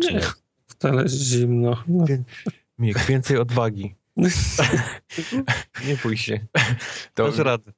[0.00, 0.22] Raczej nie.
[0.66, 1.82] Wcale jest zimno.
[1.88, 2.04] No.
[2.78, 3.94] Miek, więcej odwagi.
[5.86, 6.46] Nie bój się.
[7.14, 7.32] To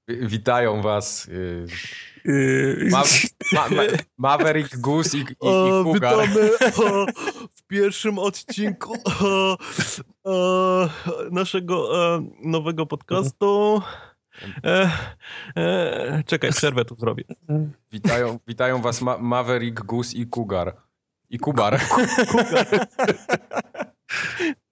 [0.09, 1.66] witają was y,
[2.25, 3.03] Yy, Ma,
[3.53, 3.83] ma, ma,
[4.19, 7.07] Maverick, Goose i, i, i witamy o,
[7.55, 9.59] w pierwszym odcinku o,
[10.25, 10.89] o,
[11.30, 13.83] naszego e, nowego podcastu.
[14.65, 14.91] E,
[15.57, 17.25] e, czekaj, przerwę tu zrobię.
[17.93, 20.77] Witają, witają was Ma, Maverick, Goose i Kugar.
[21.33, 21.81] I Kubar.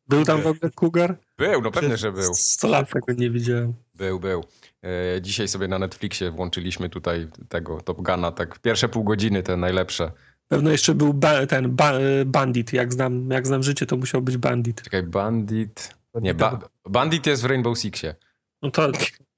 [0.09, 1.17] Był tam w ogóle Kugar?
[1.39, 2.35] Był, no pewnie, że był.
[2.35, 3.75] 100 lat tego nie widziałem.
[3.95, 4.45] Był, był.
[4.85, 9.57] E, dzisiaj sobie na Netflixie włączyliśmy tutaj tego Top Guna, tak pierwsze pół godziny te
[9.57, 10.13] najlepsze.
[10.49, 11.93] Pewno jeszcze był ba ten ba
[12.27, 12.73] Bandit.
[12.73, 14.83] Jak znam, jak znam życie, to musiał być Bandit.
[14.83, 15.95] Czekaj, Bandit...
[16.15, 16.59] Nie, ba,
[16.89, 18.15] Bandit jest w Rainbow Sixie.
[18.63, 18.93] No to,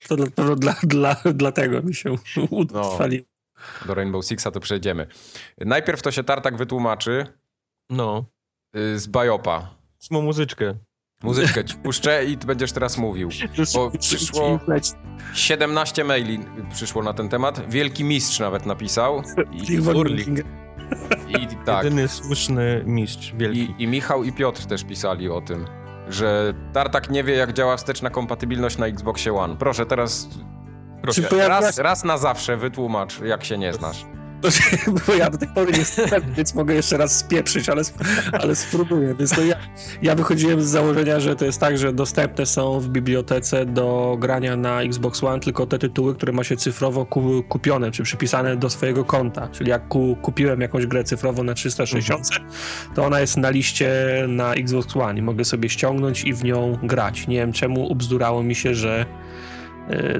[0.09, 2.17] to dla, to dla, dla, dlatego mi się
[2.51, 3.25] utrwaliło.
[3.86, 5.06] Do Rainbow Sixa to przejdziemy.
[5.60, 7.27] Najpierw to się Tartak wytłumaczy
[7.91, 8.24] No,
[8.77, 9.74] y, z Bajopa.
[9.98, 10.74] smą muzyczkę.
[11.22, 13.28] Muzyczkę ci puszczę i ty będziesz teraz mówił.
[13.74, 14.58] Bo przyszło
[15.34, 16.38] 17 maili
[16.72, 17.70] przyszło na ten temat.
[17.70, 19.22] Wielki mistrz nawet napisał.
[19.52, 20.24] I, Urli.
[21.28, 21.84] i tak.
[21.84, 23.60] Jedyny słuszny mistrz wielki.
[23.60, 25.66] I, I Michał i Piotr też pisali o tym,
[26.08, 29.56] że Tartak nie wie, jak działa wsteczna kompatybilność na Xboxie One.
[29.56, 30.28] Proszę teraz
[31.11, 34.05] Czy pojawia raz, raz na zawsze wytłumacz, jak się nie znasz.
[35.06, 37.83] Bo ja do tej pory nie jestem, więc mogę jeszcze raz spieprzyć, ale,
[38.33, 39.14] ale spróbuję.
[39.14, 39.55] Więc to ja,
[40.03, 44.56] ja wychodziłem z założenia, że to jest tak, że dostępne są w bibliotece do grania
[44.56, 48.70] na Xbox One tylko te tytuły, które ma się cyfrowo ku, kupione, czy przypisane do
[48.70, 49.48] swojego konta.
[49.48, 52.29] Czyli jak ku, kupiłem jakąś grę cyfrowo na 360,
[52.95, 53.92] to ona jest na liście
[54.29, 57.27] na Xbox One i mogę sobie ściągnąć i w nią grać.
[57.27, 59.07] Nie wiem czemu ubzdurało mi się, że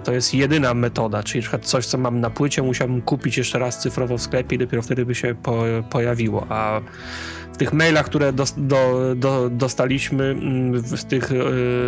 [0.05, 3.59] to jest jedyna metoda, czyli na przykład coś, co mam na płycie, musiałbym kupić jeszcze
[3.59, 6.47] raz cyfrowo w sklepie i dopiero wtedy by się po, pojawiło.
[6.49, 6.81] A
[7.53, 11.45] w tych mailach, które dos, do, do, dostaliśmy, mm, z tych y,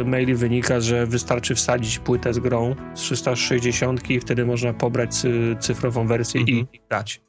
[0.07, 5.56] maili wynika, że wystarczy wsadzić płytę z grą z 360 i wtedy można pobrać cy,
[5.61, 6.67] cyfrową wersję i, Mhm.
[6.73, 7.21] i grać.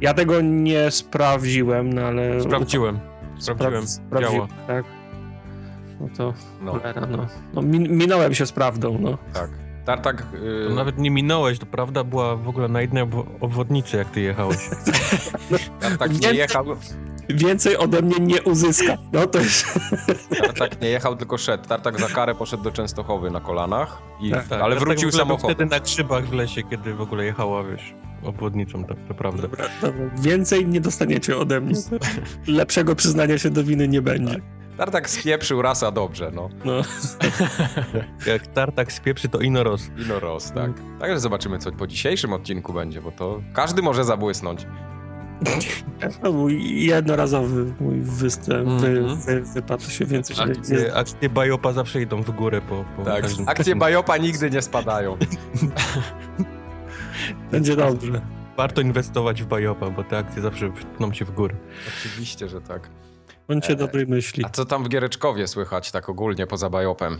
[0.00, 2.40] Ja tego nie sprawdziłem, no ale...
[2.40, 2.98] Sprawdziłem.
[3.38, 3.86] Sprawdziłem.
[3.86, 4.66] Sprawdziłem, Działa.
[4.66, 4.97] tak.
[6.00, 7.26] No to No, cholera, no.
[7.54, 9.18] no min, minąłem się z prawdą, no.
[9.34, 9.50] tak.
[9.84, 10.22] Tartak...
[10.66, 14.10] To y, nawet nie minąłeś, to prawda była w ogóle na jednej obwo- obwodnicy, jak
[14.10, 14.58] ty jechałeś.
[15.80, 16.64] Tartak nie jechał,
[17.28, 18.96] Więcej ode mnie nie uzyska.
[19.12, 19.78] No to jest...
[20.42, 21.68] Tartak nie jechał, tylko szedł.
[21.68, 25.56] Tartak za karę poszedł do Częstochowy na kolanach, i, Tak, ale Dlatego wrócił samochodem.
[25.56, 27.94] wtedy na grzybach w lesie, kiedy w ogóle jechała, wiesz,
[28.24, 29.42] obwodnicą, tak naprawdę.
[29.42, 30.10] Dobra, dobra.
[30.20, 31.74] Więcej nie dostaniecie ode mnie.
[32.46, 34.40] Lepszego przyznania się do winy nie będzie.
[34.78, 36.48] Tartak spieprzył rasa dobrze, no.
[36.64, 36.72] No.
[38.32, 39.86] Jak tartak spieprzy, to ino roz.
[39.86, 40.70] I no roz, tak.
[41.00, 44.66] Także zobaczymy, co po dzisiejszym odcinku będzie, bo to każdy może zabłysnąć.
[46.22, 49.18] To mój jednorazowy mój występ, wy, Mhm.
[49.20, 50.36] wy, wypadł się więcej.
[50.40, 53.48] Akcje, nie, akcje Bajopa zawsze idą w górę po, po Tak, każdym...
[53.48, 55.16] akcje Bajopa nigdy nie spadają.
[57.50, 58.20] będzie dobrze.
[58.56, 61.54] Warto inwestować w Bajopa, bo te akcje zawsze pną się w górę.
[61.98, 62.90] Oczywiście, że tak.
[63.48, 64.44] Bądźcie E, dobrej myśli.
[64.44, 67.18] A co tam w Giereczkowie słychać tak ogólnie poza Bajopem?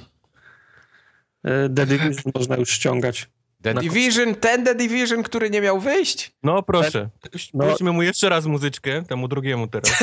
[1.44, 3.26] E, The Division można już ściągać.
[3.62, 6.32] The Na- Division, ten The Division, który nie miał wyjść?
[6.42, 7.10] No proszę,
[7.54, 7.66] No.
[7.66, 10.02] puśćmy mu jeszcze raz muzyczkę, temu drugiemu teraz.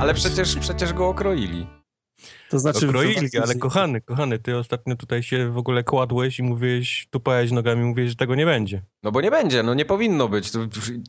[0.00, 1.66] Ale przecież, przecież go okroili.
[2.50, 2.88] To znaczy...
[2.88, 7.84] Okroili, ale kochany, kochany, ty ostatnio tutaj się w ogóle kładłeś i mówiłeś, tupałeś nogami,
[7.84, 8.82] mówiłeś, że tego nie będzie.
[9.02, 10.50] No bo nie będzie, no nie powinno być.
[10.50, 10.58] To,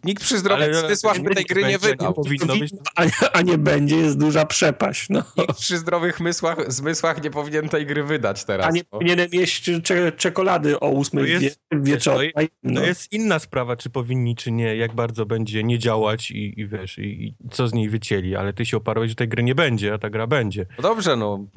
[0.04, 2.08] nikt przy zmysłach by tej gry nie będzie, wydał.
[2.10, 2.74] nie powinno być.
[2.96, 5.10] A, a nie będzie, jest duża przepaść.
[5.10, 5.24] No.
[5.38, 8.68] Nikt przy zdrowych zmysłach, zmysłach nie powinien tej gry wydać teraz.
[8.68, 8.86] A nie no.
[8.90, 12.32] powinienem jeść cze czekolady o 8 To jest- wie wieczorem.
[12.36, 12.82] to No.
[12.82, 16.68] To jest inna sprawa, czy powinni, czy nie, jak bardzo będzie nie działać i, i
[16.68, 19.56] wiesz, i, i co z niej wycięli, ale ty się oparłeś, że tej gry nie
[19.56, 20.66] będzie, a ta gra będzie.
[20.78, 21.48] No dobrze, no.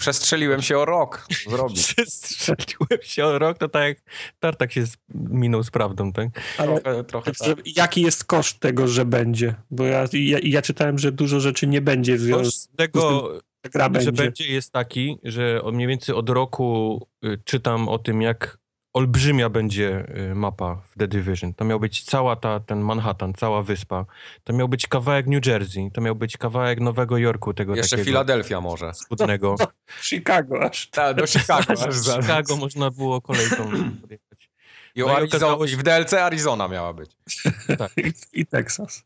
[0.00, 1.26] Przestrzeliłem się o rok.
[1.48, 1.94] Zrobić.
[2.08, 3.98] Strzeliłem się o rok, to tak jak
[4.40, 6.28] Tartak się z- minął z prawdą, tak?
[6.58, 7.76] Ale Trochę, trochę że, tak.
[7.76, 9.54] jaki jest koszt tego, że będzie?
[9.70, 13.32] Bo ja, ja, ja czytałem, że dużo rzeczy nie będzie w związku Koszt tego,
[13.66, 14.12] z gra że będzie.
[14.12, 18.58] będzie jest taki, że od mniej więcej od roku y, czytam o tym, jak
[18.92, 21.54] olbrzymia będzie y, mapa w The Division.
[21.54, 24.06] To miał być cała ta, ten Manhattan, cała wyspa.
[24.44, 28.06] To miał być kawałek New Jersey, to miał być kawałek Nowego Jorku, tego Jeszcze takiego
[28.10, 28.94] Filadelfia może.
[28.94, 29.56] skudnego.
[30.08, 30.88] Chicago aż.
[30.90, 31.72] Tak, do Chicago.
[31.88, 33.70] aż Chicago można było kolejką
[34.00, 34.50] podjechać.
[34.94, 37.10] I, No i Arizo- się- I w DLC Arizona miała być.
[38.04, 39.02] I, I Texas.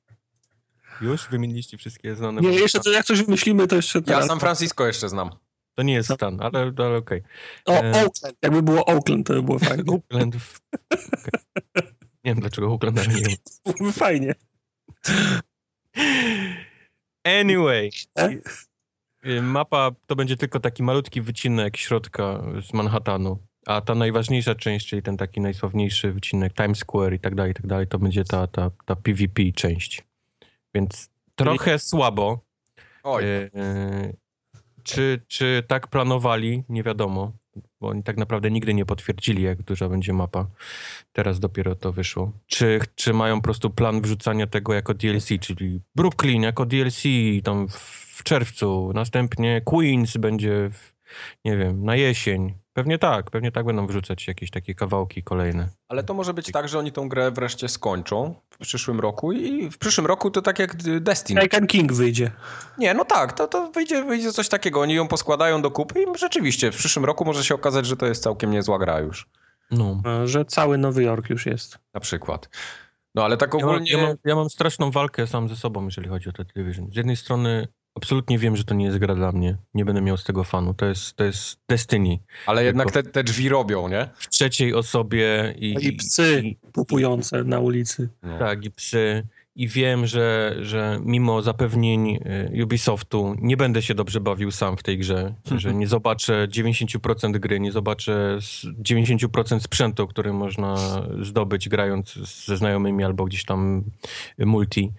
[1.00, 2.40] Już wymieniliście wszystkie znane.
[2.40, 4.26] Nie, jeszcze to jak coś wymyślimy, to jeszcze Ja teraz.
[4.26, 5.30] San Francisco jeszcze znam.
[5.74, 7.22] To nie jest stan, ale, ale okej.
[7.64, 7.78] Okay.
[7.78, 8.04] O, e...
[8.04, 8.36] Oakland.
[8.42, 9.84] Jakby było Oakland, to by było fajnie.
[9.86, 10.36] Oakland.
[10.36, 11.82] Okay.
[12.24, 13.92] Nie wiem dlaczego Oakland, ale nie wiem.
[13.92, 14.34] Fajnie.
[17.24, 17.90] Anyway.
[18.18, 18.30] E?
[19.26, 24.88] Y, mapa to będzie tylko taki malutki wycinek środka z Manhattanu, a ta najważniejsza część,
[24.88, 28.24] czyli ten taki najsławniejszy wycinek Times Square i tak dalej, i tak dalej, to będzie
[28.24, 30.04] ta, ta, ta PvP część.
[30.74, 32.40] Więc trochę słabo.
[33.02, 33.24] Oj.
[33.24, 33.50] Y,
[34.84, 36.64] czy, czy tak planowali?
[36.68, 37.32] Nie wiadomo,
[37.80, 40.46] bo oni tak naprawdę nigdy nie potwierdzili, jak duża będzie mapa.
[41.12, 42.32] Teraz dopiero to wyszło.
[42.46, 47.02] Czy, czy mają po prostu plan wrzucania tego jako DLC, czyli Brooklyn jako DLC
[47.44, 50.93] tam w czerwcu, następnie Queens będzie, w,
[51.44, 52.54] nie wiem, na jesień.
[52.72, 55.68] Pewnie tak, pewnie tak będą wrzucać jakieś takie kawałki kolejne.
[55.88, 59.70] Ale to może być tak, że oni tą grę wreszcie skończą w przyszłym roku i
[59.70, 61.40] w przyszłym roku to tak jak Destiny.
[61.40, 62.30] Taken King wyjdzie.
[62.78, 64.80] Nie, no tak, to, to wyjdzie, wyjdzie coś takiego.
[64.80, 68.06] Oni ją poskładają do kupy i rzeczywiście w przyszłym roku może się okazać, że to
[68.06, 69.28] jest całkiem niezła gra już.
[69.70, 70.02] No.
[70.24, 71.78] Że cały Nowy Jork już jest.
[71.94, 72.48] Na przykład.
[73.14, 73.90] No ale tak ogólnie...
[73.90, 76.44] Ja mam, ja mam, ja mam straszną walkę sam ze sobą, jeżeli chodzi o te
[76.44, 76.92] Division.
[76.92, 79.56] Z jednej strony Absolutnie wiem, że to nie jest gra dla mnie.
[79.74, 80.74] Nie będę miał z tego fanu.
[80.74, 82.18] To jest, to jest Destiny.
[82.46, 84.08] Ale Tylko jednak te, te drzwi robią, nie?
[84.14, 85.54] W trzeciej osobie.
[85.58, 88.08] I, I psy i, pupujące na ulicy.
[88.22, 88.38] No.
[88.38, 89.26] Tak, i psy.
[89.56, 92.18] I wiem, że, że mimo zapewnień
[92.56, 95.34] y, Ubisoftu nie będę się dobrze bawił sam w tej grze.
[95.56, 98.38] Że nie zobaczę 90% gry, nie zobaczę
[98.82, 100.76] 90% sprzętu, który można
[101.22, 102.14] zdobyć grając
[102.46, 103.84] ze znajomymi albo gdzieś tam
[104.38, 104.92] multi.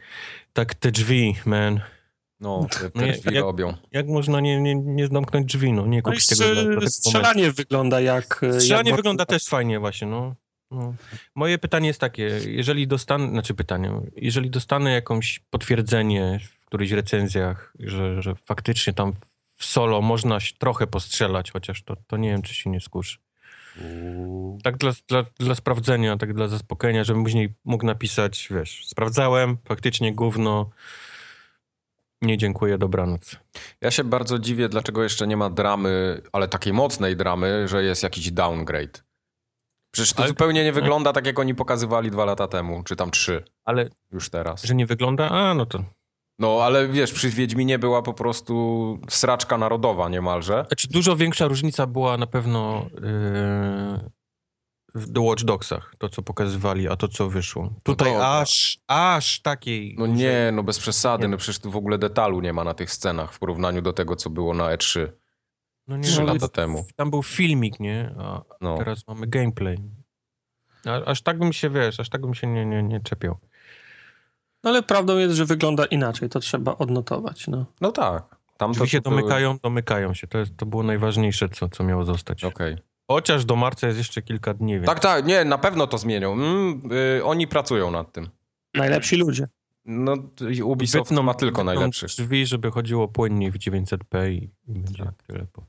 [0.54, 1.82] Tak te drzwi, man
[2.40, 3.74] no, te, te drzwi jak, robią.
[3.92, 6.80] Jak można nie, nie, nie zamknąć drzwi, no, nie kupić no tego.
[6.80, 7.58] Dla, strzelanie momentu.
[7.58, 8.46] wygląda jak...
[8.60, 10.36] Strzelanie jak wygląda też fajnie właśnie, no.
[10.72, 10.94] no.
[11.36, 17.74] Moje pytanie jest takie, jeżeli dostanę, znaczy pytanie, jeżeli dostanę jakąś potwierdzenie w którychś recenzjach,
[17.80, 19.14] że, że faktycznie tam
[19.56, 23.18] w solo można trochę postrzelać, chociaż to, to nie wiem, czy się nie skuszy.
[24.64, 30.14] Tak dla, dla, dla sprawdzenia, tak dla zaspokojenia, żebym później mógł napisać, wiesz, sprawdzałem, faktycznie
[30.14, 30.70] gówno,
[32.22, 33.36] nie dziękuję, dobranoc.
[33.82, 38.04] Ja się bardzo dziwię, dlaczego jeszcze nie ma dramy, ale takiej mocnej dramy, że jest
[38.04, 39.04] jakiś downgrade.
[39.92, 40.28] Przecież to ale...
[40.28, 43.44] zupełnie nie wygląda tak, jak oni pokazywali dwa lata temu, czy tam trzy.
[43.66, 44.64] Ale już teraz.
[44.64, 45.30] Że nie wygląda?
[45.30, 45.84] A, no to.
[46.40, 50.66] No, ale wiesz, przy Wiedźminie była po prostu sraczka narodowa niemalże.
[50.68, 54.10] Znaczy, dużo większa różnica była na pewno yy,
[54.96, 57.64] w The Watch Dogsach, to co pokazywali, a to co wyszło.
[57.64, 59.96] No Tutaj no to, aż, aż takiej...
[60.00, 61.28] No nie, no bez przesady, nie.
[61.28, 64.16] no przecież tu w ogóle detalu nie ma na tych scenach w porównaniu do tego,
[64.16, 65.08] co było na E3
[65.88, 66.86] no nie, 3 no, lata temu.
[66.96, 68.16] Tam był filmik, nie?
[68.20, 68.78] A no.
[68.78, 69.78] teraz mamy gameplay.
[70.86, 73.38] A, aż tak bym się, wiesz, aż tak bym się nie, nie, nie czepiał.
[74.64, 77.66] No ale prawdą jest, że wygląda inaczej, to trzeba odnotować, no.
[77.82, 78.36] No tak.
[78.58, 80.28] Tam Drzwi się domykają, domykają się.
[80.28, 82.44] To, jest, to było najważniejsze, co, co miało zostać.
[82.44, 82.74] Okej.
[82.74, 82.95] Okay.
[83.08, 84.74] Chociaż do marca jest jeszcze kilka dni.
[84.74, 84.86] Więc...
[84.86, 86.34] Tak, tak, nie, na pewno to zmienią.
[86.34, 86.82] Mm,
[87.18, 88.30] y, oni pracują nad tym.
[88.74, 89.48] Najlepsi ludzie.
[89.86, 90.14] No,
[90.64, 92.10] Ubisoft wytną, ma tylko najlepszych.
[92.10, 95.24] drzwi, żeby chodziło płynniej w 900p i, będzie tak.
[95.24, 95.46] tyle.
[95.54, 95.66] Po...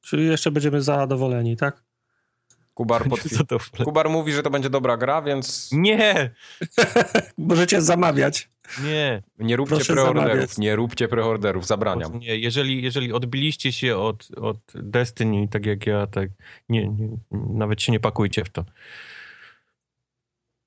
[0.00, 1.85] Czyli jeszcze będziemy zadowoleni, tak?
[2.76, 3.04] Kubar.
[3.84, 5.70] Kubar mówi, że to będzie dobra gra, więc...
[5.72, 6.30] Nie!
[7.38, 8.48] Możecie zamawiać.
[8.84, 9.22] Nie.
[9.38, 10.58] Nie róbcie Proszę preorderów, zamawiać.
[10.58, 12.18] nie róbcie preorderów, zabraniam.
[12.18, 16.28] Nie, jeżeli, jeżeli odbiliście się od, od Destiny, tak jak ja, tak
[16.68, 18.64] nie, nie, nawet się nie pakujcie w to.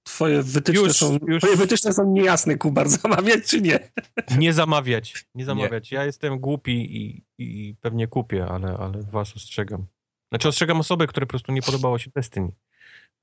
[0.04, 1.44] Twoje wytyczne, już, są, już...
[1.44, 3.80] twoje wytyczne są niejasne, Kubar, zamawiać czy nie?
[4.38, 5.92] Nie zamawiać, nie zamawiać.
[5.92, 5.98] Nie.
[5.98, 9.86] Ja jestem głupi i, i pewnie kupię, ale, ale was ostrzegam.
[10.32, 12.52] Znaczy ostrzegam osoby, które po prostu nie podobało się Destiny.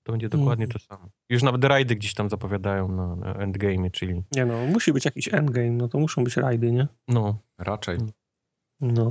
[0.03, 0.73] To będzie dokładnie mm.
[0.73, 1.09] to samo.
[1.29, 4.23] Już nawet rajdy gdzieś tam zapowiadają na, na endgame, czyli...
[4.33, 6.87] Nie no, musi być jakiś endgame, no to muszą być rajdy, nie?
[7.09, 7.39] No.
[7.59, 7.99] Raczej.
[8.81, 9.09] No.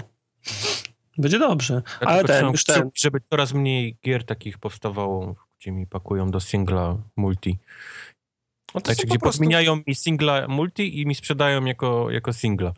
[1.17, 1.81] Będzie dobrze.
[2.01, 2.89] Ja Ale ten, już ten...
[2.95, 7.57] Żeby coraz mniej gier takich powstawało, gdzie mi pakują do singla multi.
[8.75, 9.39] No to znaczy, gdzie prostu...
[9.39, 12.73] podmieniają mi singla multi i mi sprzedają jako, jako singla.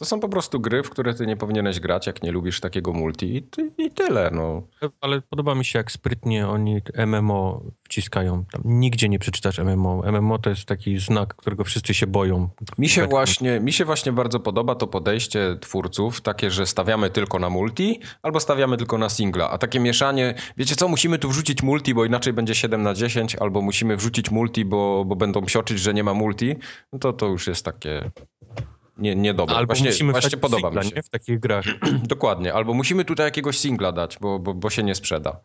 [0.00, 2.92] To są po prostu gry, w które ty nie powinieneś grać, jak nie lubisz takiego
[2.92, 4.62] multi i, ty, i tyle, no.
[5.00, 8.44] Ale podoba mi się, jak sprytnie oni MMO wciskają.
[8.52, 10.02] Tam nigdzie nie przeczytasz MMO.
[10.12, 12.48] MMO to jest taki znak, którego wszyscy się boją.
[12.78, 17.38] Mi się, właśnie, mi się właśnie bardzo podoba to podejście twórców, takie, że stawiamy tylko
[17.38, 19.50] na multi, albo stawiamy tylko na singla.
[19.50, 23.36] A takie mieszanie, wiecie co, musimy tu wrzucić multi, bo inaczej będzie 7 na 10,
[23.36, 26.56] albo musimy wrzucić multi, bo, bo będą psioczyć, że nie ma multi,
[26.92, 28.10] no to to już jest takie
[29.00, 29.56] nie, niedobre.
[29.56, 30.96] Albo właśnie, musimy właśnie podoba singla, mi się.
[30.96, 31.02] Nie?
[31.02, 31.64] w takich grach.
[32.02, 32.54] Dokładnie.
[32.54, 35.40] Albo musimy tutaj jakiegoś singla dać, bo, bo, bo się nie sprzeda.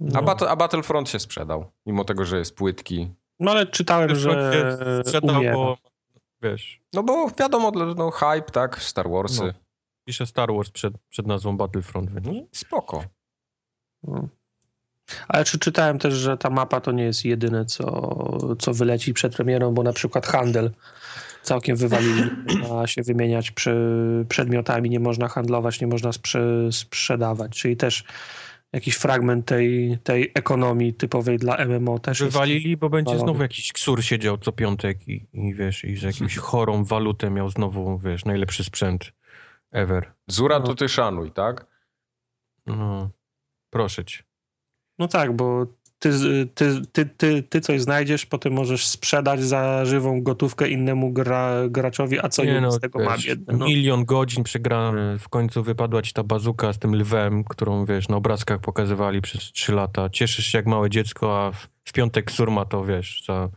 [0.00, 0.18] No.
[0.18, 3.10] A, Bat a Battlefront się sprzedał, mimo tego, że jest płytki.
[3.40, 5.76] No ale czytałem, że sprzedał, bo
[6.42, 9.42] wiesz, No bo wiadomo, no hype, tak, Star Warsy.
[9.42, 9.52] No.
[10.04, 13.04] pisze Star Wars przed, przed nazwą Battlefront, więc No, spoko.
[14.02, 14.28] No.
[15.28, 19.36] Ale czy czytałem też, że ta mapa to nie jest jedyne, co, co wyleci przed
[19.36, 20.70] premierą, bo na przykład handel
[21.46, 22.22] całkiem wywalili.
[22.46, 23.74] Nie można się wymieniać przy,
[24.28, 27.52] przedmiotami, nie można handlować, nie można sprze, sprzedawać.
[27.52, 28.04] Czyli też
[28.72, 32.32] jakiś fragment tej, tej ekonomii typowej dla MMO też jest.
[32.32, 33.30] wywalili, bo będzie wywalony.
[33.32, 37.50] znowu jakiś ksur siedział co piątek i, i wiesz, i z jakimś chorą walutę miał
[37.50, 39.12] znowu, wiesz, najlepszy sprzęt
[39.72, 40.12] ever.
[40.26, 40.64] Zura No.
[40.66, 41.66] to ty szanuj, tak?
[42.66, 43.10] No,
[43.70, 44.22] proszę cię.
[44.98, 45.66] No tak, bo
[45.98, 46.10] ty,
[46.54, 52.18] ty, ty, ty, ty coś znajdziesz, potem możesz sprzedać za żywą gotówkę innemu gra, graczowi,
[52.20, 53.54] a co Nie no, z tego ma wiesz, biedny.
[53.58, 53.66] No.
[53.66, 58.16] Milion godzin przegrany, w końcu wypadła ci ta bazuka z tym lwem, którą wiesz, na
[58.16, 60.10] obrazkach pokazywali przez trzy lata.
[60.10, 63.48] Cieszysz się jak małe dziecko, a w, w piątek surma to wiesz, za,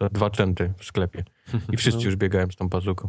[0.00, 1.24] za dwa centy w sklepie.
[1.72, 2.04] I wszyscy No.
[2.04, 3.08] już biegają z tą bazuką.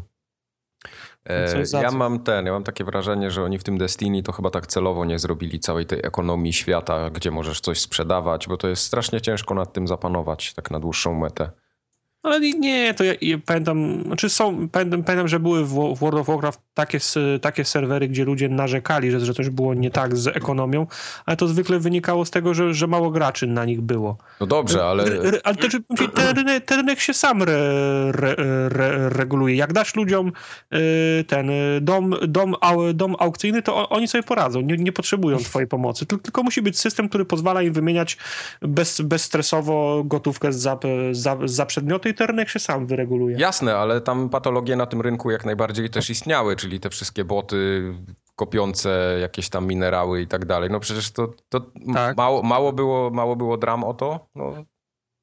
[1.26, 4.24] E, Coś za ja mam ten, ja mam takie wrażenie, że oni w tym Destiny
[4.24, 8.58] to chyba tak celowo nie zrobili całej tej ekonomii świata, gdzie możesz coś sprzedawać, bo
[8.58, 11.52] to jest strasznie ciężko nad tym zapanować, tak na dłuższą metę.
[12.24, 16.00] Ale nie- to ja, ja pamiętam, znaczy są, pamiętam, pamiętam, że były w Wo- w
[16.00, 17.00] World of Warcraft takie,
[17.42, 20.88] takie serwery, gdzie ludzie narzekali, że, że coś było nie tak z ekonomią,
[21.26, 24.18] ale to zwykle wynikało z tego, że, że mało graczy na nich było.
[24.40, 25.04] No dobrze, ale
[25.44, 25.84] ale to, czy-
[26.16, 27.60] ten, rynek, ten rynek się sam re,
[28.14, 28.36] re,
[28.70, 29.56] re, reguluje.
[29.56, 30.32] Jak dasz ludziom
[30.74, 34.62] y, ten y, dom, dom, au, dom aukcyjny, to oni sobie poradzą.
[34.62, 36.06] Nie, nie potrzebują twojej pomocy.
[36.06, 38.18] Tyl- Tylko musi być system, który pozwala im wymieniać
[38.62, 40.80] bez, bezstresowo gotówkę za,
[41.12, 43.38] za, za przedmioty rynek się sam wyreguluje.
[43.40, 47.84] jasne, ale tam patologie na tym rynku jak najbardziej też istniały, czyli te wszystkie boty
[48.36, 50.70] kopiące jakieś tam minerały i tak dalej.
[50.70, 51.60] No przecież to, to
[51.94, 52.18] Tak.
[52.18, 54.28] mało, mało, było, mało było dram o to?
[54.36, 54.54] No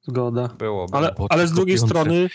[0.01, 0.47] Zgoda.
[0.47, 0.85] było.
[0.85, 0.97] było.
[0.97, 1.95] Ale, ale z drugiej kopiące.
[1.99, 2.31] strony, Jak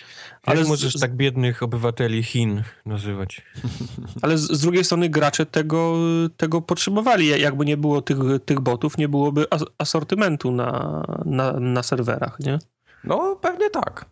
[0.46, 3.42] ale z, możesz z, tak biednych obywateli Chin nazywać?
[4.22, 5.94] ale z, z drugiej strony gracze tego,
[6.36, 7.40] tego potrzebowali.
[7.40, 12.58] Jakby nie było tych, tych botów, nie byłoby as, asortymentu na, na, na serwerach, nie?
[13.04, 14.04] No pewnie tak.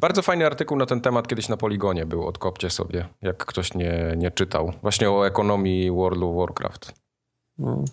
[0.00, 4.14] Bardzo fajny artykuł na ten temat kiedyś na Poligonie był, odkopcie sobie, jak ktoś nie,
[4.16, 4.72] nie czytał.
[4.82, 6.94] Właśnie o ekonomii World of Warcraft.
[7.58, 7.84] No.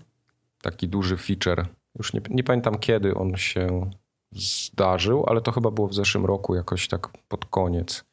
[0.61, 1.65] Taki duży feature.
[1.95, 3.91] Już nie, nie pamiętam kiedy on się
[4.31, 8.03] zdarzył, ale to chyba było w zeszłym roku jakoś tak pod koniec.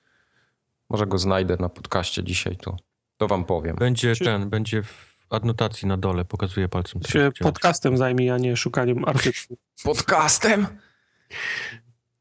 [0.91, 2.77] Może go znajdę na podcaście dzisiaj, to,
[3.17, 3.77] to wam powiem.
[3.77, 7.03] Będzie Czy- ten, będzie w adnotacji na dole, pokazuje palcem.
[7.03, 9.59] się podcastem zajmij, a nie szukaniem artykułów.
[9.85, 10.67] Podcastem?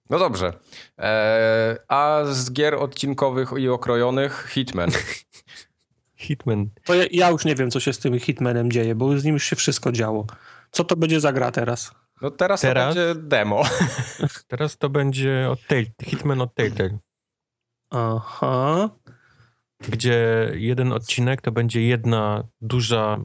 [0.10, 0.54] No dobrze.
[0.98, 4.90] Eee, a z gier odcinkowych i okrojonych Hitman.
[6.16, 6.70] Hitman.
[6.86, 9.34] To ja, ja już nie wiem, co się z tym Hitmanem dzieje, bo z nim
[9.34, 10.26] już się wszystko działo.
[10.72, 11.92] Co to będzie za gra teraz?
[12.22, 12.96] No teraz, Teraz?
[12.96, 13.64] to będzie demo.
[14.48, 15.60] Teraz to będzie od
[16.04, 16.98] Hitman od Telltale,
[17.90, 18.90] Aha.
[19.80, 23.18] gdzie jeden odcinek to będzie jedna duża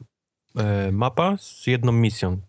[0.57, 2.41] e, mapa z jedną misją.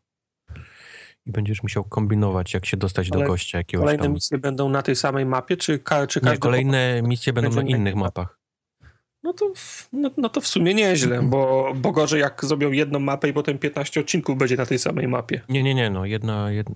[1.27, 4.13] I będziesz musiał kombinować, jak się dostać do Ale gościa jakiegoś Kolejne tam.
[4.13, 7.95] misje będą na tej samej mapie, czy, ka, czy Nie, kolejne misje będą na innych
[7.95, 8.39] mapach.
[9.23, 12.99] No to, w- no, no to w sumie nieźle, bo, bo gorzej jak zrobią jedną
[12.99, 15.41] mapę i potem 15 odcinków będzie na tej samej mapie.
[15.49, 16.75] Nie, nie, nie, no jedna, jedna...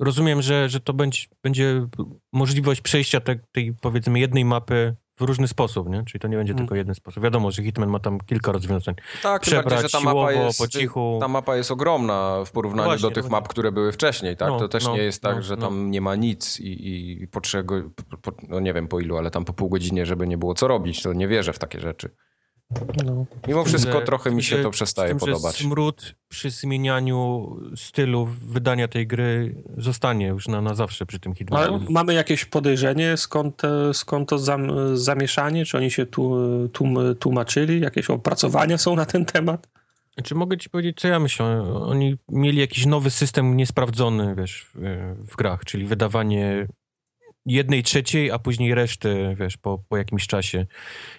[0.00, 1.86] Rozumiem, że, że to będzie, będzie
[2.32, 6.04] możliwość przejścia te, tej powiedzmy jednej mapy w różny sposób, nie?
[6.04, 6.58] Czyli to nie będzie Mm.
[6.58, 7.22] tylko jeden sposób.
[7.22, 8.94] Wiadomo, że Hitman ma tam kilka rozwiązań.
[8.94, 11.18] Tak, tym bardziej, Przebrać że ta siłowo, mapa jest, po cichu.
[11.20, 14.48] ta mapa jest ogromna w porównaniu Właśnie, do tych map, które były wcześniej, tak?
[14.48, 15.66] No, to też no, nie jest tak, no, że no.
[15.66, 17.82] tam nie ma nic i, i po trzech, go-
[18.22, 20.68] po, no nie wiem po ilu, ale tam po pół godzinie, żeby nie było co
[20.68, 22.10] robić, to nie wierzę w takie rzeczy.
[23.04, 23.26] No.
[23.48, 25.56] Mimo wszystko Że- trochę mi się że- to z przestaje tym, że podobać.
[25.56, 31.78] smród przy zmienianiu stylu wydania tej gry zostanie już na, na zawsze przy tym Hitmanie.
[31.90, 35.64] mamy jakieś podejrzenie, skąd, e, skąd to zam, zamieszanie?
[35.64, 36.36] Czy oni się tu,
[36.68, 37.80] tłum, tłumaczyli?
[37.80, 39.68] Jakieś opracowania są na ten temat?
[40.24, 41.62] Czy mogę ci powiedzieć, co ja myślę?
[41.74, 44.78] Oni mieli jakiś nowy system niesprawdzony, wiesz, w,
[45.30, 46.66] w grach, czyli wydawanie
[47.46, 50.66] jednej trzeciej, a później reszty, wiesz, po, po jakimś czasie.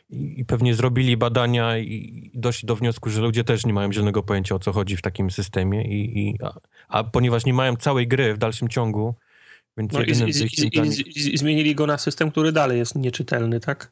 [0.10, 4.24] I, I pewnie zrobili badania i, doszli do wniosku, że ludzie też nie mają zielonego
[4.24, 5.84] pojęcia, o co chodzi w takim systemie.
[5.84, 6.54] I, i, a,
[6.88, 9.16] a ponieważ nie mają całej gry w dalszym ciągu,
[9.78, 12.96] więc No jedynym i, i, dla i, I zmienili go na system, który dalej jest
[12.96, 13.92] nieczytelny, tak?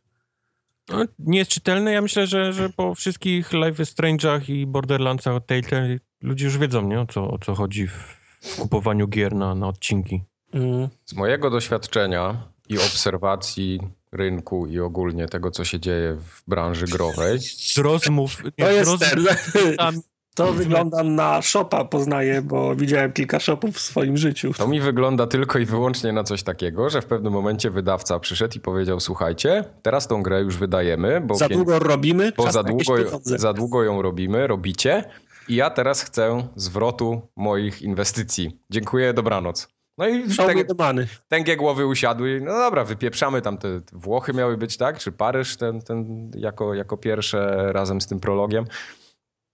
[0.89, 1.91] No, nie jest czytelny.
[1.91, 6.57] Ja myślę, że, że po wszystkich Life is Strange'ach i Borderlandsach od Telltale ludzie już
[6.57, 6.99] wiedzą, nie?
[6.99, 10.23] O, co, o co chodzi w, w kupowaniu gier na, na odcinki.
[10.53, 10.89] Mm.
[11.05, 13.79] Z mojego doświadczenia i obserwacji
[14.11, 18.91] rynku i ogólnie tego, co się dzieje w branży growej, Z rozmów, nie, To jest
[18.99, 20.01] ten.
[20.35, 24.53] To wyglądam na shopa, poznaję, bo widziałem kilka shopów w swoim życiu.
[24.53, 28.57] To mi wygląda tylko i wyłącznie na coś takiego, że w pewnym momencie wydawca przyszedł
[28.57, 32.95] i powiedział: Słuchajcie, teraz tą grę już wydajemy, bo, Za długo robimy, bo za, długo,
[33.23, 35.03] za długo ją robimy, robicie,
[35.47, 38.59] i ja teraz chcę zwrotu moich inwestycji.
[38.69, 39.67] Dziękuję, dobranoc.
[40.01, 42.37] No i Show tak, tęgie głowy usiadły.
[42.37, 44.99] i No dobra, wypieprzamy tam te te Włochy miały być, tak?
[44.99, 48.65] Czy Paryż ten, ten jako, jako pierwsze razem z tym prologiem.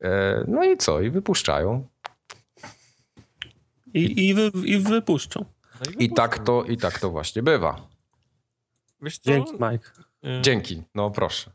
[0.01, 1.01] E, No i co?
[1.01, 1.87] I wypuszczają.
[3.93, 5.45] I, i, wy, I wypuszczą.
[5.85, 7.87] No I tak to, i tak to właśnie bywa.
[9.01, 9.31] Wiesz co?
[9.31, 9.89] Dzięki, Mike.
[10.25, 11.51] Y, Dzięki, no proszę.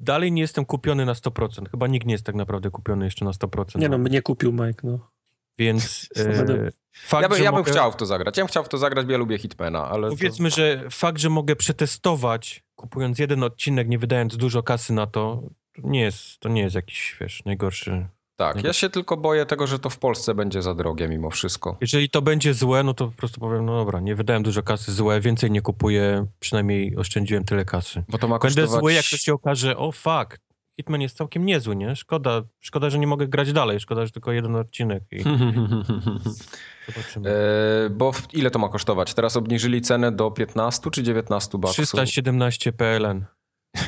[0.00, 1.70] Dalej nie jestem kupiony na 100%.
[1.70, 3.78] Chyba nikt nie jest tak naprawdę kupiony jeszcze na 100%.
[3.78, 5.10] Nie no, mnie kupił Mike, no.
[5.58, 8.36] Więc e, fakt, Ja, by, ja bym mogę, chciał w to zagrać.
[8.36, 10.10] Ja bym chciał w to zagrać, bo ja lubię Hitmana, ale.
[10.10, 10.16] To...
[10.16, 15.42] Powiedzmy, że fakt, że mogę przetestować, kupując jeden odcinek, nie wydając dużo kasy na to,
[15.72, 18.06] to nie jest, to nie jest jakiś, wiesz, najgorszy.
[18.36, 21.76] Tak, ja się tylko boję tego, że to w Polsce będzie za drogie mimo wszystko.
[21.80, 24.92] Jeżeli to będzie złe, no to po prostu powiem, no dobra, nie wydałem dużo kasy,
[24.92, 28.02] złe, więcej nie kupuję, przynajmniej oszczędziłem tyle kasy.
[28.08, 28.80] Bo to ma Będę kosztować...
[28.80, 30.38] zły, jak to się okaże, o fuck,
[30.80, 31.96] Hitman jest całkiem niezły, nie?
[31.96, 35.22] Szkoda, szkoda, że nie mogę grać dalej, szkoda, że tylko jeden odcinek i
[36.92, 37.30] zobaczymy.
[37.30, 39.14] e, bo w, ile to ma kosztować?
[39.14, 41.84] Teraz obniżyli cenę do 15 czy 19 baksów?
[41.86, 43.24] 317 PLN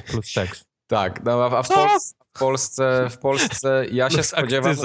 [0.06, 0.71] plus tekst.
[0.92, 1.68] Tak, no, a, a w?
[1.68, 4.76] Polsce, w Polsce, w Polsce ja się spodziewam,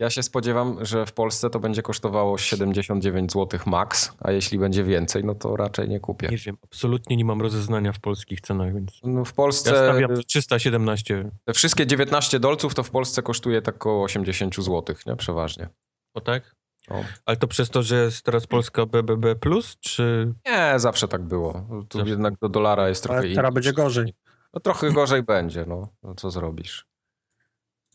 [0.00, 4.84] ja się spodziewam, że w Polsce to będzie kosztowało 79 zł max, a jeśli będzie
[4.84, 6.28] więcej, no to raczej nie kupię.
[6.28, 10.22] Nie wiem, absolutnie nie mam rozeznania w polskich cenach, więc No, w ja Polsce stawiam
[10.26, 11.30] 317.
[11.44, 15.16] te wszystkie 19 dolców to w Polsce kosztuje tak około 80 zł, nie?
[15.16, 15.68] Przeważnie.
[16.14, 16.54] O tak?
[16.90, 17.04] O.
[17.24, 19.34] Ale to przez to, że jest teraz Polska BBB+,
[19.80, 20.34] czy...
[20.46, 21.66] Nie, zawsze tak było.
[21.88, 22.10] Tu Zawsze.
[22.10, 23.36] jednak do dolara jest trochę Ale inny.
[23.36, 24.14] teraz będzie gorzej.
[24.54, 25.88] No trochę gorzej będzie, no.
[26.02, 26.14] no.
[26.14, 26.86] Co zrobisz?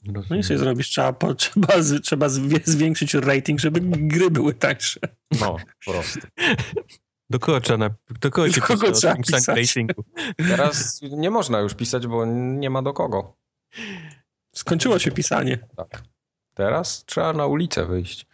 [0.03, 2.29] No nic nie zrobisz, trzeba, po, trzeba, z, trzeba
[2.65, 4.99] zwiększyć rating, żeby gry były tańsze.
[5.41, 6.19] No, po prostu.
[7.29, 7.89] Do kogo trzeba,
[8.21, 9.47] do kogo Do kogo trzeba pisać?
[9.47, 10.03] ratingu?
[10.37, 13.37] Teraz nie można już pisać, bo nie ma do kogo.
[14.55, 15.67] Skończyło się pisanie.
[15.77, 16.03] Tak.
[16.53, 18.27] Teraz trzeba na ulicę wyjść.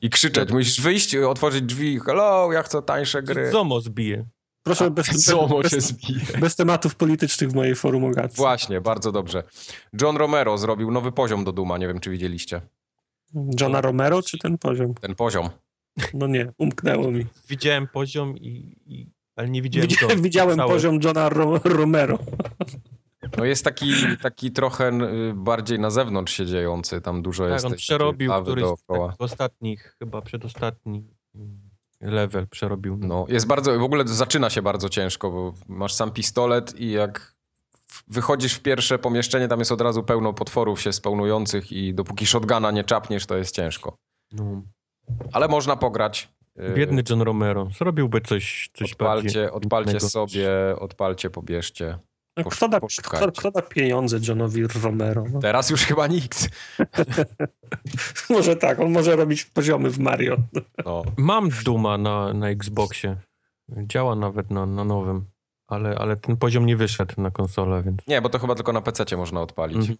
[0.00, 0.50] I krzyczeć.
[0.50, 2.00] Musisz wyjść, otworzyć drzwi.
[2.00, 3.50] Hello, ja chcę tańsze gry.
[3.50, 4.26] Zomo zbije.
[4.66, 5.06] Proszę bez,
[5.62, 6.38] bez, zbije.
[6.40, 8.36] bez tematów politycznych w mojej forumogacji.
[8.36, 9.42] Właśnie, bardzo dobrze.
[10.00, 11.78] John Romero zrobił nowy poziom do Duma.
[11.78, 12.60] Nie wiem, czy widzieliście.
[13.60, 14.94] Johna Romero czy ten poziom?
[14.94, 15.48] Ten poziom.
[16.14, 17.26] No nie, umknęło mi.
[17.48, 20.22] Widziałem poziom, i, i, ale nie widziałem Widziałem, go.
[20.22, 20.72] widziałem Całe.
[20.72, 22.18] poziom Johna Ro Romero.
[23.38, 27.00] No jest taki, taki trochę y, bardziej na zewnątrz się dziejący.
[27.00, 31.65] Tam dużo Tak, jest on tej przerobił któryś z ostatnich, chyba przedostatni mm,
[32.00, 32.96] level przerobił.
[33.00, 37.36] No, jest bardzo, w ogóle zaczyna się bardzo ciężko, bo masz sam pistolet i jak
[38.08, 42.70] wychodzisz w pierwsze pomieszczenie, tam jest od razu pełno potworów się spełnujących i dopóki shotguna
[42.70, 43.96] nie czapniesz, to jest ciężko.
[44.32, 44.62] No.
[45.32, 46.28] Ale można pograć.
[46.56, 47.68] Yy, Biedny John Romero.
[47.78, 49.28] Zrobiłby coś, coś bardziej...
[49.28, 50.08] Odpalcie, odpalcie innego.
[50.08, 51.98] sobie, odpalcie, pobierzcie.
[52.44, 55.24] Kto da, kto, kto da pieniądze Johnowi Romero?
[55.32, 56.48] No, Teraz już chyba nikt.
[58.30, 60.36] może tak, on może robić poziomy w Mario.
[60.84, 61.02] No.
[61.16, 63.16] Mam Duma na, na Xboxie.
[63.68, 65.24] Działa nawet na, na nowym.
[65.66, 67.98] Ale, ale ten poziom nie wyszedł na konsolę, więc...
[68.06, 69.76] Nie, bo to chyba tylko na PC można odpalić.
[69.76, 69.98] Mhm.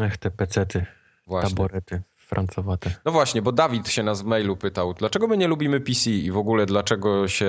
[0.00, 0.86] Ech, te pecety,
[1.26, 1.50] Właśnie.
[1.50, 2.90] taborety francowate.
[3.04, 6.30] No właśnie, bo Dawid się nas w mailu pytał, dlaczego my nie lubimy PC i
[6.30, 7.48] w ogóle dlaczego się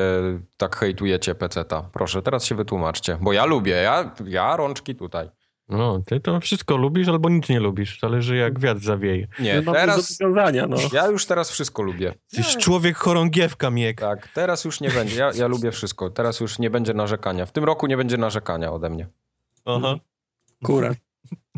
[0.58, 1.90] tak hejtujecie PC-ta?
[1.94, 5.30] Proszę, teraz się wytłumaczcie, bo ja lubię, ja, ja rączki tutaj.
[5.70, 8.00] No, ty to wszystko lubisz albo nic nie lubisz.
[8.00, 9.28] Zależy jak wiatr zawieje.
[9.40, 10.18] Nie, teraz,
[10.70, 10.78] no.
[10.94, 12.14] ja już teraz wszystko lubię.
[12.34, 14.00] Jesteś człowiek chorągiewka, Miek.
[14.00, 17.46] Tak, teraz już nie będzie, ja, ja lubię wszystko, teraz już nie będzie narzekania.
[17.46, 19.08] W tym roku nie będzie narzekania ode mnie.
[19.66, 19.96] Aha.
[20.64, 20.96] Kura.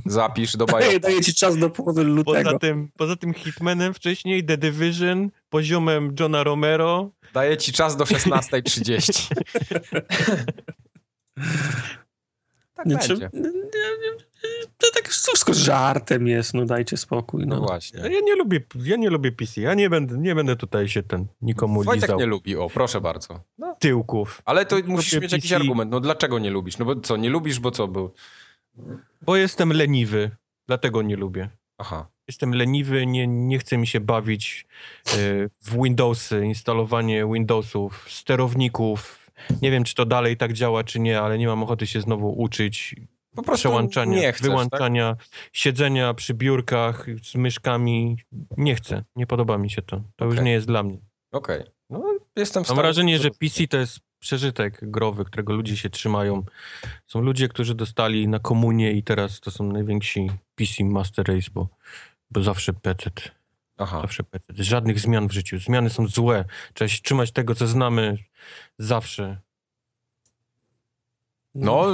[0.06, 2.44] Zapisz do Daję, daję ci czas do połowy lutego.
[2.44, 7.10] Poza tym, poza tym Hitmanem wcześniej, The Division, poziomem Johna Romero.
[7.34, 9.34] Daję ci czas do 16.30.
[12.76, 13.16] tak Nie, będzie.
[13.16, 13.52] czy, nie, nie,
[14.78, 17.48] to tak wszystko żartem jest, no dajcie spokój.
[17.48, 17.62] No No.
[17.62, 18.00] właśnie.
[18.00, 19.62] Ja nie lubię, ja nie lubię PC.
[19.62, 23.02] Ja nie będę, nie będę tutaj się ten nikomu Wojtek lizał nie lubi, o proszę
[23.02, 23.40] bardzo.
[23.58, 23.76] No.
[23.80, 24.42] tyłków.
[24.46, 25.56] Ale to Lubię musisz mieć jakiś PC.
[25.62, 25.92] argument.
[25.92, 26.78] No dlaczego nie lubisz?
[26.78, 28.04] No bo co, nie lubisz, bo co był?
[28.04, 28.14] Bo
[29.28, 30.32] jestem leniwy,
[30.68, 31.50] dlatego nie lubię.
[31.78, 32.08] Aha.
[32.28, 34.68] Jestem leniwy, nie, nie chce mi się bawić
[35.06, 35.14] e,
[35.62, 39.32] w Windowsy, instalowanie Windowsów, sterowników.
[39.62, 42.42] Nie wiem, czy to dalej tak działa, czy nie, ale nie mam ochoty się znowu
[42.42, 42.96] uczyć
[43.36, 44.50] Po prostu przełączania, nie chcesz, tak?
[44.50, 45.16] wyłączania,
[45.54, 48.18] siedzenia przy biurkach z myszkami.
[48.58, 50.02] Nie chcę, nie podoba mi się to.
[50.16, 50.46] To już Okej.
[50.46, 50.98] nie jest dla mnie.
[51.32, 51.64] Okej.
[51.90, 52.04] No
[52.36, 56.44] jestem Mam wrażenie, że PC to jest przeżytek growy, którego ludzie się trzymają.
[57.08, 61.68] Są ludzie, którzy dostali na komunię i teraz to są najwięksi PC Master Race, bo,
[62.32, 63.12] bo zawsze PC.
[63.78, 64.02] Aha.
[64.02, 64.46] Zawsze PC.
[64.64, 65.60] Żadnych zmian w życiu.
[65.60, 66.46] Zmiany są złe.
[66.74, 68.18] Trzeba się trzymać tego, co znamy
[68.80, 69.42] zawsze.
[71.56, 71.86] No,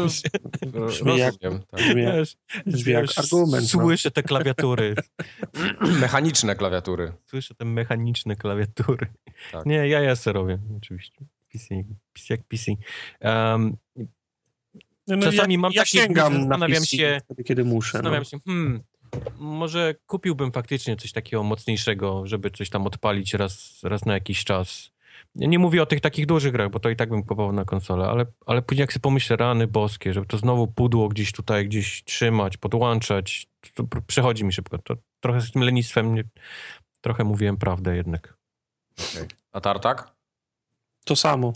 [0.87, 1.63] Brzmi jak- rozumiem.
[1.71, 1.81] Tak.
[2.65, 3.73] Brzmi jak, argument.
[3.73, 3.81] No.
[3.81, 4.95] Słyszę te klawiatury.
[6.01, 7.13] Mechaniczne klawiatury.
[7.25, 9.07] Słyszę te mechaniczne klawiatury.
[9.51, 9.65] Tak.
[9.65, 11.25] Nie, ja ja se robię, oczywiście.
[11.53, 11.75] PC,
[12.13, 12.71] PC jak PC.
[13.21, 13.77] Um,
[15.07, 17.87] No, Czasami ja, mam ja takie sięgam zastanawiam PC się- wtedy, kiedy muszę.
[17.97, 18.01] No.
[18.01, 18.83] Zastanawiam się, hmm,
[19.39, 24.91] może kupiłbym faktycznie coś takiego mocniejszego, żeby coś tam odpalić raz, raz na jakiś czas.
[25.35, 27.65] Ja nie mówię o tych takich dużych grach, bo to i tak bym kupował na
[27.65, 31.65] konsolę, ale, ale później jak sobie pomyślę, rany boskie, żeby to znowu pudło gdzieś tutaj,
[31.65, 34.77] gdzieś trzymać, podłączać, to pr- przechodzi mi szybko.
[34.77, 36.23] To trochę z tym lenistwem, nie,
[37.01, 38.37] trochę mówiłem prawdę jednak.
[39.51, 40.12] A tartak?
[41.03, 41.53] To samo.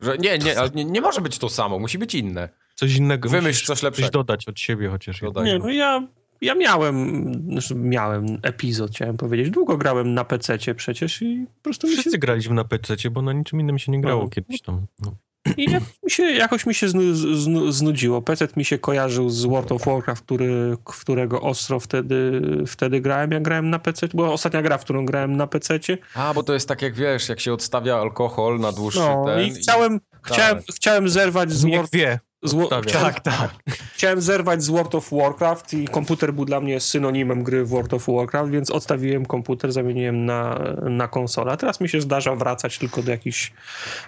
[0.00, 2.48] Że nie, nie, ale nie, nie może być to samo, musi być inne.
[2.74, 3.28] Coś innego.
[3.28, 4.10] Wymyśl coś Coś lepszego.
[4.10, 5.20] dodać od siebie chociaż.
[5.20, 5.44] Dodaj.
[5.44, 6.08] Nie, no ja,
[6.40, 9.50] ja miałem, znaczy miałem epizod, chciałem powiedzieć.
[9.50, 13.22] Długo grałem na PC przecież i po prostu mi się, Wszyscy graliśmy na PC, bo
[13.22, 14.28] na niczym innym się nie grało No.
[14.28, 14.86] kiedyś tam.
[15.00, 15.16] No.
[15.56, 18.22] I jakoś mi się, jakoś mi się znu, znu, znudziło.
[18.22, 23.42] PC mi się kojarzył z World of Warcraft, który, którego ostro wtedy, wtedy grałem, jak
[23.42, 24.08] grałem na PC.
[24.08, 25.78] To była ostatnia gra, w którą grałem na PC.
[26.14, 29.46] A, bo to jest tak jak wiesz, jak się odstawia alkohol na dłuższy No ten.
[29.46, 32.18] i chciałem, chciałem, chciałem zerwać z Niech World wie.
[32.42, 32.82] Z, Wo- odstawia.
[32.88, 33.50] chciałem, tak.
[33.94, 37.94] Chciałem zerwać z World of Warcraft i komputer był dla mnie synonimem gry w World
[37.94, 41.52] of Warcraft, więc odstawiłem komputer, zamieniłem na, na konsolę.
[41.52, 43.52] A teraz mi się zdarza wracać tylko do jakichś,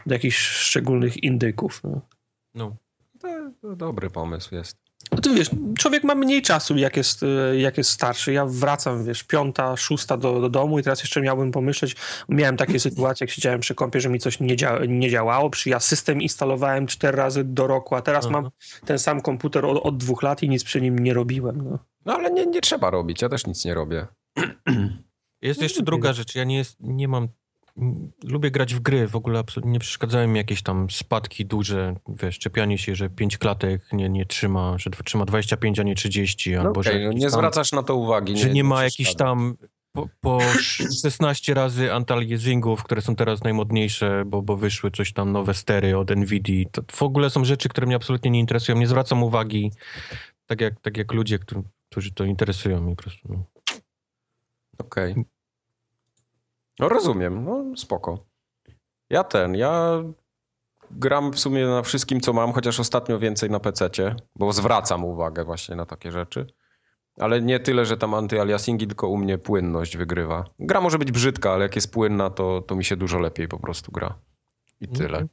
[0.06, 1.80] do jakichś szczególnych indyków.
[1.84, 2.00] No.
[2.54, 2.76] No.
[3.20, 3.28] To,
[3.62, 4.89] to dobry pomysł jest.
[5.12, 8.32] No to wiesz, człowiek ma mniej czasu, jak jest, e, jak jest starszy.
[8.32, 11.96] Ja wracam, wiesz, piąta, szósta do, do domu i teraz jeszcze miałbym pomyśleć,
[12.28, 15.70] miałem takie sytuacje, jak siedziałem przy kąpie, że mi coś nie, dzia nie działało, przy
[15.70, 18.32] ja system instalowałem cztery razy do roku, a teraz Aha.
[18.32, 18.50] mam
[18.84, 21.62] ten sam komputer od, od dwóch lat i nic przy nim nie robiłem.
[21.70, 21.78] No.
[22.06, 24.06] No ale nie, nie trzeba robić, ja też nic nie robię.
[25.42, 26.34] Jest No jeszcze druga rzecz.
[26.34, 27.28] Ja nie, jest, nie mam.
[28.24, 32.38] Lubię grać w gry, w ogóle absolutnie nie przeszkadzają mi jakieś tam spadki duże, wiesz,
[32.38, 36.60] czepianie się, że 5 klatek nie, nie trzyma, że trzyma 25, a nie 30, No,
[36.60, 38.36] albo że, okej, no nie tam, zwracasz na to uwagi.
[38.36, 38.84] że nie, ma przeszkadza.
[38.84, 39.56] jakichś tam
[39.92, 40.40] po, po
[41.02, 46.10] 16 razy anti-aliasingów, które są teraz najmodniejsze, bo, bo wyszły coś tam nowe stery od
[46.10, 46.64] Nvidia.
[46.72, 48.78] To w ogóle są rzeczy, które mnie absolutnie nie interesują.
[48.78, 49.72] Nie zwracam uwagi,
[50.46, 53.28] tak jak, tak jak ludzie, którzy, którzy to interesują mi po prostu.
[53.28, 53.44] No.
[54.78, 55.14] Okej.
[56.80, 58.18] No rozumiem, no spoko.
[59.10, 60.02] Ja ten, ja
[60.90, 65.44] gram w sumie na wszystkim, co mam, chociaż ostatnio więcej na PC-cie, bo zwracam uwagę
[65.44, 66.46] właśnie na takie rzeczy.
[67.18, 70.44] Ale nie tyle, że tam anty-aliasingi, tylko u mnie płynność wygrywa.
[70.58, 73.58] Gra może być brzydka, ale jak jest płynna, to, to mi się dużo lepiej po
[73.58, 74.14] prostu gra.
[74.80, 75.18] I tyle.
[75.18, 75.28] Okej.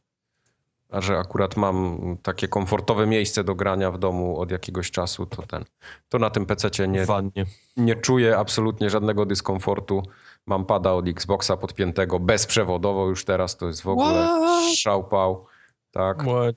[0.89, 5.41] A że akurat mam takie komfortowe miejsce do grania w domu od jakiegoś czasu, to
[5.41, 5.65] ten.
[6.09, 7.45] To na tym PC-cie nie, wannie.
[7.77, 10.03] nie czuję absolutnie żadnego dyskomfortu.
[10.47, 14.75] Mam pada od Xboxa podpiętego bezprzewodowo już teraz, to jest w ogóle What?
[14.77, 15.45] szałpał.
[15.91, 16.55] Tak, What?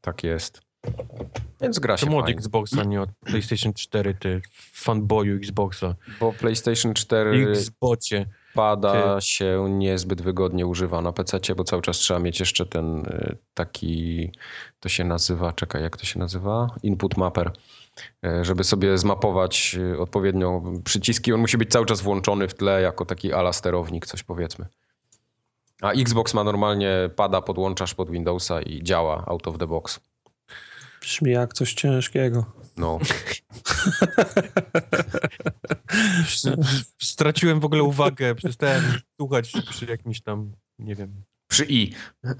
[0.00, 0.60] tak jest.
[1.60, 2.28] Więc gra się Czemu od.
[2.30, 4.40] Xboxa, nie od PlayStation 4, ty
[4.72, 5.94] fanboyu Xboxa?
[6.20, 8.26] Bo PlayStation 4 Xbocie.
[8.54, 13.36] pada się niezbyt wygodnie używa na PC, bo cały czas trzeba mieć jeszcze ten y,
[13.54, 14.30] taki,
[14.80, 16.66] to się nazywa, czekaj, jak to się nazywa?
[16.82, 17.52] Input mapper.
[18.26, 22.82] Y, Żeby sobie zmapować y, odpowiednio przyciski, on musi być cały czas włączony w tle
[22.82, 24.66] jako taki ala sterownik, coś powiedzmy.
[25.82, 30.00] A Xbox ma normalnie, pada, podłączasz pod Windowsa i działa out of the box.
[31.00, 32.44] Brzmi jak coś ciężkiego.
[32.76, 32.98] No,
[37.02, 38.82] Straciłem w ogóle uwagę, przestałem
[39.20, 41.92] słuchać przy jakimś tam, nie wiem, przy i.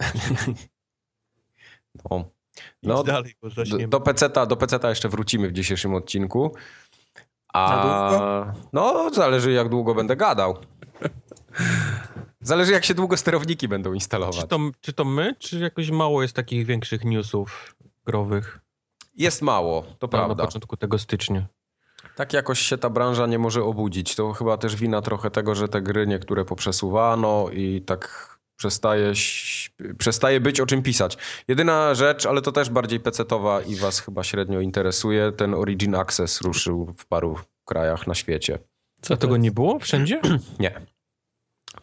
[2.11, 2.31] No.
[2.83, 6.55] No, dalej, bo Do, do PC-ta, do PC-ta jeszcze wrócimy w dzisiejszym odcinku.
[7.53, 10.57] A no, zależy jak długo będę gadał.
[12.41, 14.41] Zależy jak się długo sterowniki będą instalować.
[14.41, 18.61] Czy to, czy to my, czy jakoś mało jest takich większych newsów growych
[19.15, 20.45] Jest mało, to na, na prawda.
[20.45, 21.47] początku tego stycznia?
[22.17, 24.15] Tak jakoś się ta branża nie może obudzić.
[24.15, 29.13] To chyba też wina trochę tego, że te gry niektóre poprzesuwano i tak przestaje,
[29.99, 31.19] przestaje być o czym pisać.
[31.49, 36.41] Jedyna rzecz, ale to też bardziej pecetowa i was chyba średnio interesuje, ten Origin Access
[36.41, 38.59] ruszył w paru krajach na świecie.
[39.01, 40.21] Co tego nie było wszędzie?
[40.61, 40.87] Nie.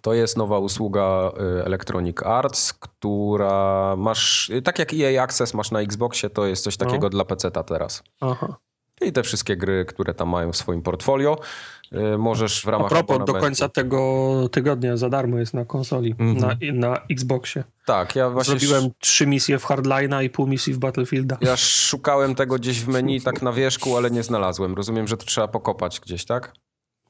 [0.02, 5.72] To jest nowa usługa y, Electronic Arts, która masz, y, tak jak EA Access masz
[5.72, 6.86] na Xboxie, to jest coś No.
[6.86, 8.04] takiego dla PC-ta teraz.
[8.22, 8.56] Aha.
[9.02, 11.40] I te wszystkie gry, które tam mają w swoim portfolio,
[12.14, 15.66] y, możesz w A ramach propos, do abonamentu- końca tego tygodnia za darmo jest na
[15.66, 16.38] konsoli, Mhm.
[16.72, 17.64] na, na Xboxie.
[17.86, 21.38] Tak, ja właśnie Zrobiłem trzy misje w Hardline'a i pół misji w Battlefielda.
[21.42, 24.74] Ja szukałem tego gdzieś w menu, tak na wierzchu, ale nie znalazłem.
[24.76, 26.54] Rozumiem, że to trzeba pokopać gdzieś, tak?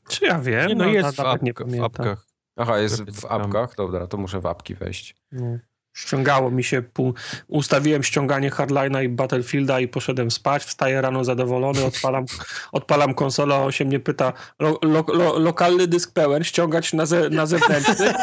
[0.08, 0.68] Czy ja wiem?
[0.68, 2.26] Nie, no jest w, nawet nie w apkach.
[2.58, 3.76] Aha, jest w apkach?
[3.76, 5.16] Dobra, to muszę w apki wejść.
[5.32, 5.58] No.
[5.94, 7.14] Ściągało mi się pół...
[7.48, 10.64] Ustawiłem ściąganie Hardline'a i Battlefielda i poszedłem spać.
[10.64, 12.26] Wstaję rano zadowolony, odpalam,
[12.72, 17.06] odpalam konsolę, a on się mnie pyta lo, lo, lo, lokalny dysk pełen, ściągać na,
[17.06, 18.14] ze, na zewnętrzny?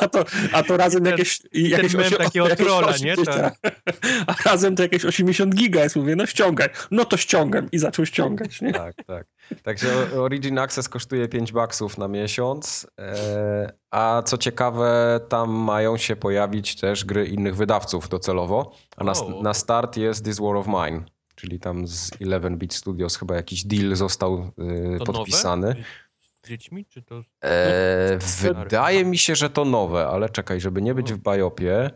[0.00, 1.42] A to, a to razem jakieś...
[1.52, 3.12] jakieś mem osiem- takiego jakieś trolla, nie?
[3.12, 3.54] 80 Tak.
[4.26, 5.96] A razem to jakieś 80 giga jest.
[5.96, 6.68] Mówię, no ściągaj.
[6.90, 7.68] No to ściągam.
[7.72, 8.72] I zaczął ściągać, nie?
[8.72, 9.26] Tak, tak.
[9.62, 16.16] Także Origin Access kosztuje 5 baksów na miesiąc, e, a co ciekawe, tam mają się
[16.16, 19.42] pojawić też gry innych wydawców docelowo, a na, O.
[19.42, 23.94] na start jest This War of Mine, czyli tam z 11-bit Studios chyba jakiś deal
[23.96, 24.50] został
[24.94, 25.66] e, To podpisany.
[25.66, 25.82] Nowe?
[26.20, 27.22] Z dziećmi, czy to...
[27.44, 28.54] E, stare.
[28.64, 31.90] wydaje mi się, że to nowe, ale czekaj, żeby nie być w biopie,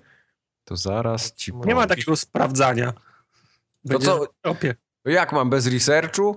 [0.64, 1.76] to zaraz ci Nie Nie powiem.
[1.76, 2.92] ma takiego sprawdzania.
[3.84, 4.74] Będzie co- w Opie.
[5.04, 6.36] Jak mam bez researchu?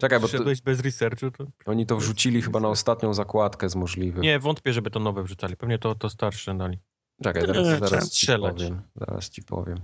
[0.00, 0.28] Czekaj, bo
[0.64, 1.44] bez researchu, to...
[1.66, 4.22] oni to wrzucili chyba na ostatnią zakładkę z możliwych.
[4.22, 5.56] Nie, wątpię, żeby to nowe wrzucali.
[5.56, 6.78] Pewnie to, to starsze dali.
[7.22, 8.54] Czekaj, Nie, zaraz, trzeba zaraz ci strzelać.
[8.56, 8.82] powiem.
[8.96, 9.80] Zaraz ci powiem.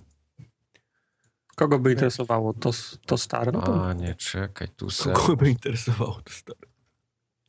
[1.56, 2.70] Kogo by interesowało to,
[3.06, 3.52] to stare?
[3.52, 5.12] No to A nie, czekaj, tu se...
[5.12, 6.58] Kogo by interesowało to stare?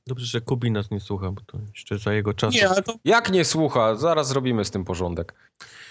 [0.07, 2.61] Dobrze, że Kubi nas nie słucha, bo to jeszcze za jego czasów.
[2.61, 3.95] nie, to Jak nie słucha?
[3.95, 5.33] Zaraz zrobimy z tym porządek.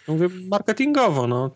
[0.09, 1.51] mówię marketingowo, no.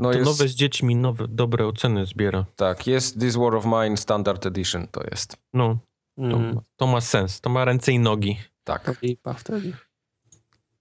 [0.00, 2.44] To, No To jest, nowe z dziećmi, nowe, dobre oceny zbiera.
[2.56, 5.36] tak, jest This War of Mine Standard Edition, to jest.
[5.54, 5.78] No,
[6.16, 7.40] to, mm, ma- to ma sens.
[7.40, 8.38] To ma ręce i nogi.
[8.64, 8.84] Tak.
[8.84, 9.72] to lipa wtedy.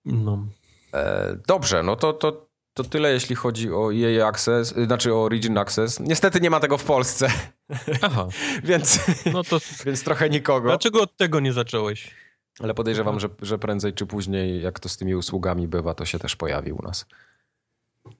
[0.05, 0.45] No.
[0.93, 5.57] E, dobrze, no to, to, to tyle jeśli chodzi o EA Access, znaczy o Origin
[5.57, 5.99] Access.
[5.99, 7.27] Niestety nie ma tego w Polsce,
[8.01, 8.27] Aha,
[8.63, 8.99] więc,
[9.33, 10.67] no to więc trochę nikogo.
[10.69, 12.11] dlaczego od tego nie zacząłeś?
[12.59, 16.19] Ale podejrzewam, że, że prędzej czy później, jak to z tymi usługami bywa, to się
[16.19, 17.05] też pojawi u nas.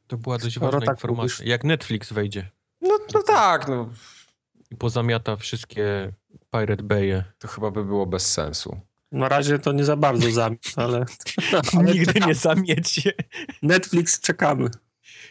[0.07, 1.23] To była dość Skoro ważna tak informacja.
[1.23, 1.41] mówisz.
[1.51, 2.49] Jak Netflix wejdzie
[2.81, 3.89] No, no tak, no,
[4.71, 6.11] i pozamiata wszystkie
[6.51, 7.23] Pirate Bay'e.
[7.39, 8.79] to chyba by było bez sensu.
[9.11, 11.05] Na razie to nie za bardzo zamiast, ale,
[11.77, 12.27] ale Nigdy czekamy.
[12.27, 13.13] nie zamiecie.
[13.61, 14.69] Netflix czekamy.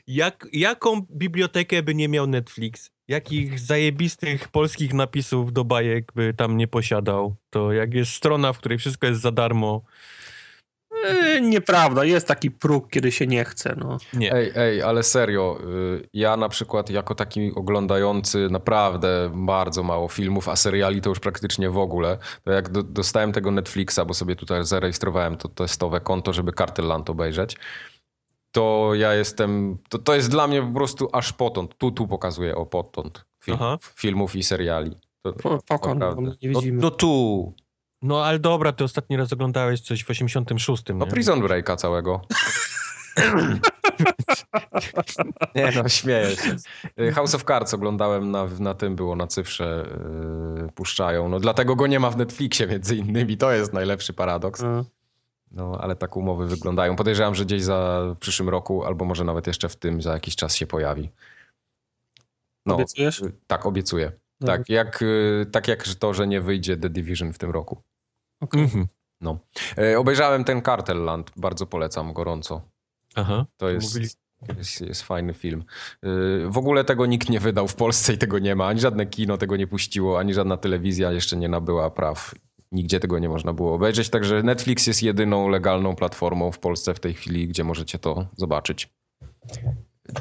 [0.07, 2.91] Jak, jaką bibliotekę by nie miał Netflix?
[3.09, 7.37] Jakich zajebistych polskich napisów do bajek by tam nie posiadał?
[7.51, 9.83] To jak jest strona, w której wszystko jest za darmo.
[11.05, 13.99] E, nieprawda, jest taki próg, kiedy się nie chce, no.
[14.13, 14.33] Nie.
[14.33, 15.59] Ej, ej, ale serio,
[15.97, 21.21] y, ja na przykład jako taki oglądający naprawdę bardzo mało filmów, a seriali to już
[21.21, 26.01] praktycznie w ogóle, to jak do, dostałem tego Netflixa, bo sobie tutaj zarejestrowałem to testowe
[26.01, 27.57] konto, żeby Cartelland obejrzeć,
[28.53, 32.57] to ja jestem, to, to jest dla mnie po prostu aż potąd, tu, tu pokazuję
[32.57, 33.59] o potąd film,
[33.95, 34.97] filmów i seriali.
[35.23, 35.59] To, Po,
[36.43, 36.83] nie no, widzimy.
[36.83, 37.55] no tu,
[38.03, 40.83] No ale dobra, ty ostatni raz oglądałeś coś w 86.
[40.95, 41.11] no nie?
[41.11, 42.21] Prison Breaka całego.
[45.55, 46.57] Nie no, śmieję się.
[47.01, 49.89] Y, House of Cards oglądałem na, na tym, było na cyfrze,
[50.63, 51.29] yy, puszczają.
[51.29, 54.63] No dlatego go nie ma w Netflixie między innymi, to jest najlepszy paradoks.
[54.63, 54.85] No.
[55.51, 56.97] No ale tak umowy wyglądają.
[56.97, 60.37] Podejrzewam, że gdzieś za w przyszłym roku, albo może nawet jeszcze w tym za jakiś
[60.37, 61.11] czas się pojawi.
[62.67, 63.23] No, Obiecujesz?
[63.23, 64.13] y, tak, obiecuję.
[64.41, 64.57] Dobra.
[64.57, 67.83] Tak jak, y, tak jak to, że nie wyjdzie The Division w tym roku.
[68.41, 68.61] Okej.
[68.63, 68.87] Mhm.
[69.79, 72.61] E, Obejrzałem ten Cartel bardzo polecam gorąco.
[73.15, 73.47] Aha.
[73.57, 74.09] To jest, Mówili-
[74.59, 75.65] jest, jest fajny film.
[76.03, 78.67] Yy, W ogóle tego nikt nie wydał w Polsce i tego nie ma.
[78.67, 82.35] Ani żadne kino tego nie puściło, ani żadna telewizja jeszcze nie nabyła praw.
[82.73, 87.01] Nigdzie tego nie można było obejrzeć, także Netflix jest jedyną legalną platformą w Polsce w
[87.01, 88.89] tej chwili, gdzie możecie to zobaczyć.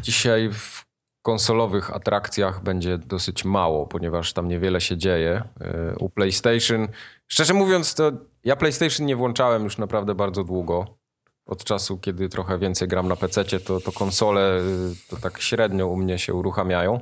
[0.01, 0.85] Dzisiaj w
[1.27, 5.43] konsolowych atrakcjach będzie dosyć mało, ponieważ tam niewiele się dzieje.
[5.59, 6.87] Yy, U PlayStation,
[7.27, 8.11] szczerze mówiąc, to
[8.43, 10.97] ja PlayStation nie włączałem już naprawdę bardzo długo
[11.45, 14.63] od czasu, kiedy trochę więcej gram na PC, to, to konsole y,
[15.09, 16.99] to tak średnio u mnie się uruchamiają,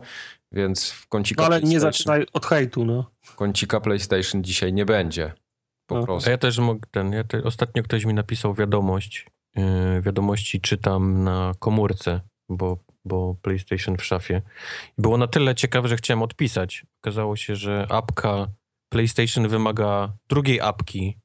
[0.51, 3.11] więc w kącika, No ale nie zaczynaj od hejtu, no.
[3.35, 5.33] kącika PlayStation dzisiaj nie będzie.
[5.87, 6.03] Po No.
[6.05, 6.29] prostu.
[6.29, 7.13] A ja też mogę ten.
[7.13, 9.27] Ja te, ostatnio ktoś mi napisał wiadomość.
[9.55, 14.41] Yy, wiadomości czytam na komórce, bo, bo PlayStation w szafie.
[14.97, 16.85] Było na tyle ciekawe, że chciałem odpisać.
[17.01, 18.47] Okazało się, że apka
[18.89, 21.17] PlayStation wymaga drugiej apki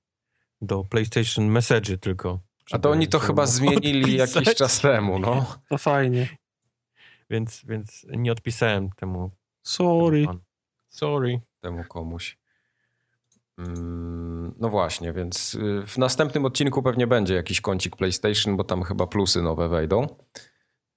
[0.61, 2.41] do PlayStation Message tylko.
[2.73, 4.59] A to oni to chyba zmienili jakiś odpisać.
[4.59, 5.57] czas temu, no.
[5.69, 6.29] To fajnie.
[7.31, 9.31] Więc, więc nie odpisałem temu.
[9.63, 10.27] Sorry.
[10.27, 10.39] temu.
[10.89, 11.41] Sorry.
[11.61, 12.39] Temu komuś.
[13.59, 18.83] Mm, No właśnie, więc y, w następnym odcinku pewnie będzie jakiś kącik PlayStation, bo tam
[18.83, 20.07] chyba plusy nowe wejdą.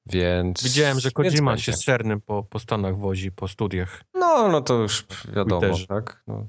[0.06, 0.63] Więc...
[0.63, 4.04] Widziałem, że Kojima się z sernym po, po Stanach wozi, po studiach.
[4.13, 5.88] No, no to już wiadomo, Twitterze.
[5.88, 6.24] tak?
[6.28, 6.48] No.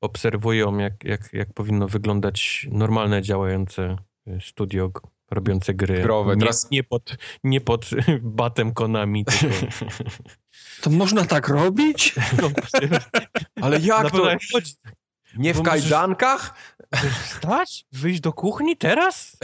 [0.00, 3.96] Obserwują, jak, jak, jak powinno wyglądać normalne, działające
[4.28, 4.90] y, studio
[5.30, 6.02] robiące gry.
[6.02, 6.34] Growe.
[6.34, 7.90] Nie, Teraz- nie, pod, nie pod
[8.22, 9.56] batem Konami, tylko...
[10.82, 12.14] To można tak robić?
[12.42, 12.50] No,
[13.62, 14.30] Ale jak to?
[14.52, 14.72] chodzi.
[15.36, 16.54] Nie w kajdankach?
[16.92, 17.86] Możesz Wstać?
[17.92, 19.36] Wyjść do kuchni teraz?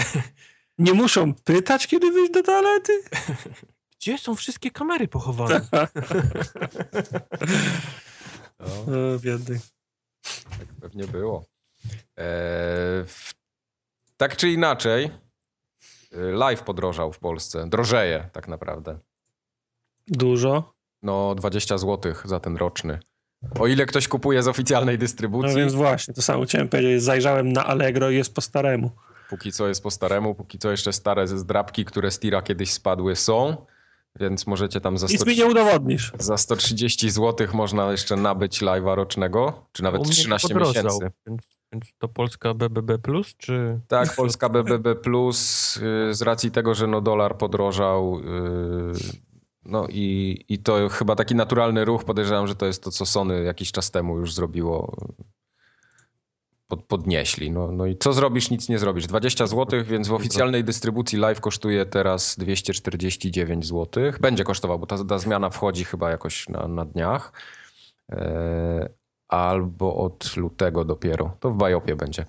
[0.78, 2.92] Nie muszą pytać, kiedy wyjść do toalety?
[4.00, 5.60] Gdzie są wszystkie kamery pochowane?
[5.72, 5.86] No.
[8.58, 9.60] O, biedny.
[10.50, 11.44] Tak pewnie było.
[12.18, 12.24] E,
[13.06, 13.34] w,
[14.16, 15.10] tak czy inaczej,
[16.12, 17.68] y, live podrożał w Polsce.
[17.68, 18.98] Drożeje tak naprawdę.
[20.08, 20.74] Dużo.
[21.02, 22.98] No 20 zł za ten roczny.
[23.60, 27.02] O ile ktoś kupuje z oficjalnej dystrybucji, No więc właśnie, to samo chciałem powiedzieć.
[27.02, 28.90] Zajrzałem na Allegro i jest po staremu.
[29.28, 32.72] Póki co jest po staremu, póki co jeszcze stare ze zdrabki, które z tira kiedyś
[32.72, 33.56] spadły są,
[34.20, 36.12] więc możecie tam za, Nic 100, mi nie udowodnisz.
[36.18, 41.10] za 130 zł można jeszcze nabyć live'a rocznego, czy U nawet mnie 13 podrożał, miesięcy.
[41.26, 43.80] Więc, więc to Polska BBB+, plus, czy...
[43.88, 48.20] Tak, Polska BBB Plus y, z racji tego, że no dolar podrożał.
[48.20, 49.28] y,
[49.64, 52.04] No i, i to chyba taki naturalny ruch.
[52.04, 54.96] Podejrzewam, że to jest to, co Sony jakiś czas temu już zrobiło.
[56.68, 57.50] Pod, podnieśli.
[57.50, 59.06] No, no i co zrobisz, nic nie zrobisz.
[59.06, 64.12] 20 zł, więc w oficjalnej dystrybucji live kosztuje teraz 249 zł.
[64.20, 67.32] Będzie kosztował, bo ta, ta zmiana wchodzi chyba jakoś na, na dniach.
[68.12, 68.88] E,
[69.28, 71.36] albo od lutego dopiero.
[71.40, 72.24] To w Bajopie będzie.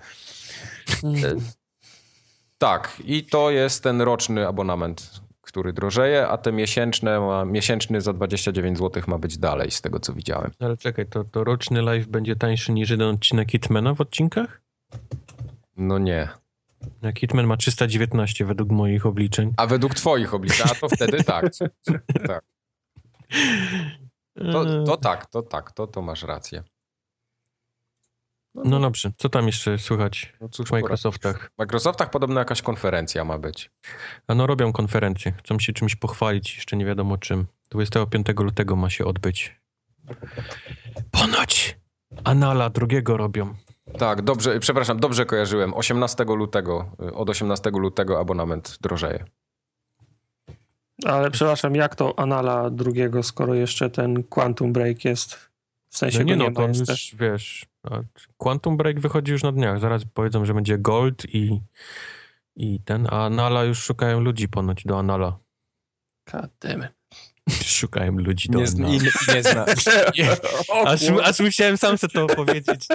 [2.58, 5.20] Tak, i to jest ten roczny abonament,
[5.50, 10.00] który drożeje, a te miesięczne, ma, miesięczny za 29 zł ma być dalej, z tego
[10.00, 10.50] co widziałem.
[10.60, 14.60] Ale czekaj, to, to roczny live będzie tańszy niż jeden odcinek Hitmana w odcinkach?
[15.76, 16.28] No nie.
[17.18, 19.52] Hitman ma 319 według moich obliczeń.
[19.56, 21.50] A według twoich obliczeń, a to wtedy tak.
[22.26, 22.44] tak.
[24.52, 26.62] To, to tak, to tak, to, to masz rację.
[28.54, 31.50] No dobrze, co tam jeszcze słychać No cóż, w Microsoftach?
[31.54, 33.70] W Microsoftach podobno jakaś konferencja ma być.
[34.26, 37.46] A no robią konferencję, chcą się czymś pochwalić, jeszcze nie wiadomo czym.
[37.70, 39.60] 25 lutego ma się odbyć.
[41.10, 41.80] Ponoć
[42.24, 43.54] Anala drugiego robią.
[43.98, 45.74] Tak, dobrze, przepraszam, dobrze kojarzyłem.
[45.74, 49.24] 18 lutego, y, od 18 lutego abonament drożeje.
[51.04, 55.49] Ale przepraszam, jak to Anala drugiego, skoro jeszcze ten Quantum Break jest?
[55.90, 58.00] W sensie No nie no, nie to już wiesz, a
[58.36, 59.80] Quantum Break wychodzi już na dniach.
[59.80, 61.60] Zaraz powiedzą, że będzie Gold i,
[62.56, 65.38] i ten, a Anala już szukają ludzi ponoć do Anala.
[66.34, 66.64] It.
[67.64, 68.88] Szukają ludzi do Nie, Anala.
[68.88, 68.98] nie,
[69.34, 69.66] nie zna.
[70.68, 72.86] O, Aż, aż musiałem sam sobie to powiedzieć.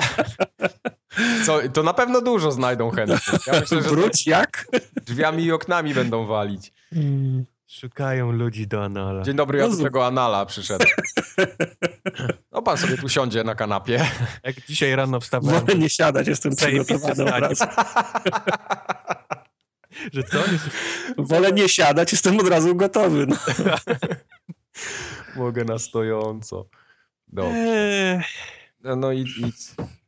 [1.46, 3.22] Co, to na pewno dużo znajdą chętnych.
[3.48, 4.68] Ja myślę, że Wróć jak?
[5.06, 6.74] drzwiami i oknami będą walić.
[7.68, 9.24] Szukają ludzi do Anala.
[9.24, 9.84] Dzień dobry, ja do Jezu.
[9.84, 10.90] tego Anala przyszedłem.
[12.52, 14.06] No pan sobie tu siądzie na kanapie.
[14.44, 17.64] Jak dzisiaj rano wstawałem, Wolę nie siadać, jestem przygotowany od razu.
[20.14, 20.38] że co?
[21.18, 23.28] Wolę nie siadać, jestem od razu gotowy.
[23.28, 23.36] No.
[25.44, 26.66] Mogę na stojąco.
[27.28, 27.52] Dobrze.
[27.58, 28.22] Eee,
[28.98, 29.46] No i, i,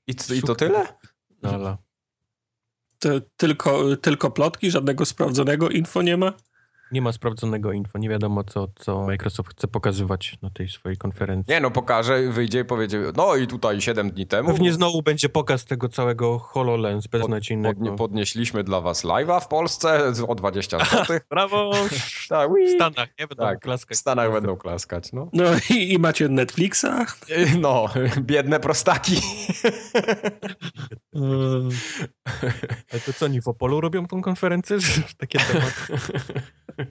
[0.08, 0.86] i, i to tyle?
[1.43, 1.78] Anala.
[3.00, 6.34] To tylko, tylko plotki, żadnego sprawdzonego info nie ma?
[6.91, 11.54] Nie ma sprawdzonego info, nie wiadomo co, co Microsoft chce pokazywać na tej swojej konferencji.
[11.54, 15.30] Nie no, pokaże, wyjdzie i powiedzie, no i tutaj 7 dni temu Pewnie znowu będzie
[15.30, 17.80] pokaz tego całego HoloLens beznadziejnego.
[17.80, 21.19] podnie, podnieśliśmy dla was live'a w Polsce o 20 zł.
[21.30, 21.71] Brawo!
[22.30, 23.28] tak, W Stanach, nie?
[23.28, 23.97] Będą tak, w klaskać.
[23.97, 25.30] Stanach będą klaskać, no.
[25.34, 26.86] No i, i macie Netflixa?
[27.60, 27.86] No,
[28.21, 29.15] biedne prostaki.
[32.92, 34.78] Ale to co, oni w Opolu robią tą konferencję?
[35.18, 35.98] Takie tematy.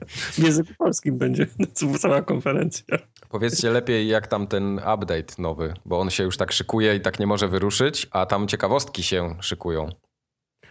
[0.09, 1.47] W języku polskim będzie
[1.99, 2.97] cała konferencja.
[3.29, 7.19] Powiedzcie lepiej, jak tam ten update nowy, bo on się już tak szykuje i tak
[7.19, 9.89] nie może wyruszyć, a tam ciekawostki się szykują.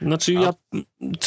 [0.02, 0.52] Znaczy A- ja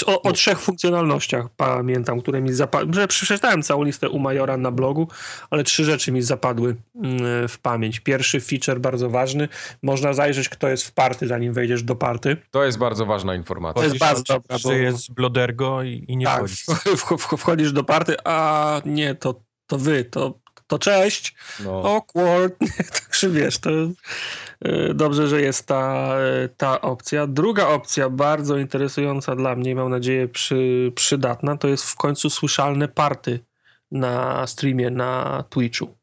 [0.05, 5.08] o, o trzech funkcjonalnościach pamiętam, które mi zapadły, przeczytałem całą listę u Majora na blogu,
[5.49, 7.99] ale trzy rzeczy mi zapadły mm, w pamięć.
[7.99, 9.47] Pierwszy feature bardzo ważny,
[9.84, 12.37] można zajrzeć kto jest w party zanim wejdziesz do party.
[12.52, 13.81] To jest bardzo ważna informacja.
[13.81, 16.56] To jest bardzo dobra, bo- jest Blodergo i, i nie tak, chodzi.
[16.98, 20.39] w, w, wchodzisz do party, a nie, to, to wy, to,
[20.70, 21.96] to cześć, No.
[21.96, 22.56] awkward,
[23.00, 23.70] także wiesz, to
[24.62, 27.28] e, dobrze, że jest ta, e, ta opcja.
[27.28, 32.88] Druga opcja, bardzo interesująca dla mnie, mam nadzieję przy, przydatna, to jest w końcu słyszalne
[32.88, 33.40] party
[33.92, 35.98] na streamie na Twitchu.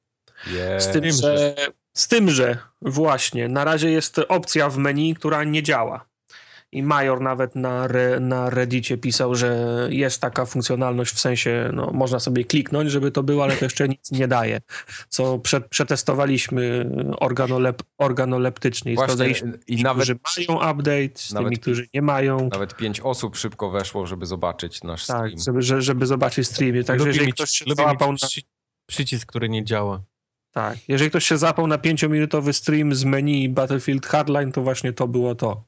[0.80, 1.54] Z tym, że,
[1.92, 6.04] z tym, że właśnie na razie jest opcja w menu, która nie działa.
[6.72, 11.90] I Major nawet na, re, na Reddicie pisał, że jest taka funkcjonalność, w sensie no,
[11.94, 14.60] można sobie kliknąć, żeby to było, ale to jeszcze nic nie daje.
[15.08, 16.90] Co przed, przetestowaliśmy
[17.20, 21.88] organolep, organoleptycznie i Właśnie, sprawdzaliśmy, i ci, nawet, którzy mają update, z nawet- tymi, którzy
[21.94, 22.48] nie mają.
[22.52, 25.38] nawet pięć osób szybko weszło, żeby zobaczyć nasz Tak, stream.
[25.46, 26.84] żeby, że- żeby zobaczyć streamie.
[26.84, 28.40] Także lubię jeżeli mieć, ktoś się załapał na przy,
[28.86, 30.02] przycisk, który nie działa.
[30.56, 35.08] Tak, jeżeli ktoś się zapał na pięciominutowy stream z menu Battlefield Hardline, to właśnie to
[35.08, 35.64] było to.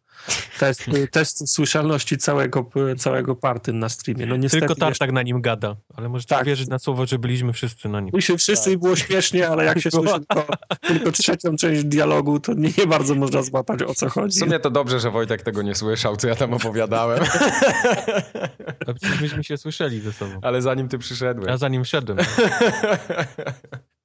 [0.58, 4.26] Test, test słyszalności całego, całego party na streamie.
[4.26, 6.46] No niestety Tylko jeszcze- Tartak na nim gada, ale możecie Tak.
[6.46, 8.10] wierzyć na słowo, że byliśmy wszyscy na nim.
[8.14, 10.46] My się wszyscy i było śmiesznie, ale jak się słyszy tylko,
[10.80, 14.38] tylko trzecią część dialogu, to nie, nie bardzo można złapać o co W chodzi.
[14.38, 17.20] sumie to dobrze, że Wojtek tego nie słyszał, co ja tam opowiadałem.
[18.86, 20.32] A przecież myśmy się słyszeli ze sobą.
[20.42, 21.48] Ale zanim ty przyszedłeś.
[21.48, 22.18] Ja za nim szedłem.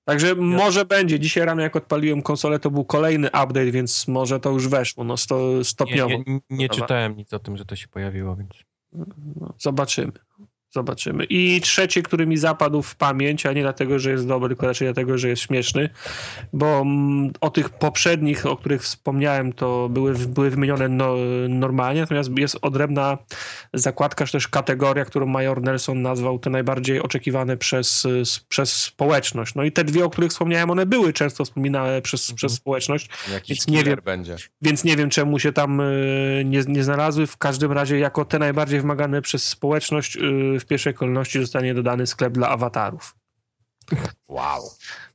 [0.05, 1.19] Także może będzie.
[1.19, 5.17] Dzisiaj rano jak odpaliłem konsolę, to był kolejny update, więc może to już weszło, no
[5.17, 6.15] sto, Nie, stopniowo.
[6.27, 6.81] nie, nie Dobra.
[6.81, 8.51] czytałem nic o tym, że to się pojawiło, więc...
[9.35, 10.11] No, zobaczymy.
[10.73, 11.23] Zobaczymy.
[11.29, 14.87] I trzeci, który mi zapadł w pamięć, a nie dlatego, że jest dobry, tylko raczej
[14.87, 15.89] dlatego, że jest śmieszny,
[16.53, 21.15] bo mm, o tych poprzednich, o których wspomniałem, to były, były wymienione no,
[21.49, 23.17] normalnie, natomiast jest odrębna
[23.73, 28.07] zakładka, czy też kategoria, którą Major Nelson nazwał te najbardziej oczekiwane przez,
[28.49, 29.55] przez społeczność.
[29.55, 32.35] No i te dwie, o których wspomniałem, one były często wspominane przez, Mhm.
[32.35, 33.99] przez społeczność, Jakiś Więc nie wiem.
[34.05, 34.35] będzie.
[34.61, 37.27] więc nie wiem, czemu się tam y, nie, nie znalazły.
[37.27, 42.07] W każdym razie, jako te najbardziej wymagane przez społeczność, y, w pierwszej kolejności zostanie dodany
[42.07, 43.15] sklep dla awatarów.
[44.27, 44.61] Wow.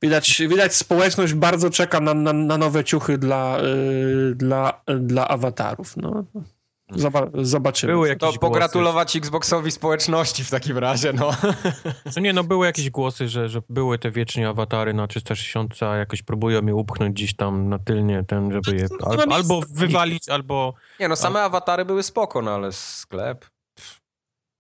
[0.03, 5.97] Widać, widać społeczność bardzo czeka na, na, na nowe ciuchy dla, y, dla, dla awatarów.
[5.97, 6.25] No.
[6.91, 7.93] Zoba, zobaczymy.
[7.93, 8.39] Były jakieś To głosy.
[8.39, 11.31] pogratulować Xboxowi społeczności w takim razie, no.
[12.17, 15.97] No nie, no były jakieś głosy, że, że były te wiecznie awatary na 360, a
[15.97, 19.61] jakoś próbują je upchnąć gdzieś tam na tylnie, ten, żeby je No, al, no, albo
[19.71, 20.75] wywalić, albo...
[21.01, 23.47] Nie no, same awatary były spoko, no ale sklep.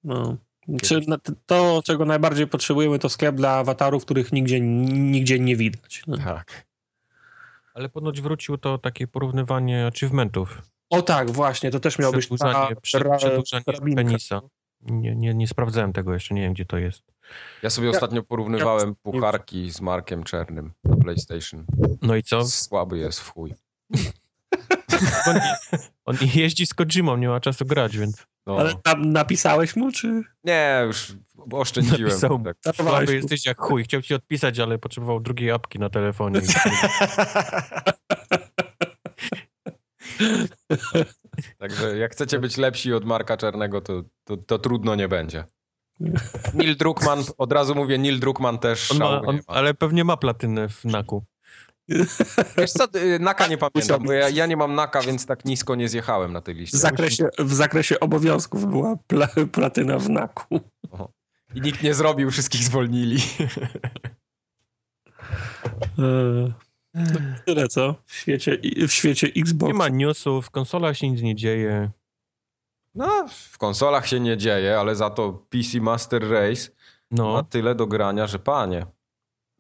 [0.04, 0.36] No.
[0.82, 1.00] Czy
[1.46, 6.02] to, czego najbardziej potrzebujemy, to sklep dla awatarów, których nigdzie, nigdzie nie widać.
[6.06, 6.16] No.
[6.16, 6.66] Tak.
[7.74, 10.62] Ale ponoć wrócił to takie porównywanie achievementów.
[10.90, 13.64] O tak, właśnie, to też miał być ra- przedłużanie
[13.96, 14.40] penisa.
[14.80, 17.02] Nie, nie, nie sprawdzałem tego jeszcze, nie wiem gdzie to jest.
[17.62, 21.64] Ja sobie Ja- ostatnio porównywałem pucharki z Markiem Czernym na PlayStation.
[22.02, 22.46] No i co?
[22.46, 23.54] Słaby jest w chuj.
[25.26, 25.40] On,
[26.04, 28.58] on jeździ z Kojimą, nie ma czasu grać, więc No.
[28.58, 31.12] Ale tam napisałeś mu, czy Nie, już
[31.52, 32.02] oszczędziłem.
[32.02, 32.42] Napisał.
[32.62, 32.76] Tak.
[32.76, 33.84] słaby jesteś jak chuj.
[33.84, 36.40] Chciał ci odpisać, ale potrzebował drugiej apki na telefonie.
[41.58, 45.44] Także jak chcecie być lepsi od Marka Czernego, to, to, to trudno nie będzie.
[46.54, 49.54] Neil Druckmann, od razu mówię, Neil Druckmann też On ma, on, nie ma.
[49.54, 51.24] ale pewnie ma platynę w naku.
[52.58, 55.74] Wiesz co, y, Naka nie pamiętam, bo ja, ja nie mam Naka, więc tak nisko
[55.74, 56.78] nie zjechałem na tej W liście.
[56.78, 60.60] zakresie, w zakresie obowiązków była pla, platyna w naku.
[61.54, 63.18] I nikt nie zrobił, wszystkich zwolnili.
[65.98, 66.48] No
[67.46, 68.58] Tyle co w świecie,
[68.88, 69.68] w świecie Xbox.
[69.72, 71.90] Nie ma newsów, w konsolach się nic nie dzieje.
[72.94, 76.76] No, w konsolach się nie dzieje, ale za to PC Master Race ma
[77.10, 78.86] No, tyle do grania, że panie.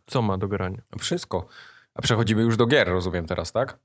[0.06, 0.78] co ma do grania?
[0.98, 1.46] Wszystko.
[1.98, 3.78] A przechodzimy już do gier, rozumiem teraz, tak?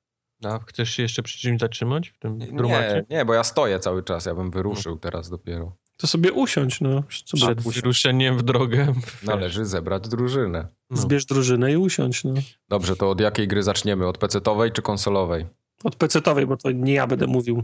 [0.43, 3.05] A chcesz się jeszcze przy czymś zatrzymać w tym Nie, drumacie?
[3.09, 5.75] nie, bo ja stoję cały czas, ja bym wyruszył teraz dopiero.
[5.97, 7.03] To sobie usiądź, no.
[7.25, 8.93] Co Przed wyruszeniem w drogę.
[9.23, 10.67] Należy zebrać drużynę.
[10.89, 10.97] No.
[10.97, 12.33] Zbierz drużynę i usiądź, no.
[12.69, 14.07] Dobrze, to od jakiej gry zaczniemy?
[14.07, 15.45] Od PC-owej czy konsolowej?
[15.83, 17.63] Od PC-owej, bo to nie ja będę mówił.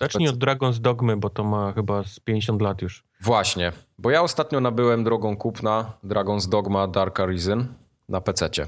[0.00, 3.04] Zacznij od Dragon's Dogmy, bo to ma chyba z 50 lat już.
[3.20, 7.66] Właśnie, bo ja ostatnio nabyłem drogą kupna Dragon's Dogma Dark Arisen
[8.08, 8.66] na PC-cie.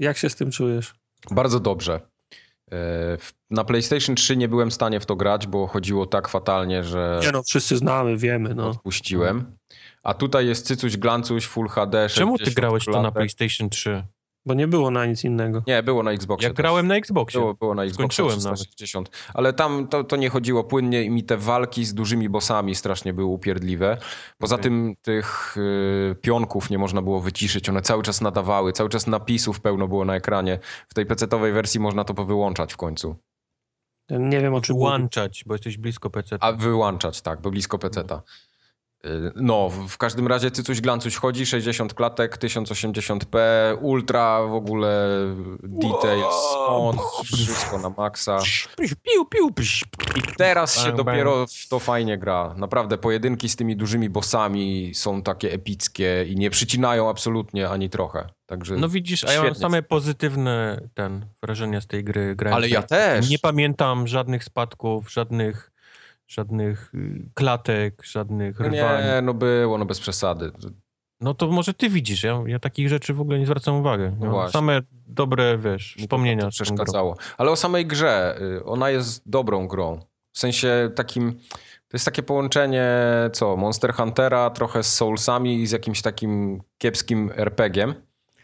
[0.00, 0.94] Jak się z tym czujesz?
[1.30, 2.00] Bardzo dobrze.
[2.72, 2.76] E,
[3.50, 7.20] Na PlayStation 3 nie byłem w stanie w to grać, bo chodziło tak fatalnie, że
[7.22, 8.68] Nie no, wszyscy znamy, wiemy, no.
[8.68, 9.56] odpuściłem.
[10.02, 13.12] A tutaj jest cycuś, glancuś, Full HD, Czemu ty 60 grałeś to na.
[13.12, 14.04] PlayStation 3?
[14.46, 15.62] Bo nie było na nic innego.
[15.66, 16.48] Nie, było na Xboxie.
[16.48, 16.56] Ja też.
[16.56, 17.40] grałem na Xboxie.
[17.40, 19.10] Było, było na Xboxie Skończyłem 360.
[19.34, 23.12] Ale tam to, to nie chodziło płynnie i mi te walki z dużymi bossami strasznie
[23.12, 23.98] były upierdliwe.
[24.38, 24.62] Poza Okej.
[24.62, 27.68] tym tych y, pionków nie można było wyciszyć.
[27.68, 30.58] One cały czas nadawały, cały czas napisów pełno było na ekranie.
[30.88, 33.16] W tej PC-owej wersji można to powyłączać w końcu.
[34.10, 34.88] Nie wiem o czym mówisz.
[34.88, 36.36] Włączać, bo jesteś blisko PC.
[36.40, 38.16] A wyłączać, tak, bo blisko PC-ta.
[38.16, 38.49] Y,
[39.36, 43.38] No, w- każdym razie cycuś glancuś chodzi, 60 klatek, 1080p,
[43.80, 45.08] ultra w ogóle,
[45.62, 46.34] details,
[46.68, 48.38] on, wszystko na maksa.
[49.02, 49.84] Piu, piu, psz.
[50.16, 52.54] I teraz się dopiero w to fajnie gra.
[52.56, 58.26] Naprawdę, pojedynki z tymi dużymi bossami są takie epickie i nie przycinają absolutnie ani trochę.
[58.46, 62.36] Także No widzisz, a ja mam same pozytywne ten, wrażenia z tej gry.
[62.36, 63.28] grając Ale ja na- też.
[63.30, 65.70] Nie pamiętam żadnych spadków, żadnych
[66.30, 69.04] żadnych y, klatek, żadnych No rwań.
[69.04, 70.52] nie, no było, no bez przesady.
[71.20, 74.04] No to może ty widzisz, ja, ja takich rzeczy w ogóle nie zwracam uwagi.
[74.20, 76.42] No No, same dobre, wiesz, wspomnienia.
[76.42, 77.16] to przeszkadzało.
[77.38, 80.00] Ale o samej grze, y, ona jest dobrą grą.
[80.32, 81.32] W sensie takim,
[81.88, 82.88] to jest takie połączenie,
[83.32, 87.94] co, Monster Huntera trochę z Soulsami i z jakimś takim kiepskim RPG-iem.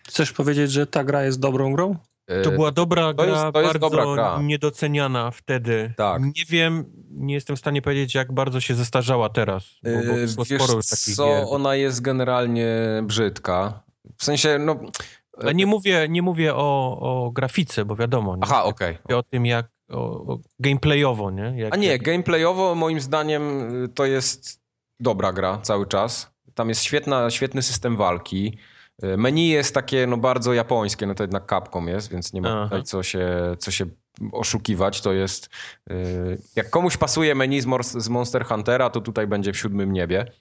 [0.08, 1.96] Chcesz powiedzieć, że ta gra jest dobrą grą?
[2.30, 4.38] Y, To była dobra To gra, jest- to jest bardzo dobra gra.
[4.42, 5.92] niedoceniana wtedy.
[5.96, 6.22] Tak.
[6.22, 10.44] Nie wiem, nie jestem w stanie powiedzieć, jak bardzo się zestarzała teraz, bo, bo wyszło
[10.44, 10.82] Wiesz sporo
[11.16, 11.44] co, gier.
[11.50, 12.68] ona jest generalnie
[13.02, 13.82] brzydka.
[14.18, 14.76] W sensie, no...
[15.42, 18.42] Ale nie mówię, nie mówię o, o grafice, bo wiadomo, nie?
[18.44, 18.98] Aha, okej.
[19.04, 19.96] Mówię o tym, jak o,
[20.32, 21.52] o gameplayowo, nie?
[21.56, 24.60] Jak, A nie, jak, gameplayowo moim zdaniem y, to jest
[25.00, 26.30] dobra gra cały czas.
[26.54, 28.58] Tam jest świetna, świetny system walki.
[29.04, 32.64] Y, Menu jest takie no bardzo japońskie, no to jednak Capcom jest, więc nie ma
[32.64, 33.86] tutaj co się, co się
[34.32, 35.00] oszukiwać.
[35.00, 35.48] To jest,
[35.90, 40.32] y, jak komuś pasuje menu z Monster Huntera, to tutaj będzie w siódmym niebie.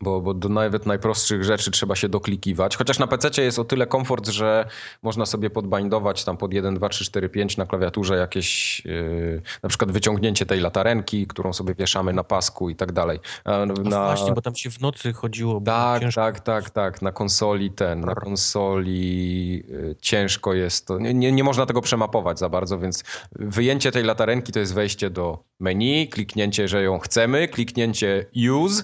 [0.00, 2.76] Bo, bo do nawet najprostszych rzeczy trzeba się doklikiwać.
[2.76, 4.66] Chociaż na PC jest o tyle komfort, że
[5.02, 9.68] można sobie podbindować tam pod 1, 2, 3, 4, 5 na klawiaturze jakieś yy, na
[9.68, 13.20] przykład wyciągnięcie tej latarenki, którą sobie wieszamy na pasku i tak dalej.
[13.44, 15.60] A Na, właśnie, bo tam się w nocy chodziło.
[15.64, 17.02] tak, tak, tak, tak.
[17.02, 20.98] Na konsoli ten, na konsoli y, ciężko jest to.
[20.98, 25.10] Nie, nie, nie można tego przemapować za bardzo, więc wyjęcie tej latarenki to jest wejście
[25.10, 28.82] do menu, kliknięcie, że ją chcemy, kliknięcie use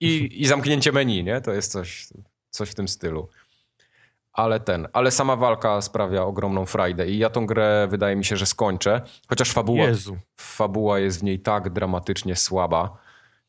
[0.00, 1.40] i, i zamknięcie menu, nie?
[1.40, 2.08] To jest coś,
[2.50, 3.28] coś w tym stylu.
[4.32, 8.36] Ale ten, ale sama walka sprawia ogromną frajdę i ja tą grę wydaje mi się,
[8.36, 10.16] że skończę, chociaż fabuła Jezu.
[10.40, 12.96] fabuła jest w niej tak dramatycznie słaba.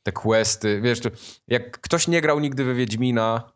[0.04, 1.00] Te questy, wiesz,
[1.48, 3.52] jak ktoś nie grał nigdy we Wiedźmina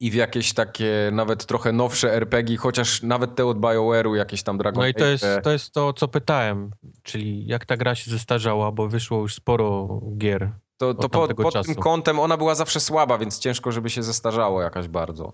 [0.00, 4.58] i w jakieś takie nawet trochę nowsze RPG, chociaż nawet te od BioWare'u, jakieś tam
[4.58, 6.70] Dragon No i to jest, to jest to, co pytałem,
[7.02, 10.50] czyli jak ta gra się zestarzała, bo wyszło już sporo gier.
[10.86, 11.74] To, to od pod, pod czasu.
[11.74, 15.32] tym kątem ona była zawsze słaba, więc ciężko, żeby się zestarzało jakaś bardzo.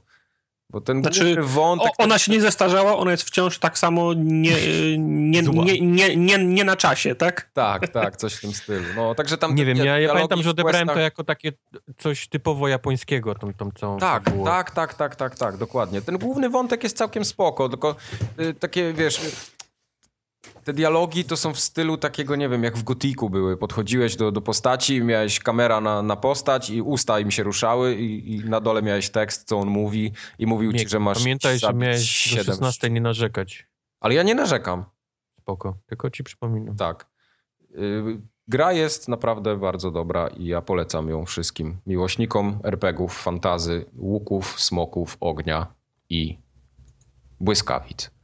[0.71, 1.93] Bo ten Znaczy, główny wątek...
[1.99, 4.53] O, ona się nie zestarzała, ona jest wciąż tak samo nie,
[4.99, 7.51] nie, nie, nie, nie, nie na czasie, tak?
[7.55, 8.85] Tak, tak, coś w tym stylu.
[8.97, 11.53] No, także tam Nie wiem, ja, ja pamiętam, że odebrałem to questach- jako takie
[11.99, 14.45] coś typowo japońskiego, tą, tą całą Tak, fabułę.
[14.51, 16.03] tak, tak, tak, tak, tak, dokładnie.
[16.03, 17.97] Ten główny wątek jest całkiem spoko, tylko
[18.41, 19.21] y, takie, wiesz,
[20.69, 23.57] te dialogi to są w stylu takiego, nie wiem, jak w Gotiku były.
[23.57, 28.35] Podchodziłeś do, do postaci, miałeś kamera na, na postać i usta im się ruszały i,
[28.35, 31.75] i na dole miałeś tekst, co on mówi i mówił ci, że masz Pamiętaj, że
[31.75, 33.67] miałeś do siedem 16 nie narzekać.
[34.01, 34.85] Ale ja nie narzekam,
[35.41, 36.77] Spoko, tylko ci przypominam.
[36.77, 37.07] tak.
[37.75, 44.61] Y, Gra jest naprawdę bardzo dobra i ja polecam ją wszystkim miłośnikom RPGów, fantazy, łuków,
[44.61, 45.67] smoków, ognia
[46.11, 46.39] i
[47.41, 48.18] błyskawic.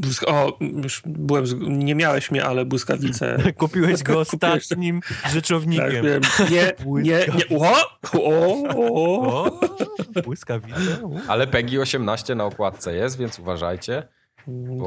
[0.00, 1.54] Błysk- O, już byłem, z...
[1.60, 3.38] nie miałeś mnie, ale błyskawice.
[3.58, 6.04] Kupiłeś go ostatnim Tak, rzeczownikiem.
[6.04, 6.20] wiem.
[6.50, 6.72] Nie,
[7.02, 7.58] nie, nie.
[7.58, 7.76] O,
[8.12, 9.44] o, o.
[9.44, 9.60] o,
[10.24, 10.98] błyskawice.
[11.28, 14.08] Ale PEGI 18 na okładce jest, więc uważajcie,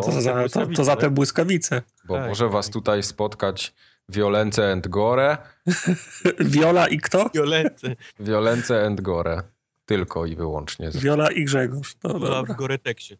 [0.05, 1.81] To za, to, to za te błyskawice.
[2.07, 2.73] bo Tak, może was tak.
[2.73, 3.73] tutaj spotkać
[4.09, 5.37] Violence and Gore.
[6.39, 7.29] Wiola i kto?
[7.33, 7.95] Violence.
[8.19, 9.41] Violence and Gore.
[9.85, 10.89] Tylko i wyłącznie.
[10.93, 11.95] Wiola i Grzegorz.
[12.03, 12.55] No, Była w.
[12.55, 13.17] Goreteksie.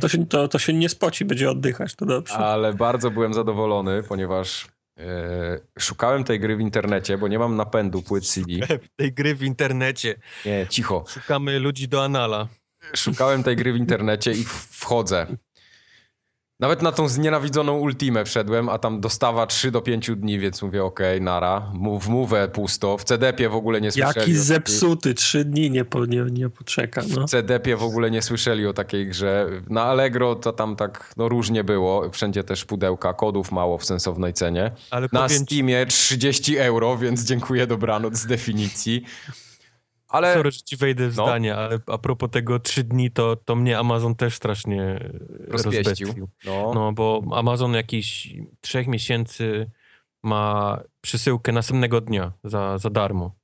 [0.00, 2.34] To się, to, to się nie spoci, będzie oddychać, to dobrze.
[2.34, 8.02] Ale bardzo byłem zadowolony, ponieważ e, szukałem tej gry w internecie, bo nie mam napędu
[8.02, 8.52] płyt CD.
[8.96, 10.14] Tej gry w internecie.
[10.46, 11.04] Nie, cicho.
[11.08, 12.48] Szukamy ludzi do anala.
[12.94, 15.26] Szukałem tej gry w internecie i wchodzę.
[16.64, 20.84] Nawet na tą znienawidzoną Ultimę wszedłem, a tam dostawa 3 do 5 dni, więc mówię
[20.84, 21.70] okej, nara.
[21.74, 22.98] Mu- W mówę pusto.
[22.98, 24.14] W CDP-ie w ogóle nie słyszeli.
[24.16, 27.02] Jaki zepsuty, trzy dni nie, po, nie, nie poczeka.
[27.16, 27.26] No.
[27.26, 29.46] W CDP-ie w ogóle nie słyszeli o takiej grze.
[29.70, 32.10] Na Allegro to tam tak no, różnie było.
[32.10, 34.70] Wszędzie też pudełka, kodów mało w sensownej cenie.
[34.90, 39.04] Ale Na powiem Steamie 30 euro, więc dziękuję dobranoc z definicji.
[40.14, 41.24] Ale sorry, że ci wejdę w No.
[41.24, 45.10] zdanie, ale a propos tego trzy dni, to, to mnie Amazon też strasznie
[45.48, 46.28] rozbestił.
[46.44, 46.72] No.
[46.74, 49.70] No, bo Amazon jakiś trzech miesięcy
[50.22, 53.34] ma przesyłkę następnego dnia za, za darmo.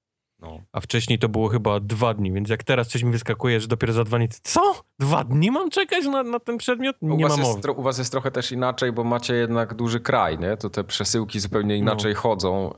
[0.42, 0.60] No.
[0.72, 3.92] A wcześniej to było chyba dwa dni, więc jak teraz coś mi wyskakuje, że dopiero
[3.92, 4.28] za dwa dni.
[4.42, 4.74] Co?
[4.98, 6.96] Dwa dni mam czekać na, na ten przedmiot?
[7.00, 10.00] U Nie was, ma jest, u was jest trochę też inaczej, bo macie jednak duży
[10.00, 10.56] kraj, nie?
[10.56, 11.82] To te przesyłki zupełnie No.
[11.82, 12.74] inaczej chodzą.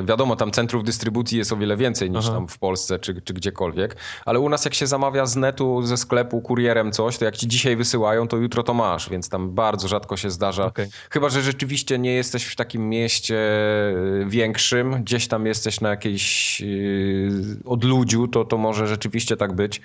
[0.00, 2.34] E, wiadomo, tam centrów dystrybucji jest o wiele więcej niż Aha.
[2.34, 5.96] tam w Polsce czy, czy gdziekolwiek, ale u nas jak się zamawia z netu, ze
[5.96, 9.88] sklepu, kurierem coś, to jak ci dzisiaj wysyłają, to jutro to masz, więc tam bardzo
[9.88, 10.66] rzadko się zdarza.
[10.66, 10.88] Okej.
[11.10, 13.94] Chyba, że rzeczywiście nie jesteś w takim mieście e,
[14.26, 16.62] większym, gdzieś tam jesteś na jakiejś
[17.00, 19.80] e, odludziu, to, to może rzeczywiście tak być.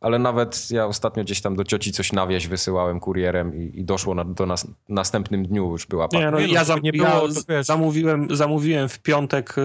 [0.00, 3.84] Ale nawet ja ostatnio gdzieś tam do cioci coś na wieś wysyłałem kurierem i, i
[3.84, 6.80] doszło na, do nas następnym dniu już była Nie, no, Nie, no, ja, to zam,
[6.80, 7.66] nie ja było, to wiesz.
[7.66, 9.62] zamówiłem, zamówiłem w piątek y,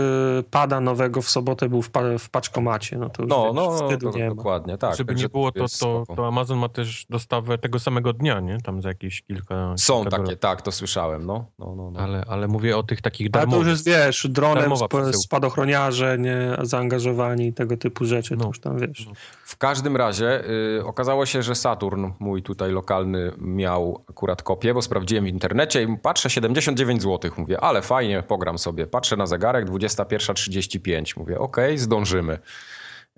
[0.52, 2.98] pada nowego, w sobotę był w, pa, w paczkomacie.
[2.98, 4.96] No to już No, wiesz, no, wstydu to, dokładnie, tak.
[4.96, 8.58] Żeby nie było, to, to, to Amazon ma też dostawę tego samego dnia, nie?
[8.62, 9.74] Tam za jakieś kilka...
[9.78, 11.46] Są kilka takie, tak, to słyszałem, no.
[11.60, 12.00] no, no, no.
[12.00, 13.68] Ale, ale mówię o tych takich Ale to już darmowych.
[13.72, 18.48] jest, wiesz, dronem sp- spadochroniarze, nie, zaangażowani i tego typu rzeczy, to No.
[18.48, 19.06] już tam, wiesz.
[19.08, 19.12] No.
[19.46, 20.31] W każdym razie
[20.80, 25.84] y, okazało się, że Saturn, mój tutaj lokalny, miał akurat kopię, bo sprawdziłem w internecie
[25.84, 27.32] i patrzę 79 zł.
[27.38, 28.88] Mówię, ale fajnie, pogram sobie.
[28.88, 31.18] Patrzę na zegarek, 21.35.
[31.18, 32.40] Mówię, okej, zdążymy.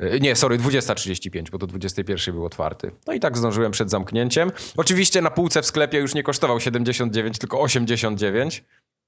[0.01, 2.91] Y, Nie, sorry, 20.35, bo do 21 był otwarty.
[3.07, 4.51] No i tak zdążyłem przed zamknięciem.
[4.77, 8.63] Oczywiście na półce w sklepie już nie kosztował 79, tylko 89.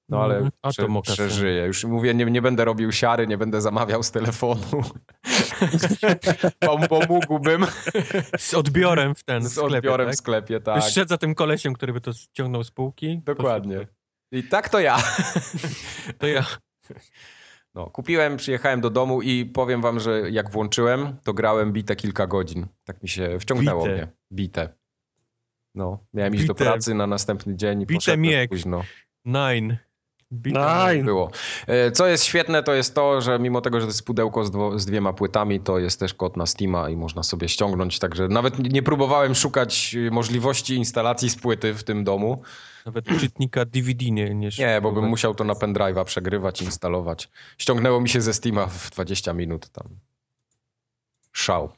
[0.10, 1.66] No ale to prze, przeżyję.
[1.66, 4.62] Już mówię, nie, nie będę robił siary, nie będę zamawiał z telefonu.
[6.66, 7.66] Pom- Pomógłbym
[8.38, 10.16] Z odbiorem w ten z sklepie, odbiorem tak?
[10.16, 10.76] w sklepie, tak.
[10.76, 13.22] Już szedł za tym kolesiem, który by to ściągnął z półki.
[13.26, 13.88] Dokładnie.
[14.32, 14.97] I tak to ja.
[16.20, 16.45] To ja.
[17.76, 22.28] No, kupiłem, przyjechałem do domu i powiem wam, że jak włączyłem, to grałem bite kilka
[22.28, 22.68] godzin.
[22.84, 23.95] Tak mi się wciągnęło Bite.
[23.95, 24.08] mnie.
[24.34, 24.70] Bite.
[25.76, 26.66] No, miałem iść do Bite.
[26.66, 28.49] pracy na następny dzień i Bite poszedłem miek.
[28.49, 28.84] późno.
[29.26, 29.78] Nine.
[30.45, 31.05] Nine.
[31.05, 31.31] Było.
[31.67, 34.51] E, Co jest świetne, to jest to, że mimo tego, że to jest pudełko z,
[34.51, 38.27] dwo, z dwiema płytami, to jest też kod na Steama i można sobie ściągnąć, także
[38.27, 42.41] nawet nie próbowałem szukać y, możliwości instalacji z płyty w tym domu.
[42.86, 47.29] Nawet czytnika DVD nie Nie, Nie, bo bym musiał to na pendrive'a przegrywać, instalować.
[47.57, 49.88] Ściągnęło mi się ze Steama w 20 minut tam.
[51.31, 51.69] Szał.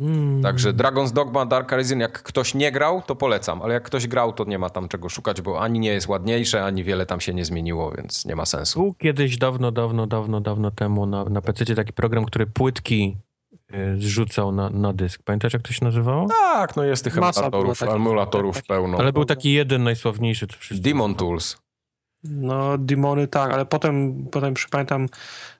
[0.00, 0.42] Mm.
[0.42, 4.32] Także Dragon's Dogma Dark Arisen, jak ktoś nie grał, to polecam, ale jak ktoś grał,
[4.32, 7.34] to nie ma tam czego szukać, bo ani nie jest ładniejsze, ani wiele tam się
[7.34, 8.80] nie zmieniło, więc nie ma sensu.
[8.80, 13.16] Był kiedyś dawno, dawno, dawno, dawno temu na, na PC taki program, który płytki
[13.74, 15.22] y, zrzucał na, na dysk.
[15.22, 16.28] Pamiętasz, jak to się nazywało?
[16.28, 18.98] Tak, no jest tych Masa emulatorów, emulatorów pełno.
[18.98, 20.46] Ale był taki jeden najsławniejszy.
[20.70, 21.56] Demon Tools.
[22.24, 25.06] No, demony tak, ale potem, potem przypamiętam.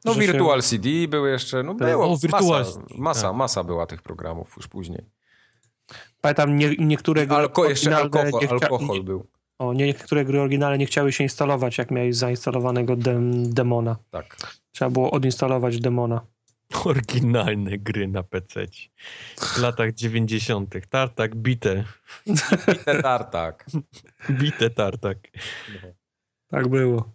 [0.05, 1.89] No że się- Virtual CD były jeszcze, no Tak.
[1.89, 3.37] było, O, Virtual masa, CD, masa, tak.
[3.37, 5.05] masa była tych programów już później.
[6.21, 9.27] Pamiętam nie, niektóre gry Alko, jeszcze oryginalne alkohol, nie chcia- alkohol nie- był.
[9.59, 13.97] O, niektóre gry oryginalne nie chciały się instalować, jak miałeś zainstalowanego dem, demona.
[14.11, 14.37] Tak.
[14.73, 16.21] Trzeba było odinstalować demona.
[16.85, 18.67] Oryginalne gry na PC.
[19.37, 20.75] W latach 90.
[20.91, 21.85] Tartak, bite.
[22.85, 23.67] Te tartak.
[24.31, 25.19] Bite tartak.
[26.51, 27.09] Tak było.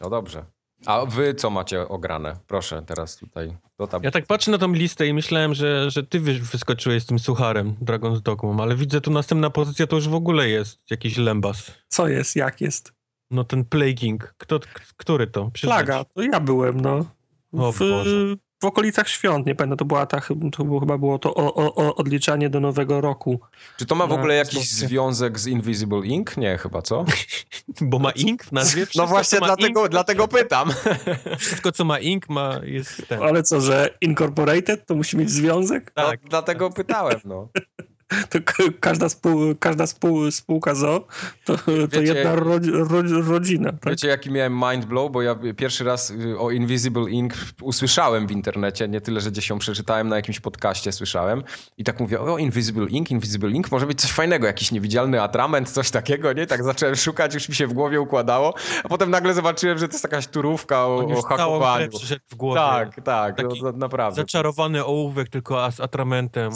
[0.00, 0.44] No dobrze.
[0.86, 2.36] A wy co macie ograne?
[2.46, 3.56] Proszę teraz tutaj.
[4.02, 7.18] Ja tak patrzę na tą listę i myślałem, że, że ty wy- wyskoczyłeś z tym
[7.18, 11.70] sucharem Dragon's Dogma, ale widzę tu następna pozycja to już w ogóle jest jakiś lembas.
[11.88, 12.92] Co jest, jak jest?
[13.30, 14.34] No ten Plaguing.
[14.38, 15.50] Kto, k- który to?
[15.50, 15.76] Przyznać.
[15.86, 17.04] Plaga, to ja byłem, no.
[17.52, 18.36] O W, Boże.
[18.60, 20.20] W okolicach świąt, nie pamiętam, to była ta,
[20.52, 23.40] to było, chyba było to o, o, o odliczanie do nowego roku.
[23.76, 26.36] Czy to ma w No, ogóle jakiś związek z Invisible Ink?
[26.36, 27.04] Nie, chyba co?
[27.80, 28.86] Bo ma ink w nazwie?
[28.86, 30.70] Wszystko, No właśnie dlatego, ink, dlatego pytam.
[31.38, 33.22] Wszystko, co ma ink, ma, jest ten.
[33.22, 35.90] Ale co, że incorporated to musi mieć związek?
[35.90, 36.22] Tak.
[36.22, 37.48] No, dlatego pytałem, no.
[38.30, 38.38] To
[38.80, 41.06] każda, spół, każda spół, spółka ZO
[41.44, 43.72] to, to Wiecie- jedna ro, ro, rodzina.
[43.72, 43.90] Tak?
[43.90, 48.30] Wiecie, jaki miałem mind blow, bo ja pierwszy raz y, o Invisible Ink usłyszałem w
[48.30, 51.42] internecie, nie tyle, że gdzieś ją przeczytałem, na jakimś podcaście słyszałem
[51.78, 55.70] i tak mówię, o Invisible Ink, Invisible Ink, może być coś fajnego, jakiś niewidzialny atrament,
[55.70, 56.46] coś takiego, nie?
[56.46, 58.54] Tak zacząłem szukać, już mi się w głowie układało,
[58.84, 61.88] a potem nagle zobaczyłem, że to jest jakaś turówka o, On o już hakowaniu.
[62.30, 62.60] w głowie.
[62.60, 64.20] Tak, tak, Taki no, naprawdę.
[64.20, 66.52] Zaczarowany ołówek tylko z atramentem.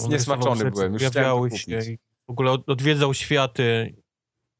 [0.55, 1.64] Rzeczy, byłem, już chciałem kupić.
[1.84, 3.95] się i w ogóle od- odwiedzał światy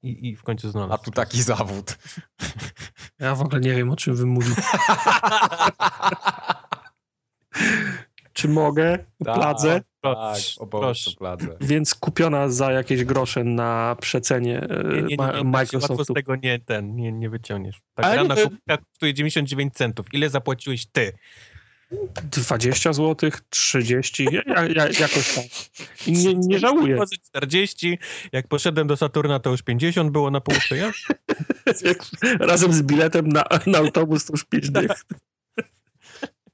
[0.03, 0.93] i, i w końcu znalazł.
[0.93, 1.99] A tu taki zawód.
[3.19, 4.63] Ja w ogóle nie wiem, o czym wy mówicie.
[8.33, 8.99] Czy mogę?
[9.25, 9.35] Tak.
[9.35, 9.81] Pladze?
[10.01, 10.39] Tak,
[10.71, 11.57] Proszę, pladze.
[11.61, 16.59] Więc kupiona za jakieś grosze na przecenie e, Nie, nie, nie, Ma- z tego nie,
[16.59, 17.81] ten, nie, nie wyciągniesz.
[17.95, 20.07] Ta Ale gra nie, na kubka kosztuje 99 centów.
[20.13, 21.13] Ile zapłaciłeś ty?
[22.31, 25.45] 20 zł, 30, ja, ja, jakoś tak.
[26.07, 26.97] I nie, nie żałuję.
[26.97, 27.99] Może 40.
[28.33, 30.77] Jak poszedłem do Saturna, to już 50 było na półce.
[30.77, 30.93] Ja?
[32.49, 34.91] Razem z biletem na, na autobus to już 5 dych.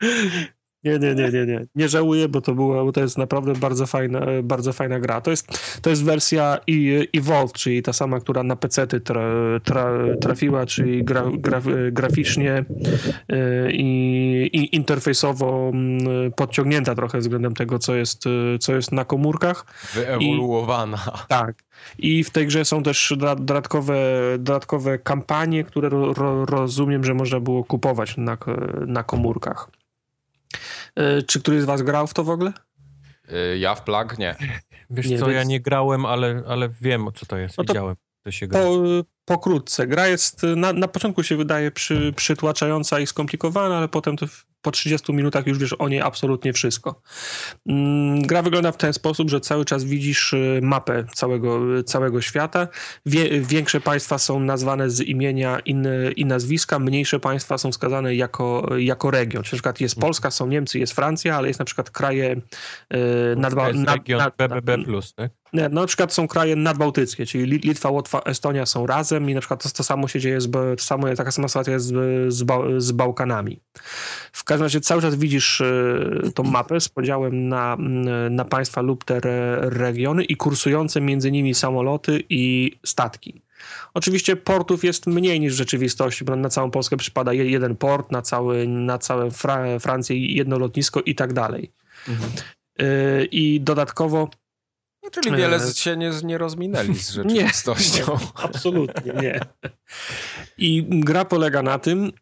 [0.85, 1.67] Nie, nie, nie, nie, nie.
[1.75, 5.21] Nie żałuję, bo to było, bo to jest naprawdę bardzo fajna, bardzo fajna gra.
[5.21, 9.23] To jest, to jest wersja i- Evolve, czyli ta sama, która na PC-ty tra,
[9.65, 11.63] tra, trafiła, czyli gra, gra,
[11.93, 12.65] graficznie
[13.33, 13.35] y,
[13.73, 19.67] i, i interfejsowo mm, podciągnięta trochę względem tego, co jest, y, co jest na komórkach.
[19.95, 20.99] Wyewoluowana.
[21.29, 21.55] Tak.
[21.99, 23.97] I w tej grze są też doda- dodatkowe,
[24.39, 28.39] dodatkowe kampanie, które ro, ro, rozumiem, że można było kupować na,
[28.87, 29.71] na komórkach.
[30.99, 32.53] E, Czy któryś z was grał w to w ogóle?
[33.33, 34.37] Y, Ja w plag nie.
[34.91, 37.59] Wiesz Nie, co, więc- ja nie grałem, ale, ale wiem, co to jest.
[37.59, 38.61] No to- Widziałem, to się gra.
[38.61, 38.81] Po,
[39.25, 39.87] pokrótce.
[39.87, 44.27] Gra jest, na, na początku się wydaje przy, przytłaczająca i skomplikowana, ale potem to
[44.63, 47.03] po 30 minutach już wiesz o niej absolutnie wszystko.
[47.67, 52.69] Mm, Gra wygląda w ten sposób, że cały czas widzisz y, mapę całego, całego świata.
[53.07, 58.69] Wie, większe państwa są nazwane z imienia inne, i nazwiska, mniejsze państwa są wskazane jako,
[58.79, 59.43] jako region.
[59.43, 63.37] Czyli na przykład jest Polska, są Niemcy, jest Francja, ale jest na przykład kraje y,
[63.37, 64.77] nadba, nad, region nad, BBB+,
[65.17, 65.31] tak?
[65.53, 69.35] nie, no na przykład są kraje nadbałtyckie, czyli Lit- Litwa, Łotwa, Estonia są razem i
[69.35, 72.35] na przykład to, to samo się dzieje, z, to samo, taka sama sytuacja jest z,
[72.35, 72.47] z,
[72.83, 73.61] z Bałkanami.
[74.33, 78.81] W każdym razie cały czas widzisz e, tą mapę z podziałem na, mm, na państwa
[78.81, 83.43] lub te re, regiony i kursujące między nimi samoloty i statki.
[83.95, 88.13] Oczywiście portów jest mniej niż w rzeczywistości, bo na całą Polskę przypada je- jeden port,
[88.13, 91.71] na, cały, na całą Fra Francję jedno lotnisko i tak dalej.
[92.79, 94.31] E, I dodatkowo
[95.03, 98.19] No, czyli wiele E, się nie, nie rozminęli z rzeczywistością.
[98.35, 99.41] Absolutnie nie.
[100.59, 102.13] I gra polega na tym,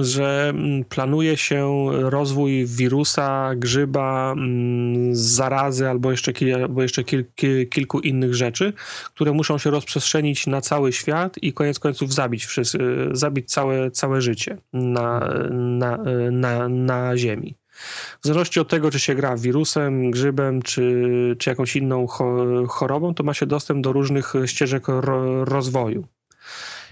[0.00, 7.24] że mm, planuje się rozwój wirusa, grzyba, mm, zarazy albo jeszcze, kil, albo jeszcze kil,
[7.34, 8.72] kil, kilku innych rzeczy,
[9.14, 12.78] które muszą się rozprzestrzenić na cały świat i koniec końców zabić, wszyscy,
[13.12, 15.98] zabić całe, całe życie na, na,
[16.30, 17.54] na, na Ziemi.
[18.20, 23.14] W zależności od tego, czy się gra wirusem, grzybem, czy, czy jakąś inną cho- chorobą,
[23.14, 26.06] to ma się dostęp do różnych ścieżek ro, rozwoju.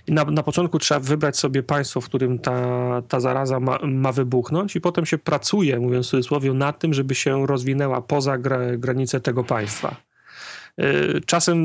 [0.09, 4.77] Na, na początku trzeba wybrać sobie państwo, w którym ta, ta zaraza ma, ma wybuchnąć,
[4.77, 8.59] i potem się pracuje, mówiąc w cudzysłowie, nad tym, żeby się rozwinęła poza gra,
[9.23, 9.97] tego państwa.
[10.81, 11.59] Y, Czasem,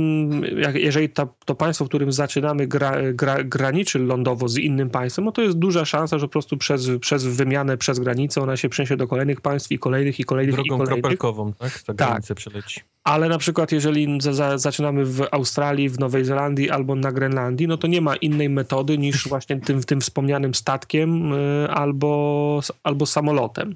[0.74, 5.32] jeżeli ta, to państwo, w którym zaczynamy, gra, gra, graniczy lądowo z innym państwem, no
[5.32, 8.98] to jest duża szansa, że po prostu przez, przez wymianę przez granicę ona się przeniesie
[8.98, 11.02] do kolejnych państw i kolejnych, i kolejnych, i Drogą kolejnych.
[11.02, 11.82] kropelkową, tak?
[11.84, 11.96] Tak.
[11.96, 12.82] granicę przeleci.
[13.04, 17.68] Ale na przykład, jeżeli za, za, zaczynamy w Australii, w Nowej Zelandii albo na Grenlandii,
[17.68, 23.06] no to nie ma innej metody niż właśnie tym, tym wspomnianym statkiem y, albo, albo
[23.06, 23.76] samolotem.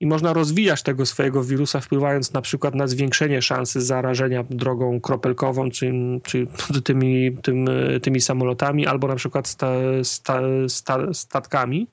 [0.00, 5.70] I można rozwijać tego swojego wirusa, wpływając na przykład na zwiększenie szansy zarażenia drogą kropelkową,
[5.70, 5.92] czy,
[6.22, 6.46] czy
[6.84, 7.66] tymi, tym,
[8.02, 9.72] tymi samolotami, albo na przykład sta,
[10.02, 11.86] sta, sta, statkami.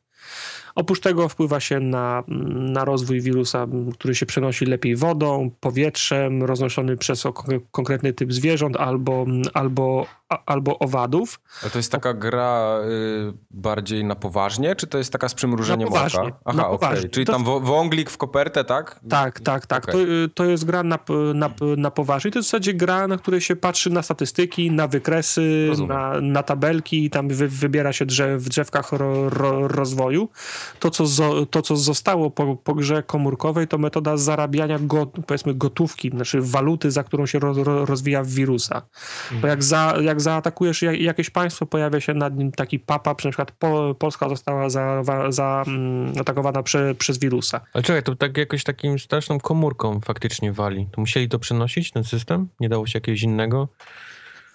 [0.75, 2.23] Oprócz tego wpływa się na,
[2.73, 7.23] na rozwój wirusa, który się przenosi lepiej wodą, powietrzem, roznoszony przez
[7.71, 11.39] konkretny typ zwierząt albo, albo, a- albo owadów.
[11.61, 12.79] Ale to jest taka gra
[13.29, 16.29] y, bardziej na poważnie, czy to jest taka z przymrużeniem Na poważnie, oka?
[16.29, 16.79] na Aha, okej.
[16.79, 17.09] poważnie.
[17.09, 18.99] Czyli To- tam wąglik w kopertę, tak?
[19.09, 19.83] Tak, tak, tak.
[19.83, 19.93] Okej.
[20.05, 20.99] To, y, to jest gra na,
[21.33, 22.31] na, na poważnie.
[22.31, 26.43] To jest w zasadzie gra, na której się patrzy na statystyki, na wykresy, na, na
[26.43, 30.29] tabelki i tam wy, wybiera się drzew, w drzewkach ro, ro, rozwoju.
[30.79, 35.53] To co, zo, to, co zostało po, po grze komórkowej, to metoda zarabiania go, powiedzmy
[35.53, 38.81] gotówki, znaczy waluty, za którą się ro- rozwija wirusa.
[39.41, 43.15] Bo jak, za, jak zaatakujesz jak, jakieś państwo, pojawia się nad nim taki papa, na
[43.15, 46.13] przykład po, Polska została za, za, mm,
[46.97, 47.61] przez wirusa.
[47.73, 50.87] Ale czekaj, to tak jakoś takim straszną komórką faktycznie wali.
[50.91, 52.49] To musieli to przenosić, ten system?
[52.59, 53.67] Nie dało się jakiegoś innego?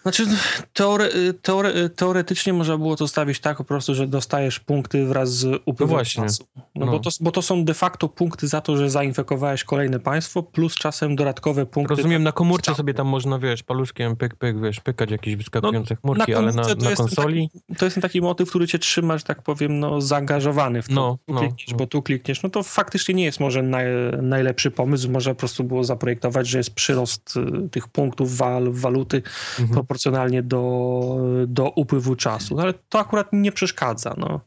[0.02, 0.26] Znaczy,
[0.72, 1.08] teore,
[1.42, 5.98] teore, teoretycznie można było to stawić tak po prostu, że dostajesz punkty wraz z upływem
[5.98, 6.44] No czasu.
[6.56, 6.92] No, No.
[6.92, 10.74] Bo, to, bo to są de facto punkty za to, że zainfekowałeś kolejne państwo, plus
[10.74, 11.94] czasem dodatkowe punkty.
[11.94, 16.32] Rozumiem, na komórce sobie tam można, wiesz, paluszkiem pyk, pyk, wiesz, pykać jakieś wyskakujące chmurki,
[16.32, 17.50] na ale na, na konsoli?
[17.78, 20.94] To jest ten taki motyw, który cię trzyma, że tak powiem, no, zaangażowany w to.
[20.94, 21.76] No, tu no, klikniesz, no.
[21.76, 22.42] bo tu klikniesz.
[22.42, 23.86] No to faktycznie nie jest może naj,
[24.22, 25.10] najlepszy pomysł.
[25.10, 29.22] Może po prostu było zaprojektować, że jest przyrost y, tych punktów wal, waluty
[29.60, 29.78] Mhm.
[29.92, 31.16] Proporcjonalnie do,
[31.46, 32.54] do upływu czasu.
[32.54, 34.14] No, ale to akurat nie przeszkadza.
[34.18, 34.40] No.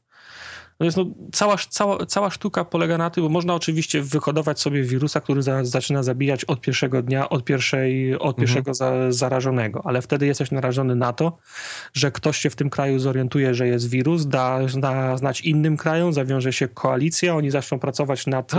[0.79, 5.21] No no, cała, cała, cała sztuka polega na tym, bo można oczywiście wyhodować sobie wirusa,
[5.21, 10.25] który za, zaczyna zabijać od pierwszego dnia, od, pierwszej, od pierwszego za, zarażonego, ale wtedy
[10.25, 11.37] jesteś narażony na to,
[11.93, 16.13] że ktoś się w tym kraju zorientuje, że jest wirus, da, da znać innym krajom,
[16.13, 18.53] zawiąże się koalicja, oni zaczną pracować nad...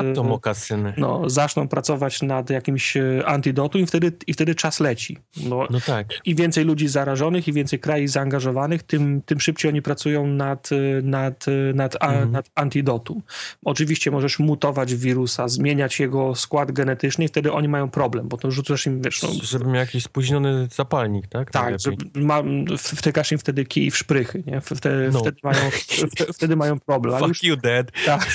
[0.96, 5.18] No, zaczną pracować nad jakimś e, antidotum i wtedy, i wtedy czas leci.
[5.48, 6.06] No, No tak.
[6.24, 11.00] i więcej ludzi zarażonych, i więcej krajów zaangażowanych, tym, tym szybciej oni pracują nad, y,
[11.04, 12.42] nad, y, nad, Mhm.
[12.54, 13.22] antidotum.
[13.64, 18.50] Oczywiście możesz mutować wirusa, zmieniać jego skład genetyczny i wtedy oni mają problem, bo to
[18.50, 21.50] rzucasz im, wiesz, no, Żeby miał jakiś spóźniony zapalnik, tak?
[21.50, 21.74] tak,
[22.14, 22.42] ma,
[22.78, 24.60] wtykasz im wtedy kij w szprychy, nie?
[24.60, 25.20] Wtedy, No.
[25.20, 25.70] wtedy, mają,
[26.10, 27.14] wtedy, wtedy mają problem.
[27.14, 27.92] Ale już, Fuck you, dead.
[28.06, 28.28] tak,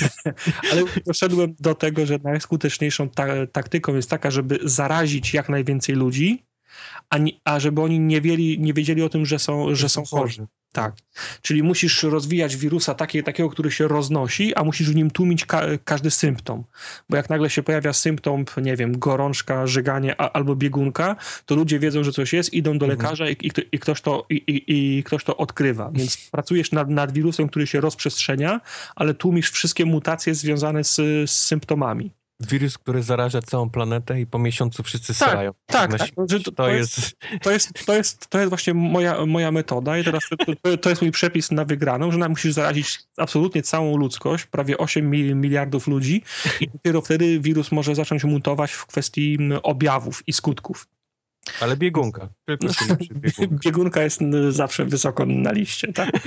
[0.72, 6.44] ale doszedłem do tego, że najskuteczniejszą ta, taktyką jest taka, żeby zarazić jak najwięcej ludzi,
[7.12, 10.04] a, nie, a żeby oni nie, wiedzieli, nie wiedzieli o tym, że są, że są
[10.04, 10.46] chorzy.
[10.72, 10.94] Tak.
[11.42, 15.62] Czyli musisz rozwijać wirusa takie, takiego, który się roznosi, a musisz w nim tłumić ka
[15.84, 16.64] każdy symptom.
[17.10, 22.04] Bo jak nagle się pojawia symptom, nie wiem, gorączka, żyganie albo biegunka, to ludzie wiedzą,
[22.04, 23.00] że coś jest, idą do Mhm.
[23.00, 25.90] lekarza i, i, i, ktoś, to, i, i, i ktoś to odkrywa.
[25.94, 28.60] Więc pracujesz nad, nad wirusem, który się rozprzestrzenia,
[28.96, 30.96] ale tłumisz wszystkie mutacje związane z,
[31.30, 32.10] z symptomami.
[32.46, 35.50] Wirus, który zaraża całą planetę i po miesiącu wszyscy Tak, srają.
[35.66, 36.08] tak, tak.
[36.08, 36.44] śmierć.
[36.44, 37.16] To- To, jest...
[37.42, 40.22] To jest, to jest, to jest właśnie moja, moja metoda i teraz
[40.62, 44.78] to, to, jest mój przepis na wygraną, że nam musisz zarazić absolutnie całą ludzkość, prawie
[44.78, 46.22] 8 mi- miliardów ludzi
[46.60, 50.86] i dopiero wtedy wirus może zacząć mutować w kwestii objawów i skutków.
[51.60, 52.28] Ale biegunka.
[52.44, 52.66] Tylko
[53.14, 53.56] biegunka.
[53.64, 56.10] Biegunka jest zawsze wysoko na liście, tak?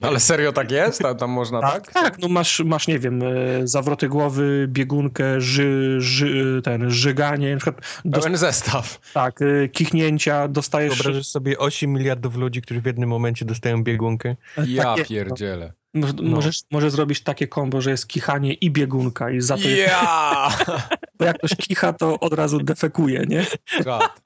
[0.00, 1.00] Ale serio tak jest?
[1.02, 1.92] Tam, tam można tak?
[1.92, 3.26] Tak, no masz, masz nie wiem, e,
[3.66, 9.12] zawroty głowy, biegunkę, ży, ży, ten, żyganie, na przykład Pełen zestaw.
[9.14, 10.94] tak, e, kichnięcia, dostajesz...
[10.94, 14.36] Wyobrażasz sobie 8 miliardów ludzi, którzy w jednym momencie dostają biegunkę?
[14.66, 15.72] Ja takie- pierdzielę.
[15.94, 16.30] Może, No.
[16.30, 20.48] możesz, możesz zrobić takie kombo, że jest kichanie i biegunka i za to jest, Ja!
[21.18, 23.46] bo jak ktoś kicha, to od razu defekuje, nie?
[23.84, 24.20] Czad.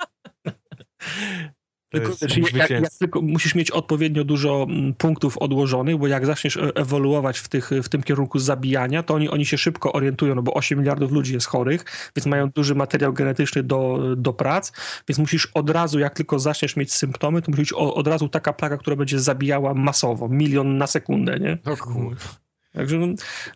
[1.93, 2.13] Tylko,
[2.55, 7.39] jak, jak tylko musisz mieć odpowiednio dużo mm, punktów odłożonych, bo jak zaczniesz e- ewoluować
[7.39, 10.79] w, tych, w tym kierunku zabijania, to oni, oni się szybko orientują, no bo 8
[10.79, 11.85] miliardów ludzi jest chorych,
[12.17, 14.73] więc mają duży materiał genetyczny do, do prac,
[15.09, 18.53] więc musisz od razu, jak tylko zaczniesz mieć symptomy, to musi być od razu taka
[18.53, 21.59] plaga, która będzie zabijała masowo, milion na sekundę, nie?
[21.65, 22.43] No kurwa.
[22.73, 23.07] Także no,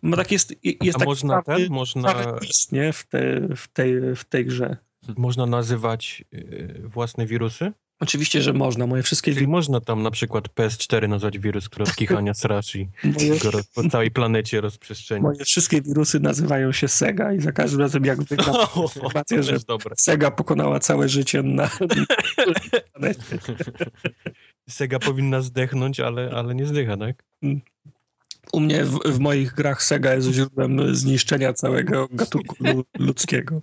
[0.03, 2.93] no tak jest, jest A taki można prawy- ten, można, twist, nie?
[2.93, 4.77] W, te, w, tej, w tej grze.
[5.17, 7.73] można nazywać y, własne wirusy?
[8.01, 8.87] Oczywiście, że można.
[8.87, 12.89] Moje wszystkie Czyli można tam na przykład PS4 nazwać wirus, który od kichania straszy i
[13.05, 15.23] moje, go roz, po całej planecie rozprzestrzeni.
[15.23, 19.95] moje wszystkie wirusy nazywają się Sega i za każdym razem jak wygram informację, że dobre.
[19.99, 21.69] Sega pokonała całe życie na, na
[22.93, 23.39] planecie.
[24.69, 27.25] Sega powinna zdechnąć, ale, ale nie zdycha, tak?
[28.53, 33.61] U mnie w, w moich grach Sega jest źródłem zniszczenia całego gatunku lu- ludzkiego.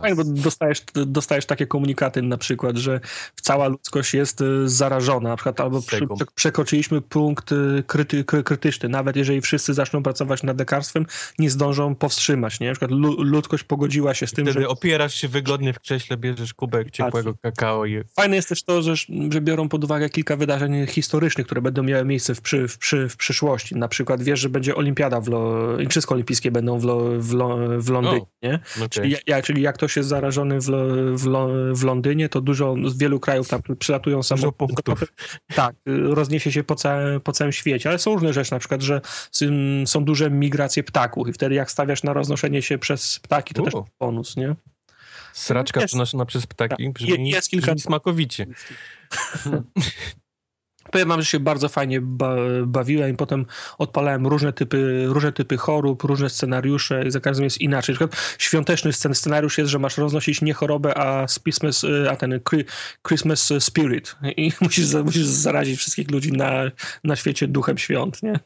[0.00, 3.00] Fajnie, bo dostajesz, dostajesz takie komunikaty na przykład, że
[3.42, 8.88] cała ludzkość jest y, zarażona, na przykład albo prze- przekroczyliśmy punkt y, kryty, kry, krytyczny.
[8.88, 11.06] Nawet jeżeli wszyscy zaczną pracować nad lekarstwem,
[11.38, 12.60] nie zdążą powstrzymać.
[12.60, 12.66] Nie?
[12.66, 16.16] Na przykład lu, ludzkość pogodziła się z tym, Wtedy że opierasz się wygodnie w krześle,
[16.16, 18.94] bierzesz kubek ciepłego kakao i Fajne jest też to, że,
[19.30, 23.08] że biorą pod uwagę kilka wydarzeń historycznych, które będą miały miejsce w, przy, w, przy,
[23.08, 23.74] w przyszłości.
[23.76, 27.58] Na przykład wiesz, że będzie olimpiada, w Lo, Igrzyska Olimpijskie będą w, Lo, w, Lo,
[27.78, 28.20] w Londynie.
[28.22, 28.26] O.
[28.42, 28.58] Nie?
[28.80, 30.86] no Czyli, jak, czyli jak ktoś jest zarażony w, Lo,
[31.16, 34.58] w, Lo, w Londynie, to dużo z wielu krajów tam przylatują Dużo samoloty.
[34.58, 35.04] punktów.
[35.54, 39.00] Tak, rozniesie się po, całe, po całym świecie, ale są różne rzeczy, na przykład, że
[39.86, 43.64] są duże migracje ptaków i wtedy jak stawiasz na roznoszenie się przez ptaki, to U.
[43.64, 44.54] też bonus, nie?
[45.32, 45.88] Sraczka Jest.
[45.90, 46.92] przenoszona przez ptaki Tak.
[46.92, 48.46] brzmi, Je- jest kilka- brzmi smakowicie.
[50.90, 53.46] Powiem wam, że się bardzo fajnie ba bawiłem i potem
[53.78, 57.92] odpalałem różne typy, różne typy chorób, różne scenariusze i za każdym jest inaczej.
[57.92, 62.16] Na przykład świąteczny scen scenariusz jest, że masz roznosić nie chorobę, a, Christmas, y, a
[62.16, 62.64] ten Chri-
[63.08, 66.50] Christmas Spirit i musisz, musisz zarazić wszystkich ludzi na,
[67.04, 68.40] na świecie duchem świąt, nie?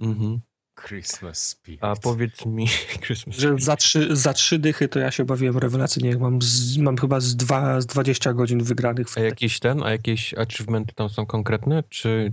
[0.00, 0.40] Mhm.
[0.86, 1.84] Christmas spirit.
[1.84, 2.66] A powiedz mi,
[3.04, 3.36] Christmas.
[3.36, 6.18] Że za trzy, za trzy dychy to ja się bawiłem rewelacyjnie.
[6.18, 9.90] Mam, z, mam chyba z, dwa, z 20 godzin wygranych w A jakiś ten, a
[9.90, 12.32] jakieś achievementy tam są konkretne, czy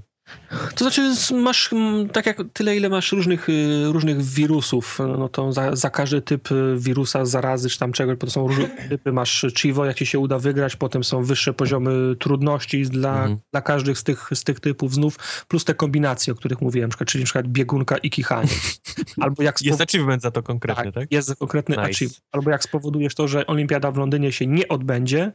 [0.75, 1.69] To znaczy, masz
[2.13, 6.51] tak jak tyle, ile masz różnych, y, różnych wirusów, no to za, za każdy typ
[6.51, 9.11] y, wirusa, zarazy czy tam czegoś, to są różne typy.
[9.11, 13.38] Masz Chivo, jak ci się uda wygrać, potem są wyższe poziomy trudności dla, Mhm.
[13.51, 17.21] dla każdych z tych, z tych typów znów, plus te kombinacje, o których mówiłem, czyli
[17.21, 18.49] na przykład biegunka i kichanie.
[19.21, 21.11] Albo jak jest spow- achievement za to konkretnie, tak?
[21.11, 21.89] jest konkretny Nice.
[21.89, 22.21] achievement.
[22.32, 25.32] Albo jak spowodujesz to, że olimpiada w Londynie się nie odbędzie,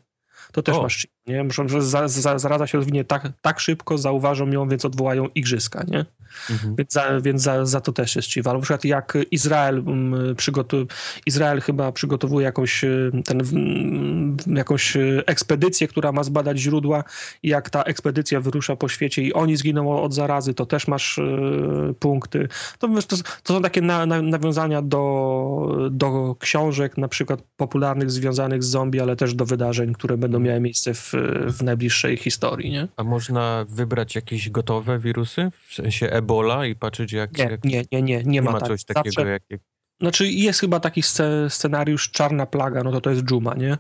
[0.53, 0.83] to też O.
[0.83, 1.45] masz nie?
[1.45, 5.85] Muszą, że za, za, zaraza się rozwinie tak, tak szybko, zauważą ją, więc odwołają igrzyska,
[5.89, 6.05] nie?
[6.51, 6.77] Mhm.
[6.77, 8.29] Więc, za, więc za, za to też jest.
[8.37, 10.87] Albo na przykład jak Izrael mm, przygotu...
[11.27, 17.05] Izrael chyba przygotowuje jakąś, y, ten, mm, jakąś y, ekspedycję, która ma zbadać źródła
[17.43, 21.19] i jak ta ekspedycja wyrusza po świecie i oni zginą od zarazy, to też masz
[21.19, 22.49] y, punkty.
[22.79, 28.63] To, to, to są takie na, na, nawiązania do, do książek, na przykład popularnych związanych
[28.63, 31.13] z zombie, ale też do wydarzeń, które będą miały miejsce w,
[31.47, 32.89] w najbliższej historii, nie?
[32.97, 37.39] A można wybrać jakieś gotowe wirusy, w sensie Ebola i patrzeć jak...
[37.39, 37.65] Nie, jak...
[37.65, 38.69] nie, nie, nie, nie, ma, ma tak.
[38.69, 39.43] czegoś takiego Zawsze, jak...
[39.51, 39.61] jak...
[40.01, 43.79] Znaczy jest chyba taki sce- scenariusz Czarna Plaga, no to to jest dżuma, nie?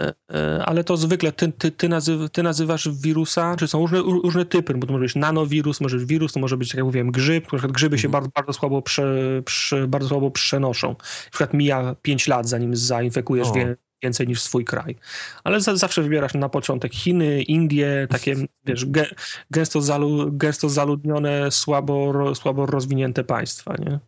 [0.00, 3.98] E, e, Ale to zwykle ty, ty, ty, nazyw, ty nazywasz wirusa, czy są różne,
[3.98, 6.84] ró- różne typy, bo to może być nanowirus, może być wirus, to może być, jak
[6.84, 8.12] mówiłem, grzyb, na przykład grzyby się Mhm.
[8.22, 9.14] bardzo, bardzo, słabo prze,
[9.44, 10.88] prze, bardzo słabo przenoszą.
[10.88, 13.52] Na przykład mija 5 lat, zanim zainfekujesz O.
[13.52, 14.96] wie, więcej niż swój kraj.
[15.44, 19.06] Ale za, zawsze wybierasz na początek Chiny, Indie, takie, wiesz, gę,
[19.50, 23.98] gęsto, zalu, gęsto zaludnione, słabo, ro, słabo rozwinięte państwa, nie?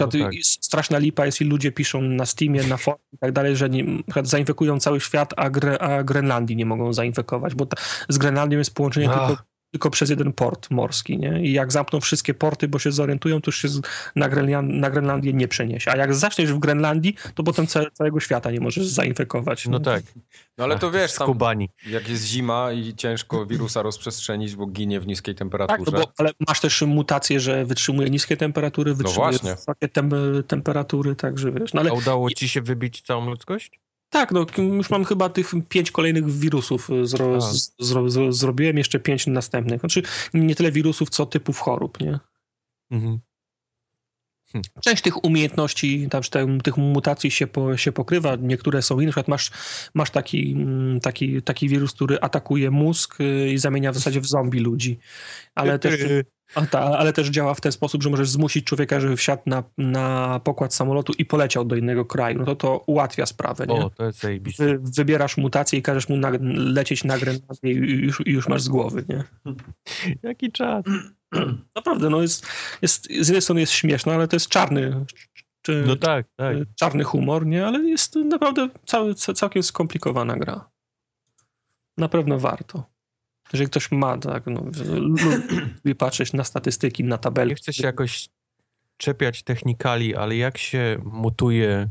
[0.00, 0.32] No tak.
[0.42, 3.84] Straszna lipa jest i ludzie piszą na Steamie, na forum i tak dalej, że nie,
[4.22, 7.76] zainfekują cały świat, a, Gre, a Grenlandii nie mogą zainfekować, bo ta,
[8.08, 9.36] z Grenlandią jest połączenie tylko
[9.76, 11.42] tylko przez jeden port morski, nie?
[11.42, 13.68] I jak zamkną wszystkie porty, bo się zorientują, to już się
[14.16, 15.90] na, Grenland, na Grenlandię nie przeniesie.
[15.90, 19.66] A jak zaczniesz w Grenlandii, to potem całego świata nie możesz zainfekować.
[19.68, 20.02] No tak.
[20.58, 21.38] No ale to wiesz, tam,
[21.86, 25.84] jak jest zima i ciężko wirusa rozprzestrzenić, bo ginie w niskiej temperaturze.
[25.84, 29.88] Tak, no bo, ale masz też mutację, że wytrzymuje niskie temperatury, no wytrzymuje no wysokie
[29.88, 30.10] tem
[30.48, 31.74] temperatury, także wiesz.
[31.74, 31.90] No ale...
[31.90, 33.80] A udało ci się wybić całą ludzkość?
[34.16, 37.40] Tak, no już mam chyba tych pięć kolejnych wirusów e, zro,
[37.78, 39.80] zro, zro, zrobiłem, jeszcze pięć następnych.
[39.80, 40.02] Znaczy
[40.34, 42.18] nie tyle wirusów, co typów chorób, nie?
[42.90, 43.20] Mhm.
[44.52, 44.62] Hm.
[44.80, 49.06] Część tych umiejętności, tam, tych mutacji się, po, się pokrywa, niektóre są inne.
[49.06, 49.50] Na przykład masz,
[49.94, 54.26] masz taki, mm, taki, taki wirus, który atakuje mózg e, i zamienia w zasadzie w
[54.26, 54.98] zombie ludzi.
[55.54, 56.00] Ale też,
[56.70, 60.40] ta, ale też działa w ten sposób, że możesz zmusić człowieka, żeby wsiadł na, na
[60.44, 62.38] pokład samolotu i poleciał do innego kraju.
[62.38, 63.66] No to to ułatwia sprawę.
[63.66, 63.74] Nie?
[63.74, 64.26] O, to jest
[64.58, 68.68] Wy, wybierasz mutację i każesz mu na, lecieć na Grenlandię i już, już masz z
[68.68, 69.04] głowy.
[69.08, 69.24] Nie?
[70.28, 70.84] Jaki czas.
[71.76, 72.46] Naprawdę, no jest,
[72.82, 75.04] jest, z jednej strony jest śmieszne, ale to jest czarny,
[75.62, 76.56] czy, no tak, tak.
[76.74, 77.66] czarny humor, nie?
[77.66, 80.70] Ale jest naprawdę cały, całkiem skomplikowana gra.
[81.98, 82.95] Na pewno warto.
[83.52, 84.64] Jeżeli ktoś ma, tak, no,
[85.84, 87.50] lubi patrzeć na statystyki, na tabelki.
[87.50, 88.28] Nie chcę się jakoś
[88.96, 91.88] czepiać technikali, ale jak się mutuje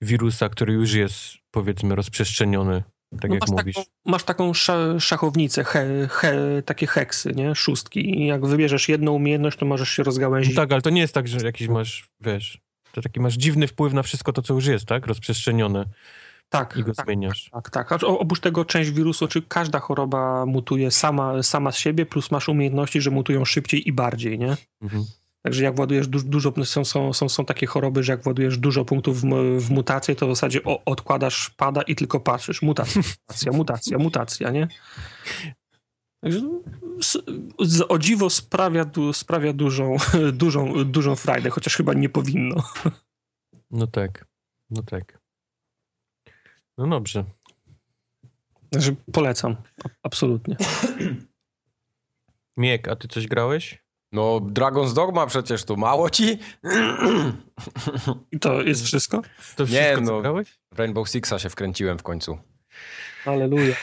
[0.00, 2.82] wirusa, który już jest, powiedzmy, rozprzestrzeniony,
[3.20, 3.76] tak no jak masz mówisz?
[3.76, 4.52] Taką, masz taką
[4.98, 7.54] szachownicę, he, he, takie heksy, nie?
[7.54, 10.54] Szóstki i jak wybierzesz jedną umiejętność, to możesz się rozgałęzić.
[10.54, 12.60] No tak, ale to nie jest tak, że jakiś masz, wiesz,
[12.92, 15.06] to taki masz dziwny wpływ na wszystko to, co już jest, tak?
[15.06, 15.84] Rozprzestrzenione.
[16.48, 17.50] Tak, i go tak, zmieniasz.
[17.52, 17.88] Tak, tak.
[17.88, 18.00] tak.
[18.04, 23.00] Oprócz tego część wirusu, czy każda choroba mutuje sama, sama z siebie, plus masz umiejętności,
[23.00, 24.56] że mutują szybciej i bardziej, nie?
[24.82, 25.04] Mhm.
[25.42, 28.84] Także jak władujesz du dużo, są, są, są, są takie choroby, że jak władujesz dużo
[28.84, 29.24] punktów w,
[29.58, 32.62] w mutację, to w zasadzie o, odkładasz pada i tylko patrzysz.
[32.62, 34.68] Mutacja, mutacja, mutacja, mutacja, nie?
[36.20, 36.40] Także
[37.60, 39.96] z, o dziwo sprawia, sprawia dużą,
[40.32, 42.62] dużą, dużą frajdę, chociaż chyba nie powinno.
[43.70, 44.24] No tak,
[44.70, 45.17] no tak.
[46.78, 47.24] No dobrze.
[48.70, 49.56] Także polecam,
[50.02, 50.56] absolutnie.
[52.56, 53.82] Miek, a ty coś grałeś?
[54.12, 56.38] No, Dragon's Dogma przecież tu mało ci?
[58.32, 59.22] I to jest wszystko?
[59.56, 60.58] To wszystko, Nie, no, grałeś?
[60.76, 62.38] Rainbow Sixa się wkręciłem w końcu.
[63.26, 63.74] Aleluja.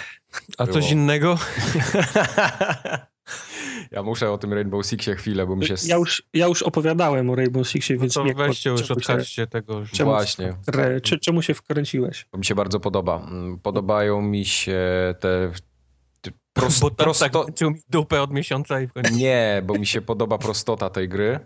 [0.58, 0.74] A Było.
[0.82, 1.38] coś innego?
[3.96, 5.76] Ja muszę o tym Rainbow Sixie chwilę, bo mi się...
[5.86, 8.16] Ja już, ja już opowiadałem o Rainbow Sixie, no więc...
[8.16, 9.84] No to weźcie już, odkażcie tego.
[9.92, 10.56] Czemu, Właśnie.
[11.04, 12.28] Czy, czemu się wkręciłeś?
[12.32, 13.28] Bo mi się bardzo podoba.
[13.28, 14.82] Mm, podobają mi się
[15.20, 15.52] te...
[16.54, 17.30] Prost, bo tam prosto...
[17.30, 19.14] tak mi dupę od miesiąca i w końcu...
[19.14, 21.40] Nie, bo mi się podoba prostota tej gry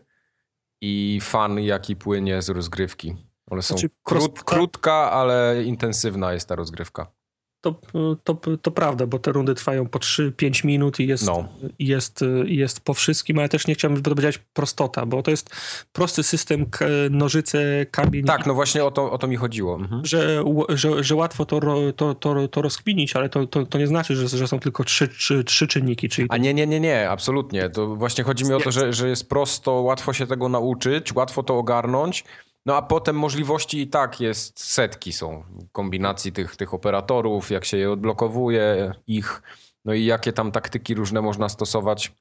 [0.82, 3.16] i fan jaki płynie z rozgrywki.
[3.50, 7.19] One są znaczy, krót, krótka, ale intensywna jest ta rozgrywka
[7.62, 7.76] to,
[8.24, 11.48] to, to prawda, bo te rundy trwają po 3-5 minut i jest, no.
[11.80, 15.50] jest, jest po wszystkim, ale też nie chciałbym, powiedzieć prostota, bo to jest
[15.92, 16.66] prosty system
[17.10, 18.26] nożyce, kamień.
[18.26, 19.76] Tak, no właśnie o to, o to mi chodziło.
[19.76, 20.06] Mhm.
[20.06, 21.60] Że, że, że łatwo to,
[21.96, 25.08] to, to, to rozkminić, ale to, to, to nie znaczy, że, że są tylko trzy,
[25.08, 26.10] trzy, trzy czynniki.
[26.10, 26.28] Czyli...
[26.32, 27.70] A nie, nie, nie, nie, absolutnie.
[27.70, 31.44] To właśnie chodzi mi o to, że, że jest prosto, łatwo się tego nauczyć, łatwo
[31.44, 32.24] to ogarnąć,
[32.66, 37.78] no a potem możliwości i tak jest, setki są kombinacji tych, tych operatorów, jak się
[37.78, 39.42] je odblokowuje, ich,
[39.86, 42.12] no i jakie tam taktyki różne można stosować.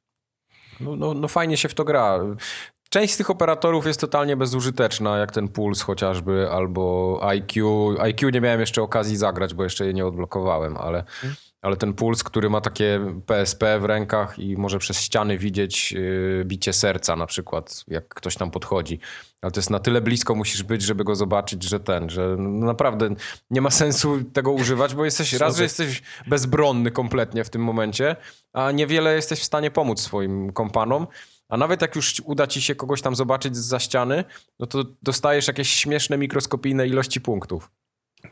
[0.80, 2.18] No, no, no fajnie się w to gra.
[2.88, 7.66] Część z tych operatorów jest totalnie bezużyteczna, jak ten Puls chociażby, albo IQ.
[8.00, 11.04] IQ nie miałem jeszcze okazji zagrać, bo jeszcze je nie odblokowałem, ale...
[11.20, 15.92] Hmm ale ten puls, który ma takie PSP w rękach i może przez ściany widzieć
[15.92, 19.00] yy, bicie serca na przykład, jak ktoś tam podchodzi.
[19.42, 23.08] Ale to jest na tyle blisko musisz być, żeby go zobaczyć, że ten, że naprawdę
[23.50, 28.16] nie ma sensu tego używać, bo jesteś, raz, że jesteś bezbronny kompletnie w tym momencie,
[28.52, 31.06] a niewiele jesteś w stanie pomóc swoim kompanom.
[31.48, 34.24] A nawet jak już uda ci się kogoś tam zobaczyć za ściany,
[34.58, 37.70] no to dostajesz jakieś śmieszne mikroskopijne ilości punktów.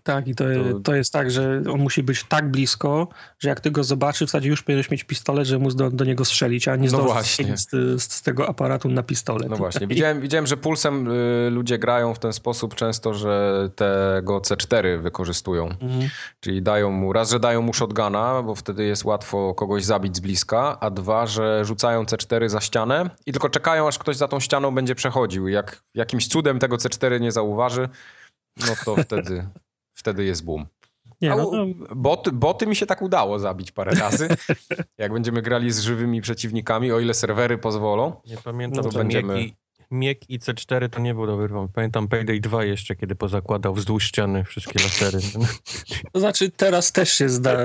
[0.02, 3.08] Tak, i to, to, to, jest tak, że on musi być tak blisko,
[3.38, 6.04] że jak ty go zobaczysz, w zasadzie już powinieneś mieć pistolet, że móc do, do
[6.04, 7.56] niego strzelić, a nie no właśnie.
[7.56, 9.48] Z, z, z, tego aparatu na pistolet.
[9.50, 9.86] No właśnie.
[9.86, 15.68] Widziałem, widziałem że pulsem y, ludzie grają w ten sposób często, że tego C4 wykorzystują.
[15.68, 16.08] Mhm.
[16.40, 20.20] Czyli dają mu, raz, że dają mu shotguna, bo wtedy jest łatwo kogoś zabić z
[20.20, 24.40] bliska, a dwa, że rzucają C4 za ścianę i tylko czekają, aż ktoś za tą
[24.40, 25.48] ścianą będzie przechodził.
[25.48, 27.88] Jak jakimś cudem tego C4 nie zauważy,
[28.56, 29.46] no to wtedy
[29.96, 30.66] wtedy jest boom.
[31.20, 31.66] Nie, no, no,
[31.96, 34.28] boty, boty mi się tak udało zabić parę razy.
[34.98, 38.20] Jak będziemy grali z żywymi przeciwnikami, o ile serwery pozwolą.
[38.26, 39.56] Nie pamiętam, to to będziemy- Miek, i,
[39.90, 41.72] Miek i C4 to nie był dobry pomysł.
[41.74, 45.18] Pamiętam Payday 2 jeszcze, kiedy pozakładał wzdłuż ściany wszystkie lasery.
[46.12, 47.56] to znaczy teraz też się zda,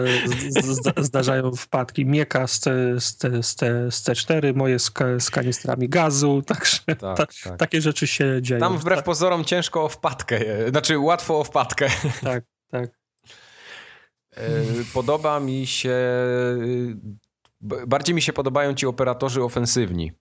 [0.49, 2.05] z, z, zdarzają wpadki.
[2.05, 3.55] Mieka z, C, z, z,
[3.95, 7.57] z C4, moje z, z kanistrami gazu, także Tak, ta, tak.
[7.57, 8.59] takie rzeczy się dzieją.
[8.59, 11.87] Tam wbrew pozorom ciężko o wpadkę, znaczy łatwo o wpadkę.
[12.23, 12.89] Tak, tak.
[14.37, 14.41] E,
[14.93, 15.95] Podoba mi się,
[17.61, 20.11] b- bardziej mi się podobają ci operatorzy ofensywni,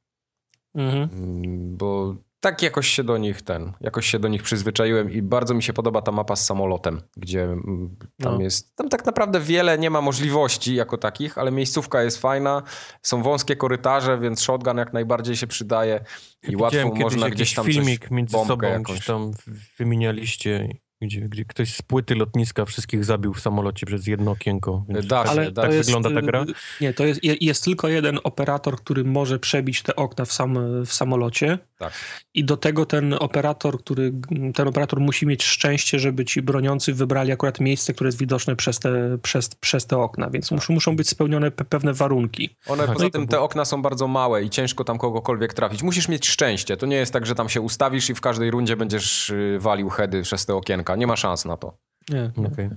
[0.75, 1.09] Mhm.
[1.13, 5.55] Mm, bo tak jakoś się do nich ten, jakoś się do nich przyzwyczaiłem i bardzo
[5.55, 8.41] mi się podoba ta mapa z samolotem, gdzie mm, tam No.
[8.41, 12.63] jest, tam tak naprawdę wiele nie ma możliwości jako takich, ale miejscówka jest fajna,
[13.03, 16.05] są wąskie korytarze, więc shotgun jak najbardziej się przydaje
[16.49, 18.97] i łatwo Widziałem kiedyś można gdzieś tam filmik coś, między sobą jakąś.
[18.97, 19.31] gdzieś tam
[19.79, 20.69] wymienialiście,
[21.03, 24.85] gdzie, gdzie ktoś z płyty lotniska wszystkich zabił w samolocie przez jedno okienko.
[24.89, 26.43] Da się, Ale da tak jest, wygląda ta gra?
[26.43, 26.47] y,
[26.81, 30.59] Nie, to jest, je- jest tylko jeden operator, który może przebić te okna w, sam,
[30.87, 31.59] w samolocie.
[31.79, 31.93] Tak.
[32.35, 34.13] I do tego ten operator, który,
[34.55, 38.79] ten operator musi mieć szczęście, żeby ci broniący wybrali akurat miejsce, które jest widoczne przez
[38.79, 42.51] te, przez, przez te okna, więc muszą, muszą być spełnione pe- pewne warunki.
[42.67, 45.83] One Aha, poza tym te okna są bardzo małe i ciężko tam kogokolwiek trafić.
[45.83, 46.77] Musisz mieć szczęście.
[46.77, 49.89] To nie jest tak, że tam się ustawisz i w każdej rundzie będziesz y, walił
[49.89, 50.90] heady przez te okienka.
[50.97, 51.79] Nie ma szans na to.
[52.09, 52.33] Nie.
[52.47, 52.71] Okej.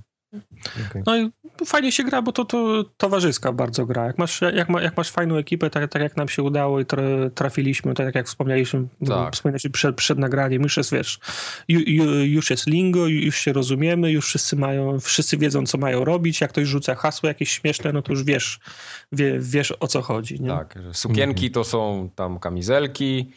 [0.90, 1.02] Okej.
[1.06, 1.30] No i
[1.66, 4.06] fajnie się gra, bo to, to towarzyska bardzo gra.
[4.06, 6.84] Jak masz, jak, ma, jak masz fajną ekipę, tak, tak jak nam się udało i
[6.84, 9.34] tra- trafiliśmy, tak jak wspomnieliśmy, Tak.
[9.34, 11.18] wspomnieliśmy przed, przed nagraniem, już jest, wiesz,
[11.68, 16.04] ju, ju, już jest lingo, już się rozumiemy, już wszyscy mają, wszyscy wiedzą, co mają
[16.04, 16.40] robić.
[16.40, 18.60] Jak ktoś rzuca hasło jakieś śmieszne, no to już wiesz,
[19.12, 20.40] wie, wiesz o co chodzi.
[20.40, 20.48] Nie?
[20.48, 23.30] Tak, że sukienki to są tam kamizelki.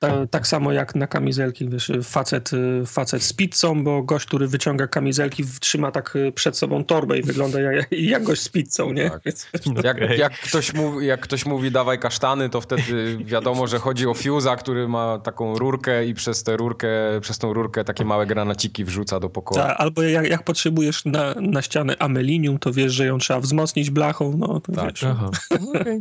[0.00, 4.48] Ta, tak samo jak na kamizelki, wiesz, facet, y, facet z pizzą, bo gość, który
[4.48, 8.92] wyciąga kamizelki, trzyma tak y, przed sobą torbę i wygląda jak, jak gość z pizzą,
[8.92, 9.10] nie?
[9.10, 9.22] Tak.
[9.24, 9.46] Więc-
[9.84, 14.12] Jak, jak, ktoś mówi, jak ktoś mówi dawaj kasztany, to wtedy wiadomo, że chodzi o
[14.12, 16.88] fuse'a, który ma taką rurkę i przez tę rurkę,
[17.20, 19.62] przez tą rurkę takie małe granaciki wrzuca do pokoju.
[19.62, 23.90] Tak, albo jak, jak potrzebujesz na, na ścianę amelinium, to wiesz, że ją trzeba wzmocnić
[23.90, 24.84] blachą, no to Tak.
[24.90, 25.30] wiesz, Aha.
[25.80, 26.00] Okej.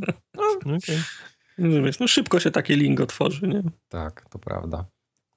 [0.65, 0.97] Okej.
[1.60, 3.64] Że wiesz, no szybko się takie lingo tworzy, nie?
[3.89, 4.86] Tak, to prawda.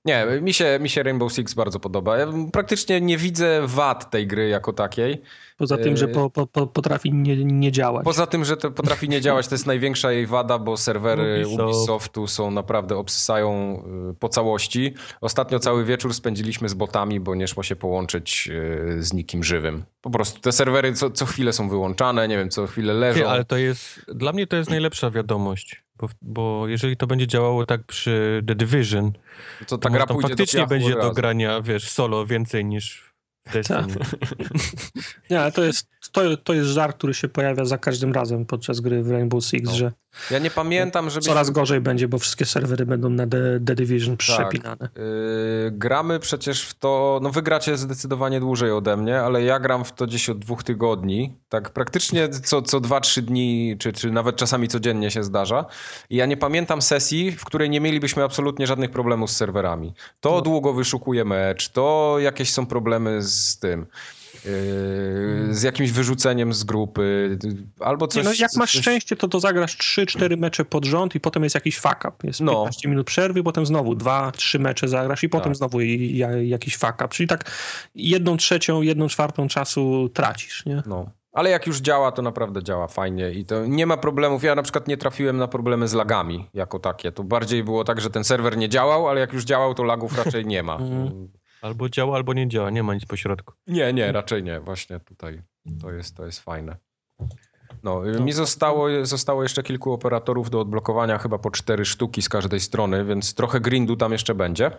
[0.05, 2.19] Nie, mi się, mi się Rainbow Six bardzo podoba.
[2.19, 5.23] Ja praktycznie nie widzę wad tej gry jako takiej.
[5.57, 6.15] Poza tym, że Yy.
[6.15, 8.05] po, po, po, potrafi nie, nie działać.
[8.05, 11.63] Poza tym, że to potrafi nie działać, to jest największa jej wada, bo serwery Ubisoft.
[11.63, 14.95] Ubisoftu są naprawdę obsysają y, po całości.
[15.21, 19.85] Ostatnio cały wieczór spędziliśmy z botami, bo nie szło się połączyć y, z nikim żywym.
[20.01, 23.21] Po prostu te serwery co, co chwilę są wyłączane, nie wiem, co chwilę leżą.
[23.21, 27.27] Ty, ale to jest, dla mnie to jest najlepsza wiadomość, bo, bo jeżeli to będzie
[27.27, 31.13] działało tak przy The Division, to to ta może gra tam faktycznie do będzie do
[31.13, 33.13] grania, wiesz, solo więcej niż
[33.47, 33.95] w Destiny.
[35.31, 38.81] Nie, ale to jest, to, to jest żart, który się pojawia za każdym razem podczas
[38.81, 39.75] gry w Rainbow Six, No.
[39.77, 39.93] że
[40.31, 41.27] Ja nie pamiętam, żeby...
[41.27, 44.19] coraz gorzej będzie, bo wszystkie serwery będą na The, The Division Tak.
[44.19, 44.89] przepinane.
[44.97, 49.85] Yy, gramy przecież w to, no wy gracie zdecydowanie dłużej ode mnie, ale ja gram
[49.85, 54.11] w to gdzieś od dwóch tygodni, tak praktycznie co, co dwa, trzy dni, czy, czy
[54.11, 55.65] nawet czasami codziennie się zdarza.
[56.11, 59.95] I ja nie pamiętam sesji, w której nie mielibyśmy absolutnie żadnych problemów z serwerami.
[60.21, 60.41] To No.
[60.41, 63.87] długo wyszukuje mecz, to jakieś są problemy z tym,
[65.51, 67.39] z jakimś wyrzuceniem z grupy,
[67.81, 68.25] albo coś...
[68.25, 71.43] Nie, no, jak masz coś- szczęście, to, to zagrasz 3-4 mecze pod rząd i potem
[71.45, 72.13] jest jakiś fuck up.
[72.25, 72.53] Jest No.
[72.53, 75.57] 15 minut przerwy, potem znowu 2-3 mecze zagrasz i potem Tak.
[75.57, 75.81] znowu
[76.45, 77.09] jakiś fuck up.
[77.09, 77.51] Czyli tak
[77.95, 80.83] jedną trzecią, jedną czwartą czasu tracisz, nie?
[80.87, 81.11] No.
[81.33, 84.45] Ale jak już działa, to naprawdę działa fajnie i to nie ma problemów.
[84.45, 87.13] Ja na przykład nie trafiłem na problemy z lagami jako takie.
[87.13, 90.19] To bardziej było tak, że ten serwer nie działał, ale jak już działał, to lagów
[90.25, 90.79] raczej nie ma.
[91.63, 93.55] Albo działa, albo nie działa, nie ma nic pośrodku.
[93.67, 94.61] Nie, nie, raczej nie.
[94.61, 95.43] Właśnie tutaj
[95.81, 96.77] to jest, to jest fajne.
[97.83, 102.29] No, y, mi zostało, zostało jeszcze kilku operatorów do odblokowania, chyba po cztery sztuki z
[102.29, 104.71] każdej strony, więc trochę grindu tam jeszcze będzie.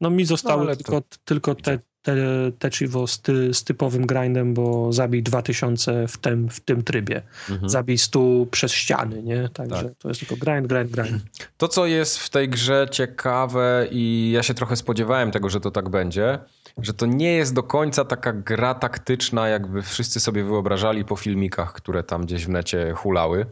[0.00, 2.16] No mi zostało No, ale to- tylko, tylko te, te,
[2.58, 7.22] Techivo z, ty, z typowym grindem, bo zabij 2000 w tym, w tym trybie.
[7.66, 8.20] Zabij 100
[8.50, 9.48] przez ściany, nie?
[9.48, 9.92] Także Tak.
[9.98, 11.22] to jest tylko grind, grind, grind.
[11.58, 15.70] To, co jest w tej grze ciekawe i ja się trochę spodziewałem tego, że to
[15.70, 16.38] tak będzie,
[16.78, 21.72] że to nie jest do końca taka gra taktyczna, jakby wszyscy sobie wyobrażali po filmikach,
[21.72, 23.46] które tam gdzieś w necie hulały.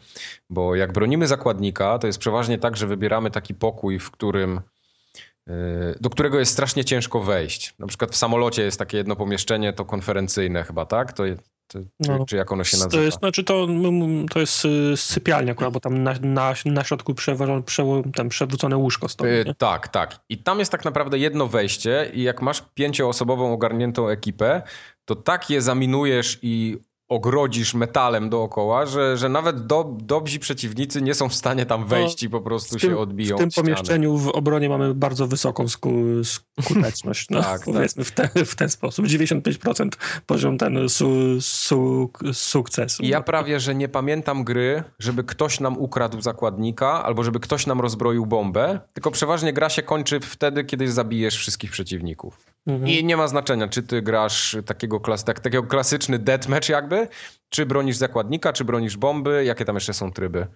[0.50, 4.60] Bo jak bronimy zakładnika, to jest przeważnie tak, że wybieramy taki pokój, w którym
[6.00, 7.74] do którego jest strasznie ciężko wejść.
[7.78, 11.12] Na przykład w samolocie jest takie jedno pomieszczenie, to konferencyjne chyba, tak?
[11.12, 11.22] To,
[11.66, 12.90] to no, czy, jak ono się nazywa?
[12.90, 13.66] To jest, znaczy to,
[14.30, 17.14] to jest y, sypialnia, bo tam na, na, na środku
[18.14, 19.30] tam przewrócone łóżko stoi.
[19.30, 20.20] Yy, tak, tak.
[20.28, 24.62] I tam jest tak naprawdę jedno wejście i jak masz pięcioosobową ogarniętą ekipę,
[25.04, 31.14] to tak je zaminujesz i ogrodzisz metalem dookoła, że, że nawet do, dobrzy przeciwnicy nie
[31.14, 33.36] są w stanie tam wejść no, i po prostu tym, się odbiją.
[33.36, 35.92] W tym pomieszczeniu w obronie mamy bardzo wysoką sku,
[36.60, 37.30] skuteczność.
[37.30, 38.32] No, tak, powiedzmy tak.
[38.32, 39.06] W, ten, w ten sposób.
[39.06, 39.88] 95%
[40.26, 43.02] poziom ten su, su, sukcesu.
[43.04, 47.80] Ja prawie, że nie pamiętam gry, żeby ktoś nam ukradł zakładnika albo żeby ktoś nam
[47.80, 52.58] rozbroił bombę, tylko przeważnie gra się kończy wtedy, kiedy zabijesz wszystkich przeciwników.
[52.66, 52.90] Mhm.
[52.90, 56.97] I nie ma znaczenia, czy ty grasz takiego, klas, tak, takiego klasyczny deathmatch jakby,
[57.48, 60.46] czy bronisz zakładnika, czy bronisz bomby, jakie tam jeszcze są tryby.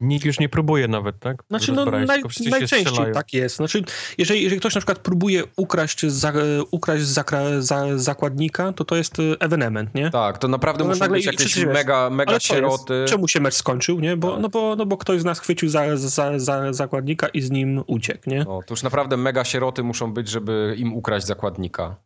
[0.00, 1.42] Nikt już nie próbuje nawet, tak?
[1.48, 2.06] Znaczy, no, naj,
[2.50, 3.56] najczęściej tak jest.
[3.56, 3.82] Znaczy,
[4.18, 6.32] jeżeli, jeżeli ktoś na przykład próbuje ukraść, za,
[6.70, 10.10] ukraść zakra, za, zakładnika, to to jest ewenement, nie?
[10.10, 13.04] Tak, to naprawdę no, muszą być jakieś mega, mega sieroty.
[13.08, 14.16] Czemu się mecz skończył, nie?
[14.16, 14.42] Bo, tak.
[14.42, 17.82] no, bo, no bo ktoś z nas chwycił za, za, za zakładnika i z nim
[17.86, 18.38] uciekł, nie?
[18.38, 21.96] No, to już naprawdę mega sieroty muszą być, żeby im ukraść zakładnika.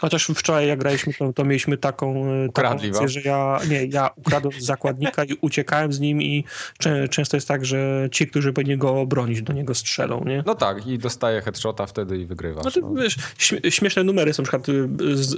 [0.00, 4.10] Chociaż wczoraj jak graliśmy, to, to mieliśmy taką, e, taką akcję, że ja, nie, ja
[4.16, 6.44] ukradłem zakładnika i uciekałem z nim i
[6.78, 10.42] czę, często jest tak, że ci, którzy powinni go obronić, do niego strzelą, nie?
[10.46, 12.64] No tak, i dostaje headshota wtedy i wygrywasz.
[12.64, 13.02] No to, no.
[13.02, 13.16] wiesz,
[13.70, 14.88] śmieszne numery są, na przykład y,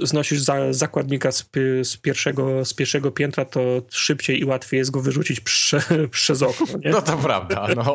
[0.07, 1.49] znosisz za, zakładnika z,
[1.83, 5.81] z, pierwszego, z pierwszego piętra, to szybciej i łatwiej jest go wyrzucić prze,
[6.11, 6.91] przez okno, nie?
[6.91, 7.93] No to prawda, no.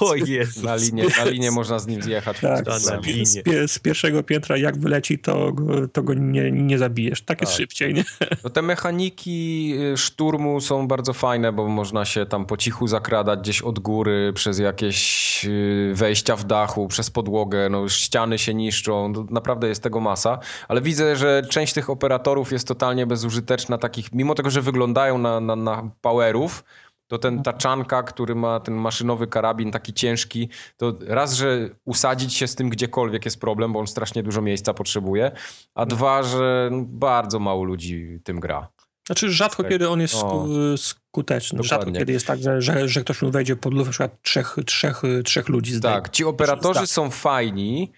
[0.10, 0.62] o Jezus.
[0.62, 2.40] Na linię, na linię można z nim zjechać.
[2.40, 2.84] Tak, z,
[3.28, 5.52] z, z, pierwszego piętra jak wyleci, to
[5.88, 7.22] to go nie, nie zabijesz.
[7.22, 8.04] Tak, tak jest szybciej, nie?
[8.44, 13.40] No te mechaniki y, szturmu są bardzo fajne, bo można się tam po cichu zakradać
[13.40, 19.08] gdzieś od góry, przez jakieś y, wejścia w dachu, przez podłogę, no ściany się niszczą,
[19.08, 20.38] no, naprawdę jest tego masa,
[20.68, 25.40] ale widzę, że część tych operatorów jest totalnie bezużyteczna, takich, mimo tego, że wyglądają na,
[25.40, 26.64] na, na powerów,
[27.12, 32.46] to ten taczanka, który ma ten maszynowy karabin taki ciężki, to raz, że usadzić się
[32.46, 35.30] z tym gdziekolwiek jest problem, bo on strasznie dużo miejsca potrzebuje,
[35.74, 38.68] a dwa, że bardzo mało ludzi tym gra.
[39.06, 39.72] Znaczy rzadko tak.
[39.72, 41.58] kiedy on jest sku, skuteczny.
[41.58, 41.68] Dokładnie.
[41.68, 44.56] Rzadko kiedy jest tak, że, że, że ktoś mu wejdzie pod lufę na przykład trzech,
[44.66, 45.80] trzech, trzech ludzi.
[45.80, 47.92] Tak, ci operatorzy są fajni,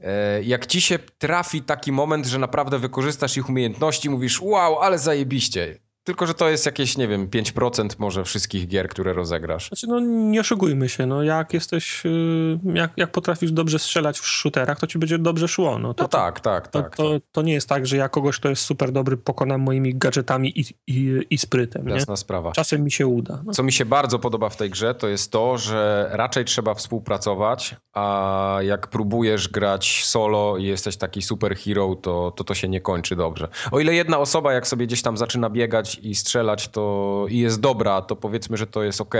[0.00, 4.98] e, jak ci się trafi taki moment, że naprawdę wykorzystasz ich umiejętności, mówisz wow, ale
[4.98, 5.78] zajebiście.
[6.04, 9.68] Tylko, że to jest jakieś, nie wiem, 5% może wszystkich gier, które rozegrasz.
[9.68, 14.26] Znaczy, no nie oszukujmy się, no jak jesteś, y, jak, jak potrafisz dobrze strzelać w
[14.26, 15.78] shooterach, to ci będzie dobrze szło.
[15.78, 18.38] No, to, no tak, tak, to, tak, to, to, nie jest tak, że ja kogoś,
[18.38, 21.88] kto jest super dobry, pokonam moimi gadżetami i, i, i sprytem.
[21.88, 22.16] Jasna nie?
[22.16, 22.52] sprawa.
[22.52, 23.42] Czasem mi się uda.
[23.46, 23.52] No.
[23.52, 27.76] Co mi się bardzo podoba w tej grze, to jest to, że raczej trzeba współpracować,
[27.92, 32.80] a jak próbujesz grać solo i jesteś taki super hero, to, to to się nie
[32.80, 33.48] kończy dobrze.
[33.70, 37.60] O ile jedna osoba, jak sobie gdzieś tam zaczyna biegać i strzelać to i jest
[37.60, 39.14] dobra, to powiedzmy, że to jest ok.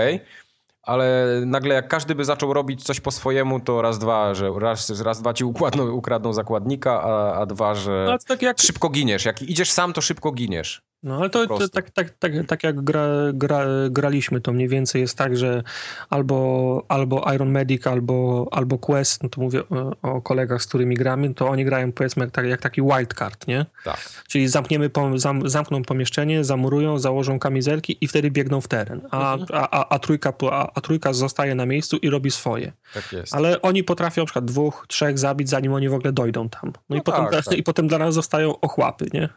[0.83, 5.01] Ale nagle jak każdy by zaczął robić coś po swojemu, to raz, dwa, że raz,
[5.01, 8.59] raz dwa ci układną, ukradną zakładnika, a, a dwa, że no, tak jak...
[8.61, 9.25] szybko giniesz.
[9.25, 10.81] Jak idziesz sam, to szybko giniesz.
[11.03, 15.01] No ale to, to tak, tak, tak, tak jak gra, gra, graliśmy, to mniej więcej
[15.01, 15.63] jest tak, że
[16.09, 20.95] albo, albo Iron Medic, albo, albo Quest, no to mówię o, o kolegach, z którymi
[20.95, 23.65] gramy, to oni grają powiedzmy jak, jak taki wildcard, nie?
[23.83, 23.97] Tak.
[24.27, 29.61] Czyli zamkniemy, zam, zamkną pomieszczenie, zamurują, założą kamizelki i wtedy biegną w teren, a, mhm.
[29.61, 32.71] a, a, a, trójka, a, a trójka zostaje na miejscu i robi swoje.
[32.93, 33.35] Tak jest.
[33.35, 36.61] Ale oni potrafią na przykład dwóch, trzech zabić, zanim oni w ogóle dojdą tam.
[36.63, 37.57] No, no i, tak, potem, tak.
[37.57, 39.29] i potem dla nas zostają ochłapy, nie?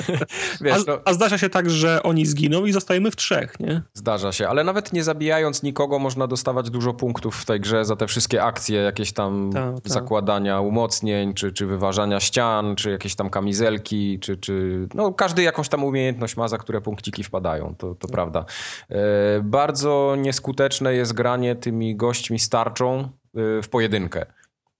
[0.60, 3.82] Wiesz, no a zdarza się tak, że oni zginą i zostajemy w trzech, nie?
[3.94, 7.96] Zdarza się, ale nawet nie zabijając nikogo można dostawać dużo punktów w tej grze za
[7.96, 9.94] te wszystkie akcje, jakieś tam ta, ta.
[9.94, 14.86] zakładania umocnień, czy, czy wyważania ścian, czy jakieś tam kamizelki, czy, czy...
[14.94, 18.44] No każdy jakąś tam umiejętność ma, za które punkciki wpadają, to, to prawda.
[18.88, 24.26] E, bardzo nieskuteczne jest granie tymi gośćmi starczą e, w pojedynkę.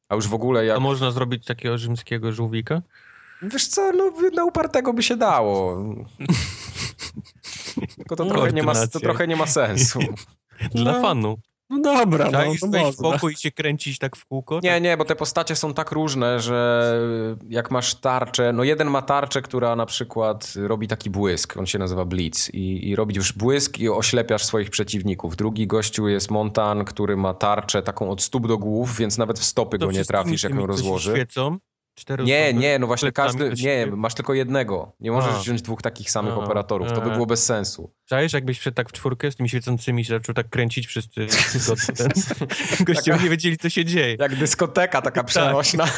[0.08, 0.76] A już w ogóle jak...
[0.76, 2.82] A można zrobić takiego rzymskiego żółwika?
[3.42, 5.84] Wiesz co, no na upartego by się dało.
[7.96, 10.00] Tylko to, trochę nie, ma, to trochę nie ma sensu.
[10.74, 11.02] Dla no.
[11.02, 11.38] fanu.
[11.70, 14.60] No dobra, no, to wejść w pokój i się kręcić tak w kółko?
[14.62, 17.00] Nie, nie, bo te postacie są tak różne, że
[17.48, 21.78] jak masz tarczę, no jeden ma tarczę, która na przykład robi taki błysk, on się
[21.78, 25.36] nazywa Blitz i, i robisz błysk i oślepiasz swoich przeciwników.
[25.36, 29.44] Drugi gościu jest Montan, który ma tarczę taką od stóp do głów, więc nawet w
[29.44, 31.12] stopy to go nie trafisz, jak ją rozłoży.
[31.12, 31.58] Świecą?
[31.94, 34.92] Cztery Nie, osoby nie, no właśnie każdy, nie, masz tylko jednego.
[35.00, 35.38] Nie możesz A.
[35.38, 37.92] wziąć dwóch takich samych A, operatorów, to by było bez sensu.
[38.08, 41.26] Czaisz, jakbyś wszedł tak w czwórkę z tymi świecącymi się zaczął tak kręcić wszyscy
[41.58, 41.94] zgodnie
[43.06, 43.18] ten.
[43.22, 44.16] Nie wiedzieli, co się dzieje.
[44.20, 45.26] Jak dyskoteka taka Tak.
[45.26, 45.86] przenośna.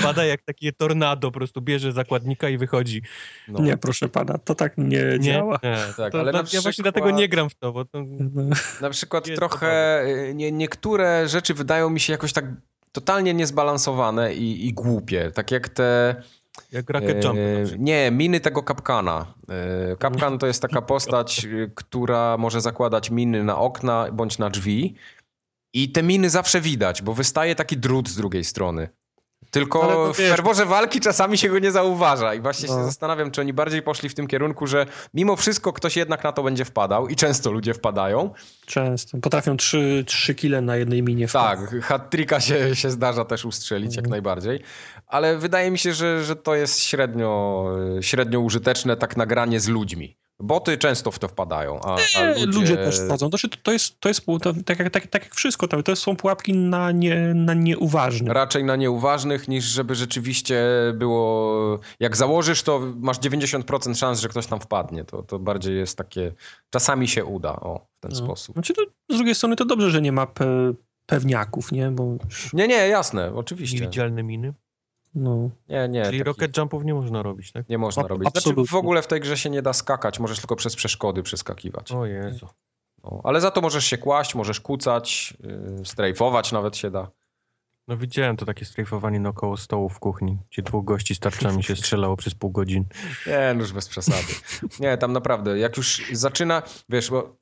[0.00, 3.02] Wpada jak takie tornado, po prostu bierze zakładnika i wychodzi.
[3.48, 3.60] No.
[3.62, 5.58] Nie, proszę pana, to tak nie, Nie, działa.
[5.62, 5.76] nie.
[5.96, 8.04] Tak, to, ale to, na ja właśnie przykład- dlatego nie gram w to, bo to...
[8.18, 8.56] No.
[8.80, 12.44] Na przykład trochę y, nie, niektóre rzeczy wydają mi się jakoś tak
[12.92, 15.30] totalnie niezbalansowane i, i głupie.
[15.34, 16.22] Tak jak te.
[16.72, 17.38] Jak Rocket e, Jump.
[17.78, 19.34] nie, miny tego kapkana.
[19.92, 24.50] E, Kapkan to jest taka postać, y, która może zakładać miny na okna bądź na
[24.50, 24.94] drzwi.
[25.74, 28.88] I te miny zawsze widać, bo wystaje taki drut z drugiej strony.
[29.60, 32.84] Tylko no w wiesz- ferworze walki czasami się go nie zauważa i właśnie się No.
[32.84, 36.42] zastanawiam, czy oni bardziej poszli w tym kierunku, że mimo wszystko ktoś jednak na to
[36.42, 38.30] będzie wpadał i często ludzie wpadają,
[38.66, 39.18] Często.
[39.18, 41.84] Potrafią trzy, trzy kile na jednej minie Tak, wpaść.
[41.84, 44.10] hat-tricka się, się zdarza też ustrzelić jak Mhm.
[44.10, 44.60] najbardziej,
[45.06, 47.64] ale wydaje mi się, że, że to jest średnio,
[48.00, 50.16] średnio użyteczne tak nagranie z ludźmi.
[50.40, 52.58] Boty często w to wpadają, a, a Nie, ludzie...
[52.60, 52.76] ludzie...
[52.76, 53.30] też wchodzą.
[53.30, 56.16] To, to, jest, to jest to, tak, jak, tak, tak jak wszystko, to, to są
[56.16, 58.32] pułapki na, nie, na nieuważnych.
[58.32, 60.64] Raczej na nieuważnych, niż żeby rzeczywiście
[60.94, 61.78] było...
[62.00, 65.04] Jak założysz, to masz 90% szans, że ktoś tam wpadnie.
[65.04, 66.32] To, to bardziej jest takie...
[66.70, 68.16] Czasami się uda, o, w ten No.
[68.16, 68.54] sposób.
[68.54, 70.72] Znaczy, to, z drugiej strony to dobrze, że nie ma pe,
[71.06, 71.90] pewniaków, nie?
[71.90, 73.80] Bo już, Nie, nie, jasne, oczywiście.
[73.80, 74.54] Niewidzialne miny.
[75.16, 76.04] No, Nie, nie.
[76.04, 77.68] Czyli rocket jumpów nie można robić, tak?
[77.68, 78.22] Nie można Ab- robić.
[78.22, 78.64] Znaczy, absolutnie.
[78.70, 81.92] w ogóle w tej grze się nie da skakać, możesz tylko przez przeszkody przeskakiwać.
[81.92, 82.48] O Jezu.
[83.04, 85.34] No, ale za to możesz się kłaść, możesz kucać,
[85.78, 87.10] yy, strajfować nawet się da.
[87.88, 91.76] No widziałem to takie strajfowanie naokoło stołu w kuchni, gdzie dwóch gości z tarczami się
[91.76, 92.84] strzelało przez pół godziny.
[93.26, 94.32] Nie, no już bez przesady.
[94.80, 97.36] Nie, tam naprawdę, jak już zaczyna, wiesz, bo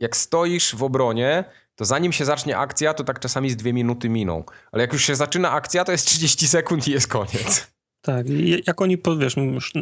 [0.00, 1.44] jak stoisz w obronie,
[1.76, 4.44] to zanim się zacznie akcja, to tak czasami z dwie minuty miną.
[4.72, 7.74] Ale jak już się zaczyna akcja, to jest 30 sekund i jest koniec.
[8.02, 8.30] tak.
[8.30, 9.36] I jak oni, wiesz,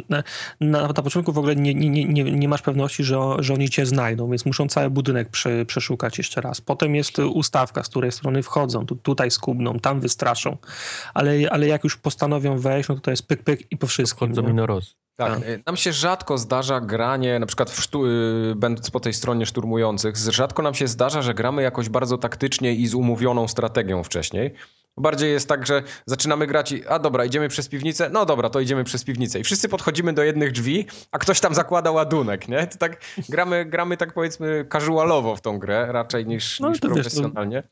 [0.09, 0.23] na,
[0.61, 3.87] na, na początku w ogóle nie, nie, nie, nie, masz pewności, że, że oni cię
[3.87, 6.61] znajdą, więc muszą cały budynek prze, przeszukać jeszcze raz.
[6.61, 10.57] Potem jest ustawka, z której strony wchodzą, tu, tutaj skubną, tam wystraszą.
[11.15, 14.29] Ale, ale jak już postanowią wejść, no to to jest pyk, pyk i po wszystkim.
[14.29, 14.43] Wchodzą.
[14.43, 15.43] Tak, Tak.
[15.43, 18.07] y, nam się rzadko zdarza granie, na przykład sztu-
[18.53, 22.75] y, będąc po tej stronie szturmujących, rzadko nam się zdarza, że gramy jakoś bardzo taktycznie
[22.75, 24.55] i z umówioną strategią wcześniej.
[24.99, 28.61] Bardziej jest tak, że zaczynamy grać i a dobra, idziemy przez piwnicę, no dobra, to
[28.61, 29.41] idziemy przez piwnicę.
[29.41, 32.67] I wszyscy podchodzimy do jednych drzwi, a ktoś tam zakłada ładunek, nie?
[32.67, 36.93] To tak gramy, gramy tak powiedzmy casualowo w tą grę, raczej niż, No, niż wiesz,
[36.93, 37.63] profesjonalnie.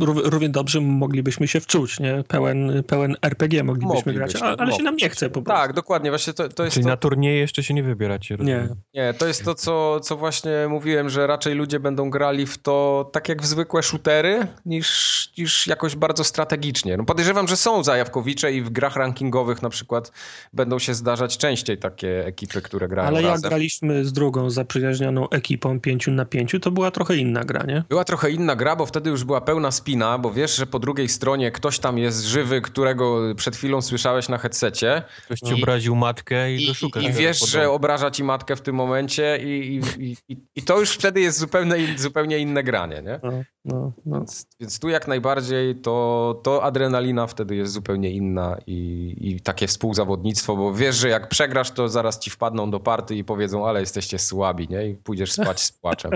[0.00, 2.24] Rów- Równie dobrze moglibyśmy się wczuć, nie?
[2.28, 5.62] Pełen, pełen RPG moglibyśmy, Moglibyśmy, grać, a, ale się nam nie chce po prostu.
[5.62, 6.90] Tak, dokładnie, właśnie to, to jest Czyli to...
[6.90, 8.36] na turnieje jeszcze się nie wybieracie.
[8.40, 8.68] Nie.
[8.94, 13.08] Nie, to jest to, co, co właśnie mówiłem, że raczej ludzie będą grali w to
[13.12, 16.69] tak jak w zwykłe shootery, niż, niż jakoś bardzo strategicznie.
[16.98, 20.12] No podejrzewam, że są zajawkowicze i w grach rankingowych na przykład
[20.52, 23.48] będą się zdarzać częściej takie ekipy, które grają Ale jak razem.
[23.48, 27.84] graliśmy z drugą zaprzyjaźnioną ekipą pięciu na pięciu, to była trochę inna gra, nie?
[27.88, 31.08] Była trochę inna gra, bo wtedy już była pełna spina, bo wiesz, że po drugiej
[31.08, 35.96] stronie ktoś tam jest żywy, którego przed chwilą słyszałeś na headsetie Ktoś ci I- obraził
[35.96, 37.02] matkę i, i, go i, szukasz.
[37.02, 40.80] i teraz wiesz, że obraża ci matkę w tym momencie i, i, i, i to
[40.80, 43.20] już wtedy jest zupełnie, zupełnie inne granie, nie?
[43.22, 43.30] No,
[43.64, 44.16] no, no.
[44.16, 49.66] Więc, więc tu jak najbardziej to, to adrenalina wtedy jest zupełnie inna i, i takie
[49.66, 53.80] współzawodnictwo, bo wiesz, że jak przegrasz, to zaraz ci wpadną do party i powiedzą, ale
[53.80, 54.88] jesteście słabi, nie?
[54.88, 56.10] I pójdziesz spać z płaczem.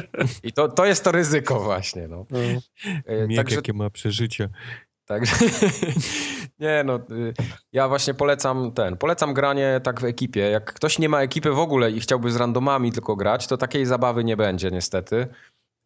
[0.44, 2.26] I to, to jest to ryzyko właśnie, no.
[2.30, 2.38] no.
[3.06, 4.48] E, Miek, Także, jakie ma przeżycia.
[5.06, 5.36] także
[6.60, 7.34] nie no, y,
[7.72, 10.40] ja właśnie polecam ten, polecam granie tak w ekipie.
[10.40, 13.86] Jak ktoś nie ma ekipy w ogóle i chciałby z randomami tylko grać, to takiej
[13.86, 15.28] zabawy nie będzie niestety.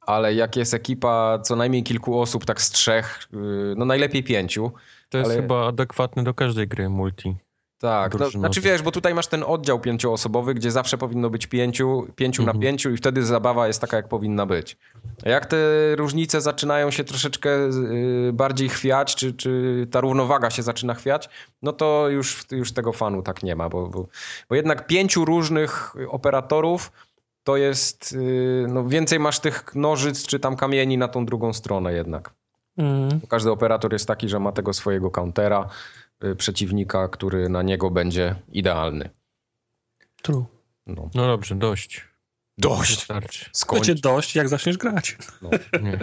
[0.07, 3.37] Ale jak jest ekipa co najmniej kilku osób, tak z trzech, y,
[3.77, 4.73] no najlepiej pięciu.
[5.09, 7.37] To jest Ale- chyba adekwatne do każdej gry multi.
[7.79, 12.07] Tak, no, znaczy wiesz, bo tutaj masz ten oddział pięcioosobowy, gdzie zawsze powinno być pięciu,
[12.17, 12.57] pięciu Mhm.
[12.57, 14.77] na pięciu i wtedy zabawa jest taka, jak powinna być.
[15.27, 15.57] A jak te
[15.97, 17.51] różnice zaczynają się troszeczkę
[18.29, 21.29] y, bardziej chwiać, czy, czy ta równowaga się zaczyna chwiać,
[21.63, 24.07] no to już, już tego fanu tak nie ma, bo, bo,
[24.49, 26.93] bo jednak pięciu różnych operatorów
[27.45, 31.93] to jest, y, no więcej masz tych nożyc, czy tam kamieni na tą drugą stronę
[31.93, 32.35] jednak.
[32.77, 33.21] Mm.
[33.29, 35.69] Każdy operator jest taki, że ma tego swojego countera,
[36.25, 39.11] y, przeciwnika, który na niego będzie idealny.
[40.23, 40.45] True.
[40.87, 41.11] No.
[41.15, 42.09] No dobrze, dość.
[42.59, 42.97] Dość!
[42.97, 43.51] Wystarczy.
[43.53, 43.87] Skończ.
[43.87, 45.17] Będzie dość, jak zaczniesz grać.
[45.43, 45.51] No.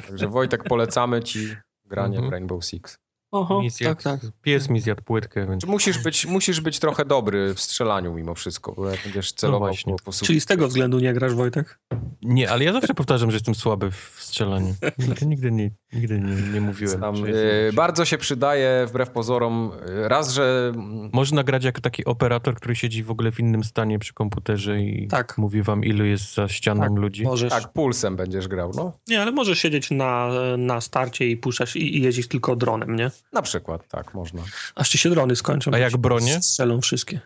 [0.07, 1.55] Także Wojtek, polecamy ci
[1.85, 2.29] granie Mhm.
[2.29, 2.99] w Rainbow Six.
[3.31, 4.31] Oho, Mi zjadł, tak, tak.
[4.41, 5.65] Pies mi zjadł płytkę, więc...
[5.65, 9.95] Musisz być, musisz być trochę dobry w strzelaniu mimo wszystko, bo jak będziesz celował właśnie.
[9.95, 11.79] po, po Czyli z tego względu nie grasz, Wojtek?
[12.21, 14.75] Nie, ale ja zawsze powtarzam, że jestem słaby w strzelaniu.
[14.97, 16.99] Nigdy, nigdy, nie, nigdy nie, nie mówiłem.
[17.01, 20.71] Tam, jestem- bardzo się przydaje, wbrew pozorom, raz, że
[21.13, 25.07] Można grać jako taki operator, który siedzi w ogóle w innym stanie przy komputerze i
[25.07, 25.37] Tak.
[25.37, 27.23] mówi wam, ilu jest za ścianą Tak, ludzi.
[27.23, 27.49] Możesz.
[27.49, 28.93] tak, pulsem będziesz grał, no.
[29.07, 33.11] Nie, ale możesz siedzieć na, na starcie i puszczać i, i jeździć tylko dronem, nie?
[33.33, 34.41] Na przykład, tak, można.
[34.75, 35.71] Aż ci się drony skończą.
[35.71, 36.41] A to jak bronie?
[36.41, 37.19] Strzelą wszystkie.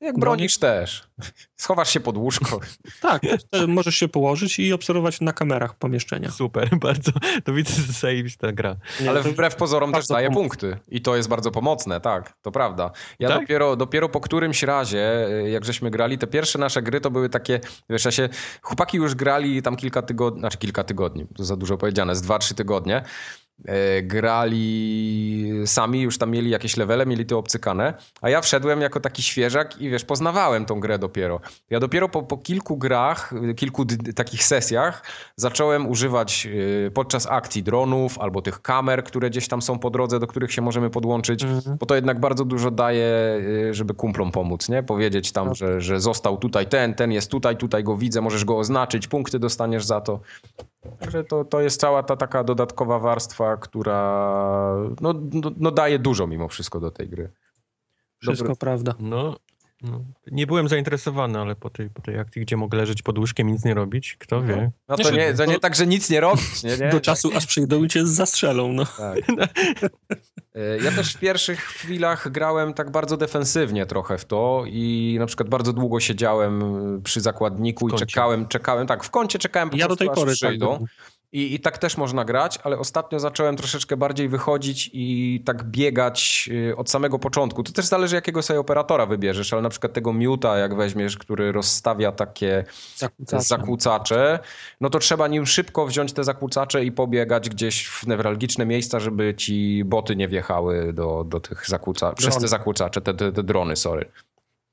[0.00, 1.02] Jak Broni- bronisz też.
[1.56, 2.60] Schowasz się pod łóżko.
[3.00, 3.22] Tak,
[3.68, 6.30] możesz się położyć i obserwować na kamerach pomieszczenia.
[6.30, 7.12] Super, bardzo.
[7.44, 8.76] To widzę, że zajebista gra.
[9.00, 10.76] Nie, Ale wbrew pozorom też daje pom- punkty.
[10.88, 12.90] I to jest bardzo pomocne, tak, to prawda.
[13.18, 13.40] Ja Tak?
[13.40, 17.28] dopiero, dopiero po którymś razie, y, jak żeśmy grali, te pierwsze nasze gry to były
[17.28, 17.60] takie,
[17.90, 18.28] wiesz, ja się,
[18.62, 22.38] chłopaki już grali tam kilka tygodni, znaczy kilka tygodni, to za dużo powiedziane, z dwa,
[22.38, 23.02] trzy tygodnie.
[23.64, 29.00] E, grali sami, już tam mieli jakieś levele, mieli to obcykane, a ja wszedłem jako
[29.00, 31.40] taki świeżak i wiesz, poznawałem tą grę dopiero.
[31.70, 33.84] Ja dopiero po, po kilku grach, kilku
[34.16, 35.02] takich sesjach
[35.36, 40.18] zacząłem używać y, podczas akcji dronów albo tych kamer, które gdzieś tam są po drodze,
[40.18, 41.76] do których się możemy podłączyć, Mhm.
[41.80, 43.40] bo to jednak bardzo dużo daje,
[43.70, 44.82] y, żeby kumplom pomóc, nie?
[44.82, 45.56] Powiedzieć tam, Tak.
[45.56, 49.38] że, że został tutaj ten, ten jest tutaj, tutaj go widzę, możesz go oznaczyć, punkty
[49.38, 50.20] dostaniesz za to.
[50.98, 53.98] Także to, to jest cała ta taka dodatkowa warstwa, która
[55.00, 57.30] no, no, no daje dużo mimo wszystko do tej gry.
[58.18, 58.94] Wszystko Dobry- prawda.
[58.98, 59.36] No,
[59.82, 63.48] no, nie byłem zainteresowany, ale po tej, po tej akcji, gdzie mogę leżeć pod łóżkiem
[63.48, 64.70] i nic nie robić, kto wie.
[64.88, 66.76] No to nie, to nie tak, że nic nie robić, nie?
[66.86, 66.90] nie?
[66.90, 68.84] Do czasu, aż przyjdą i cię zastrzelą, no.
[68.86, 69.18] Tak.
[70.54, 75.26] E, Ja też w pierwszych chwilach grałem tak bardzo defensywnie trochę w to i na
[75.26, 76.62] przykład bardzo długo siedziałem
[77.04, 80.14] przy zakładniku i czekałem, czekałem, tak, w kącie czekałem po Ja do prostu tej aż
[80.14, 80.66] pory tak przyjdą.
[80.66, 80.86] byłem.
[81.32, 86.48] I, I tak też można grać, ale ostatnio zacząłem troszeczkę bardziej wychodzić i tak biegać
[86.70, 87.62] y, od samego początku.
[87.62, 91.52] To też zależy, jakiego sobie operatora wybierzesz, ale na przykład tego miuta, jak weźmiesz, który
[91.52, 92.64] rozstawia takie
[92.96, 93.42] Zakłócacze.
[93.42, 94.38] zakłócacze,
[94.80, 99.34] no to trzeba nim szybko wziąć te zakłócacze i pobiegać gdzieś w newralgiczne miejsca, żeby
[99.34, 103.76] ci boty nie wjechały do, do tych zakłócaczy, przez te zakłócacze, te, te, te drony,
[103.76, 104.10] sorry.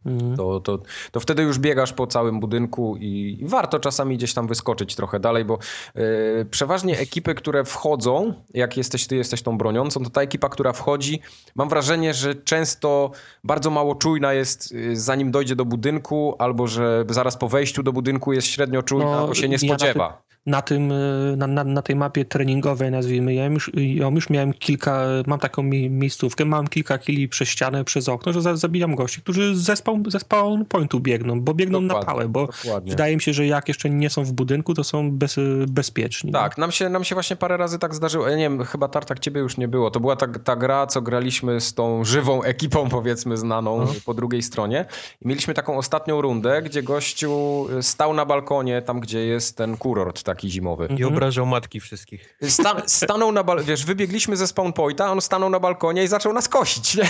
[0.06, 0.38] Mhm.
[0.38, 0.80] To, to,
[1.12, 5.46] to wtedy już biegasz po całym budynku i warto czasami gdzieś tam wyskoczyć trochę dalej,
[5.46, 5.60] bo
[5.96, 10.74] e, przeważnie ekipy, które wchodzą, jak jesteś, ty jesteś tą broniącą, to ta ekipa, która
[10.74, 11.22] wchodzi,
[11.56, 13.12] mam wrażenie, że często
[13.44, 17.94] bardzo mało czujna jest, e, zanim dojdzie do budynku, albo że zaraz po wejściu do
[17.94, 20.60] budynku jest średnio czujna, No, bo się nie ja na.
[20.60, 23.72] Na tym, y, na, na, na tej mapie treningowej, nazwijmy, ja już,
[24.14, 28.42] już miałem kilka, mam taką mi, miejscówkę, mam kilka kili przez ścianę, przez okno, że
[28.42, 32.28] za- zabijam gości, którzy ze spawn, ze spawn pointu biegną, bo biegną na Dokładnie, pałę,
[32.30, 32.90] bo Dokładnie.
[32.92, 35.36] wydaje mi się, że jak jeszcze nie są w budynku, to są bez,
[35.68, 36.32] bezpieczni.
[36.32, 38.28] Tak, nam się, nam się właśnie parę razy tak zdarzyło.
[38.30, 39.92] Ja nie wiem, chyba Tartak ciebie już nie było.
[39.92, 43.88] To była ta, ta gra, co graliśmy z tą żywą ekipą, powiedzmy, znaną No.
[44.06, 44.86] po drugiej stronie.
[45.22, 50.24] I mieliśmy taką ostatnią rundę, gdzie gościu stał na balkonie, tam gdzie jest ten kurort
[50.30, 50.86] taki zimowy.
[50.86, 51.14] I Mhm.
[51.14, 52.38] obrażał matki wszystkich.
[52.50, 56.34] Sta, stanął na bal- wiesz, wybiegliśmy ze spawn pointa, on stanął na balkonie i zaczął
[56.34, 57.10] nas kosić, nie?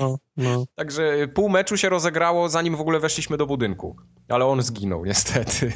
[0.00, 0.64] No, no.
[0.76, 3.96] Także pół meczu się rozegrało, zanim w ogóle weszliśmy do budynku.
[4.28, 5.72] Ale on zginął, niestety,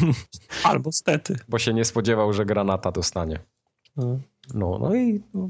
[0.64, 1.36] Albo stety.
[1.48, 3.38] bo się nie spodziewał, że granata dostanie.
[3.96, 4.18] No.
[4.54, 5.48] No, no i no,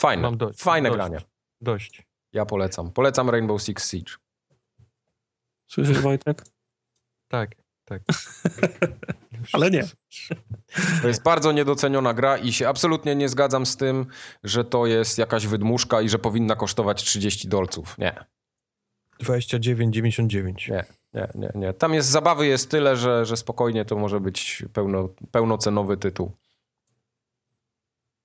[0.00, 0.60] fajne, Mam dość.
[0.62, 1.18] fajne dość, granie.
[1.60, 2.06] Dość.
[2.32, 2.90] Ja polecam.
[2.92, 4.12] Polecam Rainbow Six Siege.
[5.66, 6.42] Słyszysz, Wojtek?
[7.28, 7.50] Tak,
[7.88, 8.02] tak.
[9.52, 9.84] Ale nie.
[11.02, 14.06] To jest bardzo niedoceniona gra i się absolutnie nie zgadzam z tym,
[14.44, 17.98] że to jest jakaś wydmuszka i że powinna kosztować 30 dolców.
[17.98, 18.24] Nie,
[19.22, 20.70] 29,99.
[20.70, 20.84] nie,
[21.14, 21.72] nie, nie, nie.
[21.72, 26.32] Tam jest zabawy jest tyle, że, że spokojnie to może być pełno, pełnocenowy tytuł.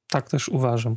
[0.08, 0.96] Tak też uważam.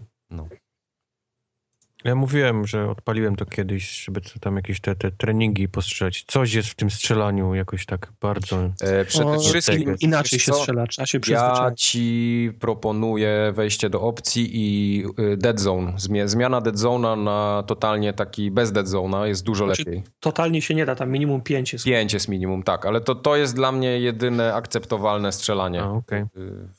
[2.06, 6.24] Ja mówiłem, że odpaliłem to kiedyś, żeby co tam jakieś te, te treningi postrzelać.
[6.26, 8.70] Coś jest w tym strzelaniu jakoś tak bardzo...
[8.80, 9.96] E, przede O, wszystkim tego.
[10.00, 15.60] Inaczej wiesz się strzela, trzeba się Ja ci proponuję wejście do opcji i y, Dead
[15.60, 15.92] Zone.
[16.24, 20.02] Zmiana Dead Zone'a na totalnie taki bez Dead Zone'a jest dużo Znaczy, lepiej.
[20.20, 21.84] Totalnie się nie da, tam minimum 5 jest.
[21.84, 26.22] Pięć jest minimum, tak, ale to, to jest dla mnie jedyne akceptowalne strzelanie A, okej.
[26.22, 26.26] y,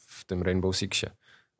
[0.07, 1.09] w tym Rainbow Sixie.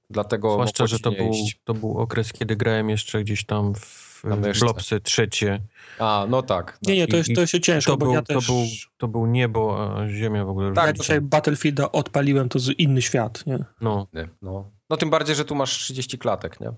[0.09, 1.59] Dlatego Zwłaszcza, że to nie był, iść.
[1.63, 4.59] to był okres, kiedy grałem jeszcze gdzieś tam w, w.
[4.59, 5.61] Blobsy trzecie.
[5.99, 6.77] A, no tak.
[6.87, 8.47] Nie, nie, to jest, to jest ciężko, To bo był, ja to, też...
[8.47, 8.63] był,
[8.97, 10.73] to był niebo, a ziemia w ogóle.
[10.73, 13.65] Tak, dzisiaj Battlefielda odpaliłem, to z inny świat, nie?
[13.81, 14.07] No,
[14.41, 14.71] No.
[14.89, 16.71] no tym bardziej, że tu masz 30 klatek, nie?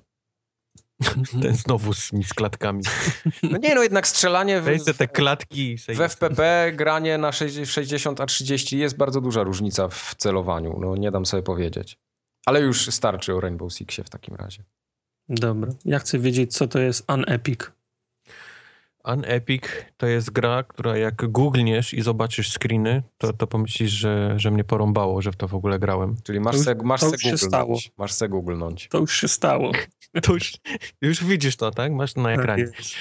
[1.42, 2.84] ten znowu z, z klatkami.
[3.44, 8.26] No nie, no jednak strzelanie w, Weź te klatki w FPP, granie na 60 a
[8.26, 10.80] 30 jest bardzo duża różnica w celowaniu.
[10.82, 11.98] No nie dam sobie powiedzieć.
[12.50, 14.64] Ale już starczy o Rainbow Sixie w takim razie.
[15.30, 15.72] Dobra.
[15.86, 17.60] Ja chcę wiedzieć, co to jest Unepic.
[19.06, 19.64] Unepic
[19.98, 24.64] to jest gra, która jak googniesz i zobaczysz screeny, to, to pomyślisz, że, że mnie
[24.64, 26.16] porąbało, że w to w ogóle grałem.
[26.24, 27.66] Czyli masz se, masz to se już się stało.
[27.66, 27.92] googlnąć.
[27.98, 28.88] Masz se googlnąć.
[28.88, 29.72] To już się stało.
[30.24, 30.54] To już,
[31.02, 31.92] już widzisz to, tak?
[31.92, 32.68] Masz to na ekranie.
[32.68, 32.96] Tak jest.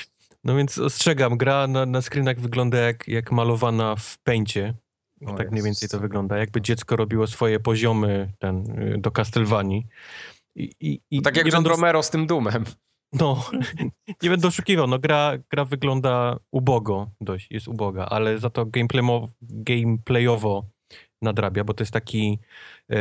[0.45, 4.75] No więc ostrzegam, gra na, na screenach wygląda jak, jak malowana w pęcie.
[5.27, 6.39] O tak mniej więcej to wygląda.
[6.39, 9.87] Jakby dziecko robiło swoje poziomy ten, y, do Castlevanii.
[10.57, 12.65] I, i, i Tak jak John będę- Romero z tym Dumem.
[13.13, 13.45] No,
[14.23, 19.29] nie będę oszukiwał, no gra, gra wygląda ubogo dość, jest uboga, ale za to gameplayowo,
[19.43, 20.65] gameplayowo
[21.23, 22.39] nadrabia, bo to jest taki
[22.91, 22.97] e,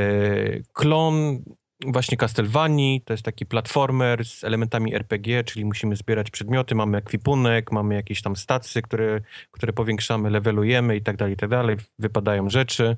[0.73, 1.43] klon
[1.85, 7.71] właśnie Castlevanii, to jest taki platformer z elementami RPG, czyli musimy zbierać przedmioty, mamy ekwipunek,
[7.71, 9.21] mamy jakieś tam stacje, które,
[9.51, 12.97] które powiększamy, levelujemy i tak dalej, i tak dalej, wypadają rzeczy.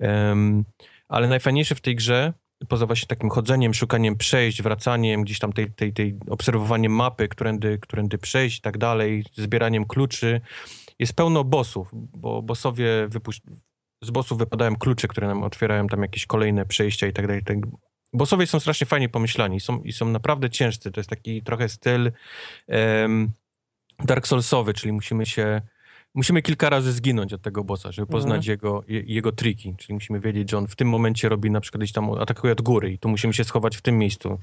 [0.00, 0.64] Em,
[1.08, 2.32] ale najfajniejsze w tej grze,
[2.68, 7.78] poza właśnie takim chodzeniem, szukaniem przejść, wracaniem, gdzieś tam tej, tej, tej obserwowaniem mapy, którędy,
[7.78, 10.40] którędy przejść i tak dalej, zbieraniem kluczy,
[10.98, 13.40] jest pełno bossów, bo bossowie wypusz-
[14.02, 17.42] z bossów wypadają klucze, które nam otwierają tam jakieś kolejne przejścia i tak dalej.
[18.12, 20.92] Bossowie są strasznie fajnie pomyślani są, i są naprawdę ciężcy.
[20.92, 22.12] To jest taki trochę styl
[22.68, 23.32] em,
[24.04, 25.62] Dark Soulsowy, czyli musimy się
[26.14, 29.74] musimy kilka razy zginąć od tego bossa, żeby poznać jego, je, jego triki.
[29.78, 32.62] Czyli musimy wiedzieć, że on w tym momencie robi na przykład gdzieś tam atakuje od
[32.62, 34.38] góry i tu musimy się schować w tym miejscu.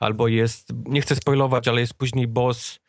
[0.00, 2.80] Albo jest, nie chcę spoilować, ale jest później boss.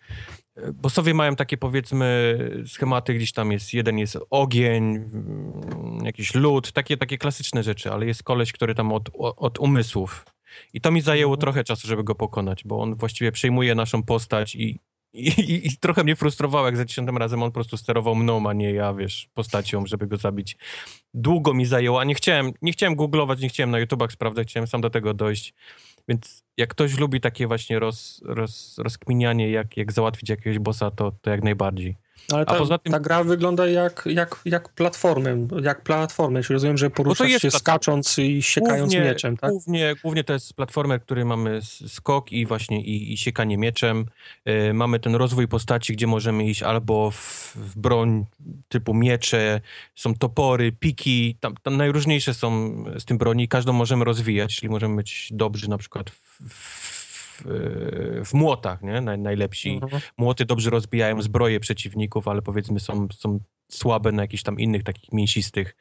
[0.73, 2.38] Bossowie mają takie powiedzmy
[2.68, 8.06] schematy, gdzieś tam jest, jeden jest ogień, mm, jakiś lód, takie, takie klasyczne rzeczy, ale
[8.06, 10.26] jest koleś, który tam od, od umysłów.
[10.73, 11.41] I to mi zajęło Mhm.
[11.41, 14.80] trochę czasu, żeby go pokonać, bo on właściwie przejmuje naszą postać i,
[15.14, 18.49] i, i, i trochę mnie frustrowało, jak za dziesiątym razem on po prostu sterował mną,
[18.49, 20.57] a nie ja, wiesz, postacią, żeby go zabić.
[21.14, 24.68] Długo mi zajęło, a nie chciałem, nie chciałem googlować, nie chciałem na YouTubach sprawdzać, chciałem
[24.68, 25.53] sam do tego dojść.
[26.10, 31.11] Więc jak ktoś lubi takie właśnie roz, roz, rozkminianie, jak, jak załatwić jakiegoś bossa, to,
[31.22, 31.98] to jak najbardziej.
[32.32, 36.44] Ale A ta, poza tym- ta gra wygląda jak, jak, jak platformę, jak platformę.
[36.44, 37.60] Czyli rozumiem, że poruszasz jest się platforma.
[37.60, 39.52] skacząc i siekając mieczem, tak?
[39.52, 44.06] Głównie, głównie to jest platformer, który mamy skok i właśnie i, i siekanie mieczem.
[44.46, 48.26] E, mamy ten rozwój postaci, gdzie możemy iść albo w, w broń
[48.70, 49.62] typu miecze,
[49.96, 52.50] są topory, piki, tam, tam najróżniejsze są
[53.00, 53.48] z tym broni.
[53.48, 56.99] Każdą możemy rozwijać, czyli możemy być dobrzy na przykład w, w,
[58.26, 59.02] w młotach, nie?
[59.02, 59.80] Naj, najlepsi.
[59.84, 60.02] Mhm.
[60.18, 63.40] Młoty dobrze rozbijają zbroje przeciwników, ale powiedzmy są, są
[63.70, 65.76] słabe na jakichś tam innych takich mięsistych.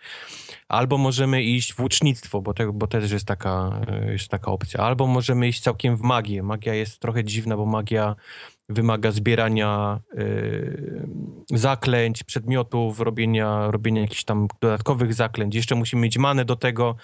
[0.68, 4.80] Albo możemy iść w łucznictwo, bo, te, bo też jest taka, e, jest taka opcja.
[4.80, 6.42] Albo możemy iść całkiem w magię.
[6.42, 8.16] Magia jest trochę dziwna, bo magia
[8.68, 10.24] wymaga zbierania e,
[11.58, 15.54] zaklęć, przedmiotów, robienia, robienia jakichś tam dodatkowych zaklęć.
[15.54, 16.96] Jeszcze musimy mieć manę do tego,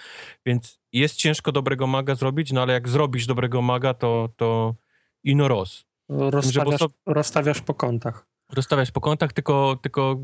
[0.45, 4.75] więc jest ciężko dobrego maga zrobić, no ale jak zrobisz dobrego maga, to, to
[5.23, 5.85] ino roz.
[6.09, 8.27] Rozstawiasz, bosso- rozstawiasz po kątach.
[8.55, 10.15] Rozstawiać po kątach, tylko, tylko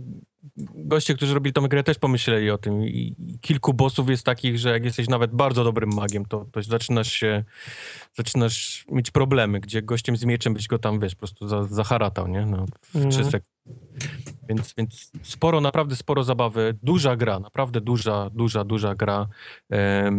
[0.76, 4.70] goście, którzy robili tą grę też pomyśleli o tym i kilku bossów jest takich, że
[4.70, 7.44] jak jesteś nawet bardzo dobrym magiem, to, to zaczynasz się,
[8.14, 12.28] zaczynasz mieć problemy, gdzie gościem z mieczem byś go tam, wiesz, po prostu za, zaharatał,
[12.28, 12.46] nie?
[12.46, 13.12] No, w Mhm.
[13.12, 13.52] trzy sekundy.
[14.50, 16.78] Więc, więc sporo, naprawdę sporo zabawy.
[16.84, 19.28] Duża gra, naprawdę duża, duża, duża gra.
[19.72, 20.12] E,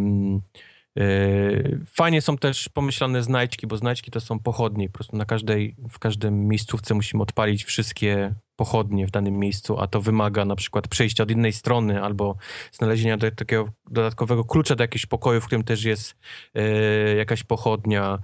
[1.86, 4.88] Fajnie są też pomyślane znajdźki, bo znajdźki to są pochodnie.
[4.88, 9.86] Po prostu na każdej, w każdym miejscówce musimy odpalić wszystkie pochodnie w danym miejscu, a
[9.86, 12.36] to wymaga na przykład przejścia od innej strony albo
[12.72, 16.16] znalezienia do, takiego dodatkowego klucza do jakiegoś pokoju, w którym też jest
[16.54, 18.18] e, jakaś pochodnia.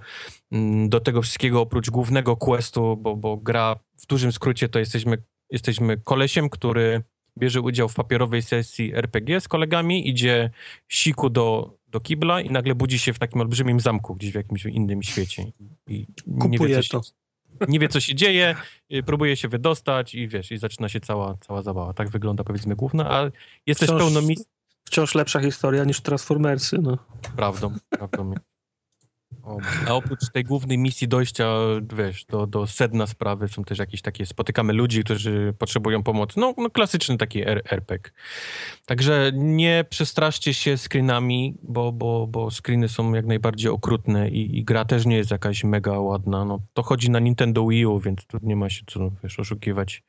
[0.51, 5.17] Mm, Do tego wszystkiego oprócz głównego questu, bo, bo gra w dużym skrócie to jesteśmy,
[5.49, 7.03] jesteśmy kolesiem, który
[7.37, 10.49] bierze udział w papierowej sesji RPG z kolegami, idzie
[10.87, 14.65] siku do, do kibla i nagle budzi się w takim olbrzymim zamku gdzieś w jakimś
[14.65, 15.43] innym świecie.
[15.87, 17.03] I nie wie, co to.
[17.03, 17.11] się,
[17.67, 18.55] nie wie, co się dzieje,
[18.93, 21.93] y, próbuje się wydostać i wiesz, i zaczyna się cała, cała zabawa.
[21.93, 23.31] Tak wygląda powiedzmy główna, a
[23.65, 24.21] jest też Wciąż- pełno.
[24.83, 26.97] Wciąż lepsza historia niż Transformersy, no.
[27.35, 28.33] Prawdą, prawdą.
[29.87, 31.55] A oprócz tej głównej misji dojścia,
[31.93, 36.39] wiesz, do, do sedna sprawy są też jakieś takie, spotykamy ludzi, którzy potrzebują pomocy.
[36.39, 38.11] No, no klasyczny taki RPG.
[38.85, 44.63] Także nie przestraszcie się screenami, bo, bo, bo screeny są jak najbardziej okrutne i, i
[44.63, 46.45] gra też nie jest jakaś mega ładna.
[46.45, 50.03] No, to chodzi na Nintendo Wii U, więc tu nie ma się co, wiesz, oszukiwać.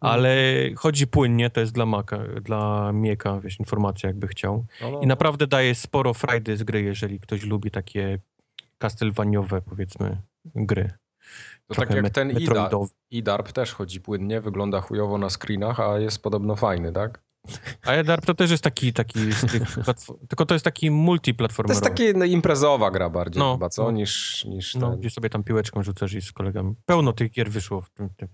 [0.00, 0.36] Ale
[0.76, 4.66] chodzi płynnie, to jest dla Maka, dla Mieka, wiesz, informacja jakby chciał.
[4.80, 8.18] No, no, I naprawdę daje sporo frajdy z gry, jeżeli ktoś lubi takie
[8.78, 10.16] castlevaniowne, powiedzmy,
[10.54, 10.90] gry.
[11.66, 12.70] To Trochę tak jak met- ten Ida.
[13.10, 17.22] IDARP też chodzi płynnie, wygląda chujowo na screenach, a jest podobno fajny, tak?
[17.86, 19.18] A Edarp to też jest taki, taki
[19.84, 21.72] platform, tylko to jest taki To multiplatformowy.
[21.72, 23.82] jest taka no, imprezowa gra bardziej No, chyba, co?
[23.84, 23.90] no.
[23.90, 25.00] Niż, niż No, ten.
[25.00, 26.74] gdzie sobie tam piłeczką rzucasz i z kolegami.
[26.86, 28.28] Pełno tych gier wyszło w tym, tym,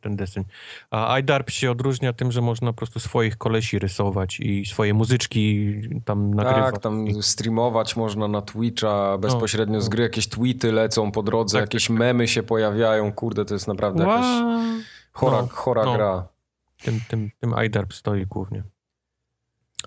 [0.00, 0.44] ten deseń.
[0.90, 5.74] A iDarp się odróżnia tym, że można po prostu swoich kolesi rysować i swoje muzyczki
[6.04, 6.72] tam nagrywać.
[6.72, 9.90] Tak, tam streamować można na Twitcha bezpośrednio z no.
[9.90, 14.02] gry, jakieś tweety lecą po drodze, Tak, jakieś memy się pojawiają, kurde, to jest naprawdę
[14.04, 14.26] jakaś
[15.12, 15.94] chora, No, chora no.
[15.94, 16.28] gra.
[16.82, 18.62] Tym, tym, tym iDarp stoi głównie.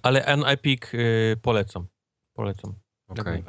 [0.04, 1.88] Ale N-Epic y, polecam.
[2.34, 2.74] Polecam.
[3.08, 3.44] Okej.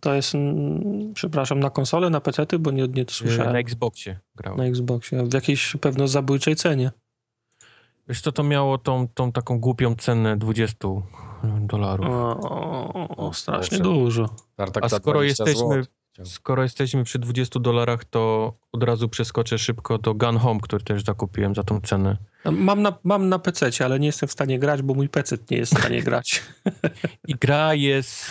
[0.00, 3.52] To jest, mm, przepraszam, na konsolę, na PC, bo nie, nie Y, słyszałem.
[3.52, 4.58] Na Xboxie grałem.
[4.58, 6.90] Na Xboxie, w jakiejś pewno zabójczej cenie.
[8.08, 10.88] Wiesz co, to miało tą, tą taką głupią cenę 20
[11.60, 12.06] dolarów.
[12.06, 13.90] O, o, o, strasznie Boże.
[13.90, 14.34] dużo.
[14.82, 15.84] A skoro 20 jesteśmy,
[16.24, 21.04] skoro jesteśmy przy 20 dolarach, to od razu przeskoczę szybko do Gun Home, który też
[21.04, 22.16] zakupiłem za tą cenę.
[22.44, 25.56] Mam na, mam na PC, ale nie jestem w stanie grać, bo mój PC nie
[25.56, 26.42] jest w stanie grać.
[27.28, 28.24] I gra jest...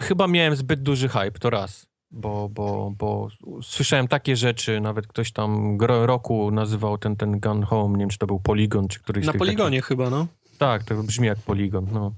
[0.00, 1.86] Chyba miałem zbyt duży hype, to raz.
[2.10, 3.28] Bo, bo, bo
[3.62, 8.18] słyszałem takie rzeczy, nawet ktoś tam roku nazywał ten, ten Gun Home, nie wiem czy
[8.18, 10.26] to był Polygon, czy któryś Na poligonie chyba, no.
[10.58, 11.86] Tak, to brzmi jak poligon.
[11.92, 12.12] No.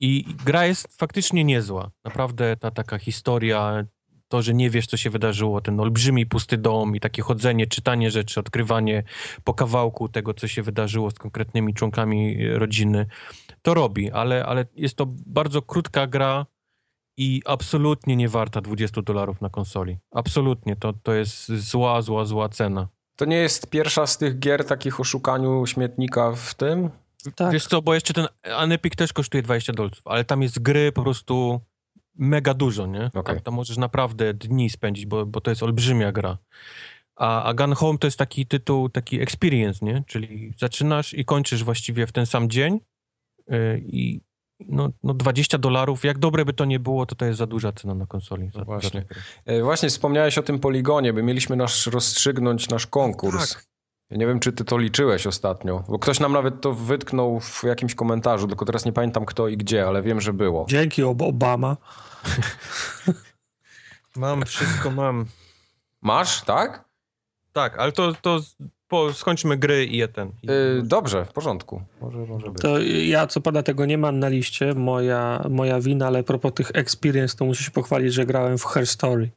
[0.00, 1.90] I gra jest faktycznie niezła.
[2.04, 3.84] Naprawdę ta taka historia,
[4.28, 8.10] to, że nie wiesz, co się wydarzyło, ten olbrzymi pusty dom i takie chodzenie, czytanie
[8.10, 9.02] rzeczy, odkrywanie
[9.44, 13.06] po kawałku tego, co się wydarzyło z konkretnymi członkami rodziny,
[13.62, 16.46] to robi, ale, ale jest to bardzo krótka gra
[17.16, 19.98] i absolutnie nie warta 20 dolarów na konsoli.
[20.10, 20.76] Absolutnie.
[20.76, 22.88] To, to jest zła, zła, zła cena.
[23.16, 26.90] To nie jest pierwsza z tych gier takich o szukaniu śmietnika w tym?
[27.34, 27.52] Tak.
[27.52, 28.26] Wiesz co, bo jeszcze ten
[28.56, 31.60] Anepic też kosztuje 20 dolców, ale tam jest gry po prostu
[32.14, 33.06] mega dużo, nie?
[33.06, 33.24] Okej.
[33.24, 36.38] Tam, tam możesz naprawdę dni spędzić, bo, bo to jest olbrzymia gra.
[37.16, 40.04] A, a Gun Home to jest taki tytuł, taki experience, nie?
[40.06, 42.80] Czyli zaczynasz i kończysz właściwie w ten sam dzień
[43.48, 44.20] yy, i
[44.68, 47.72] no, no 20 dolarów, jak dobre by to nie było, to to jest za duża
[47.72, 48.50] cena na konsoli.
[48.54, 49.04] No właśnie.
[49.46, 53.54] E, Właśnie wspomniałeś o tym poligonie, by mieliśmy nasz rozstrzygnąć nasz konkurs.
[53.54, 53.64] Tak.
[54.10, 57.62] Ja nie wiem, czy ty to liczyłeś ostatnio, bo ktoś nam nawet to wytknął w
[57.64, 60.66] jakimś komentarzu, tylko teraz nie pamiętam kto i gdzie, ale wiem, że było.
[60.68, 61.76] Dzięki Ob- Obama.
[64.16, 65.26] Mam, wszystko mam.
[66.02, 66.84] Masz, tak?
[67.52, 68.40] Tak, ale to, to
[68.90, 70.32] po, skończmy gry i je ten.
[70.42, 71.82] I, Y, dobrze, w porządku.
[72.00, 72.62] Może, może być.
[72.62, 76.54] To ja co pada tego nie mam na liście, moja, moja wina, ale a propos
[76.54, 79.30] tych experience, to muszę się pochwalić, że grałem w Her Story.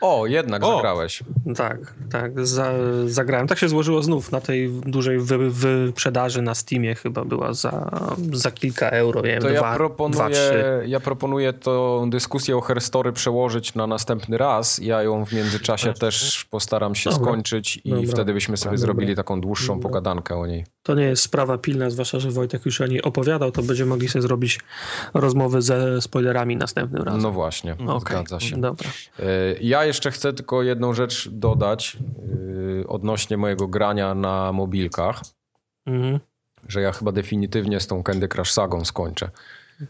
[0.00, 0.76] O, jednak O!
[0.76, 1.22] zagrałeś.
[1.56, 2.72] Tak, tak, za,
[3.06, 3.46] zagrałem.
[3.46, 7.90] Tak się złożyło znów na tej dużej wy, wyprzedaży na Steamie chyba była za,
[8.32, 10.82] za kilka euro, nie wiem, To dwa, ja dwa, proponuję, trzy.
[10.86, 14.78] ja proponuję tą dyskusję o Herstory przełożyć na następny raz.
[14.78, 17.24] Ja ją w międzyczasie też postaram się Dobra.
[17.26, 18.10] skończyć i Dobra.
[18.12, 18.86] wtedy byśmy sobie Dobra.
[18.86, 19.82] zrobili taką dłuższą Dobra.
[19.82, 20.64] pogadankę o niej.
[20.82, 24.08] To nie jest sprawa pilna, zwłaszcza, że Wojtek już o niej opowiadał, to będziemy mogli
[24.08, 24.60] sobie zrobić
[25.14, 27.22] rozmowy ze spoilerami następnym razem.
[27.22, 28.56] No właśnie, Okej, zgadza się.
[28.60, 28.88] Dobra.
[29.18, 29.22] E,
[29.60, 31.96] Ja jeszcze chcę tylko jedną rzecz dodać
[32.82, 35.20] e, odnośnie mojego grania na mobilkach,
[35.86, 36.20] Mhm.
[36.68, 39.30] że ja chyba definitywnie z tą Candy Crush sagą skończę.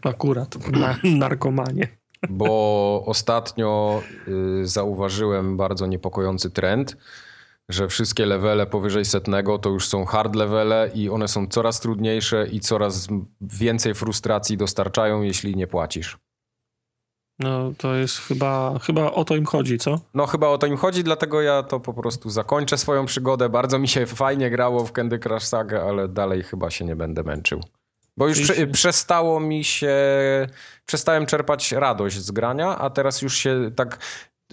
[0.03, 1.87] Akurat, na, narkomanie.
[2.29, 4.01] Bo ostatnio
[4.61, 6.97] y, zauważyłem bardzo niepokojący trend,
[7.69, 12.47] że wszystkie levele powyżej setnego to już są hard levele i one są coraz trudniejsze
[12.47, 13.07] i coraz
[13.41, 16.17] więcej frustracji dostarczają, jeśli nie płacisz.
[17.39, 19.99] No to jest chyba, chyba o to im chodzi, co?
[20.13, 23.49] No chyba o to im chodzi, dlatego ja to po prostu zakończę swoją przygodę.
[23.49, 27.23] Bardzo mi się fajnie grało w Candy Crush Saga, ale dalej chyba się nie będę
[27.23, 27.63] męczył.
[28.17, 29.97] Bo już prze, przestało mi się...
[30.85, 33.99] Przestałem czerpać radość z grania, a teraz już się tak...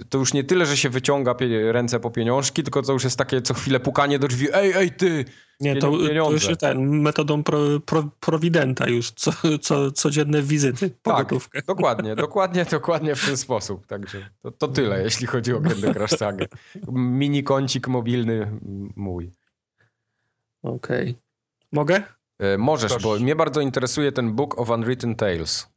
[0.08, 1.34] To już nie tyle, że się wyciąga
[1.72, 4.48] ręce po pieniążki, tylko to już jest takie co chwilę pukanie do drzwi.
[4.52, 5.24] Ej, ej, ty!
[5.60, 11.10] Nie, to, to już ten, metodą pro, pro, prowidenta już, co, co, codzienne wizyty po
[11.16, 11.62] Tak, gotówkę.
[11.66, 13.86] dokładnie, dokładnie, dokładnie w ten sposób.
[13.86, 16.46] Także to, to tyle, jeśli chodzi o Candy Crush Saga.
[16.92, 18.50] Mini kącik mobilny
[18.96, 19.30] mój.
[20.62, 21.16] Okej.
[21.72, 22.02] Mogę?
[22.38, 23.08] E, Możesz, Proszę.
[23.08, 25.68] bo mnie bardzo interesuje ten Book of Unwritten Tales.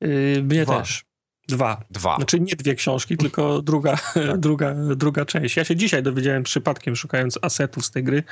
[0.00, 0.78] Yy, mnie Dwa.
[0.78, 1.04] też.
[1.48, 1.84] Dwa.
[1.90, 2.16] Dwa.
[2.16, 3.98] Znaczy nie dwie książki, tylko druga,
[4.38, 5.56] druga, druga część.
[5.56, 8.22] Ja się dzisiaj dowiedziałem przypadkiem, szukając asetów z tej gry,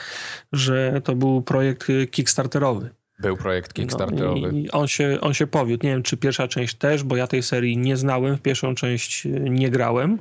[0.52, 2.90] że to był projekt y, kickstarterowy.
[3.18, 4.50] Był projekt No, Kickstarterowy.
[4.54, 5.86] I on się, on się powiódł.
[5.86, 9.26] Nie wiem, czy pierwsza część też, bo ja tej serii nie znałem, w pierwszą część
[9.26, 10.18] y, nie grałem.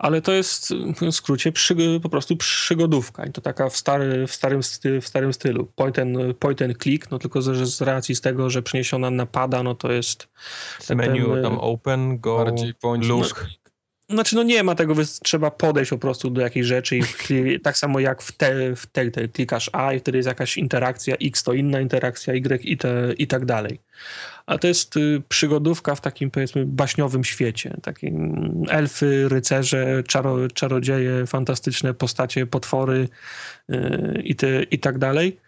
[0.00, 3.26] Ale to jest w skrócie przy, po prostu przygodówka.
[3.26, 5.66] I to taka w, stary, w, starym, sty, w starym stylu.
[5.76, 9.26] Point and, point and click, no tylko że z racji z tego, że przeniesiona na
[9.26, 10.28] pada, no to jest
[10.78, 13.46] Z menu ten, tam open, go, Bardziej point look.
[14.10, 18.00] Znaczy, no nie ma tego, trzeba podejść po prostu do jakiejś rzeczy i tak samo
[18.00, 21.80] jak w, te, w Telltale klikasz A i wtedy jest jakaś interakcja, X to inna
[21.80, 23.80] interakcja, Y i, te, i tak dalej.
[24.46, 27.76] A to jest y, przygodówka w takim powiedzmy baśniowym świecie.
[27.82, 33.08] Takim elfy, rycerze, czaro, czarodzieje, fantastyczne postacie, potwory
[33.70, 35.40] y, i, te, i tak dalej.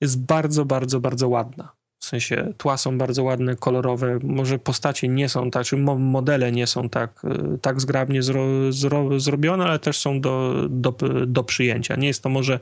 [0.00, 1.79] Jest bardzo, bardzo, bardzo ładna.
[2.00, 4.18] W sensie tła są bardzo ładne, kolorowe.
[4.22, 7.22] Może postacie nie są tak, czy mo- modele nie są tak,
[7.54, 10.94] y, tak zgrabnie zro, zro, zrobione, ale też są do, do,
[11.26, 11.96] do przyjęcia.
[11.96, 12.60] Nie jest to może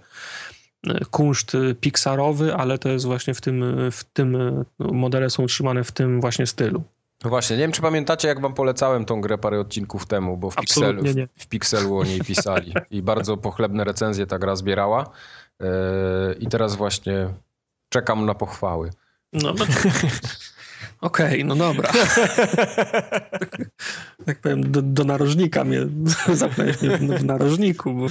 [0.87, 5.85] y, kunszt y, pixarowy, ale to jest właśnie w tym, w tym modele są utrzymane
[5.85, 6.83] w tym właśnie stylu.
[7.25, 10.51] No właśnie, nie wiem, czy pamiętacie, jak wam polecałem tą grę parę odcinków temu, bo
[10.51, 11.27] w Pixelu, nie.
[11.37, 15.11] w, w Pixelu o niej pisali i bardzo pochlebne recenzje ta gra zbierała.
[15.61, 15.67] Yy,
[16.41, 17.29] I teraz właśnie
[17.89, 18.91] czekam na pochwały.
[19.33, 19.65] No, no
[21.01, 21.93] Okej, no dobra.
[24.27, 25.81] tak powiem, do, do narożnika mnie
[26.33, 28.11] zapnąłeś mnie w, w narożniku, bo yy,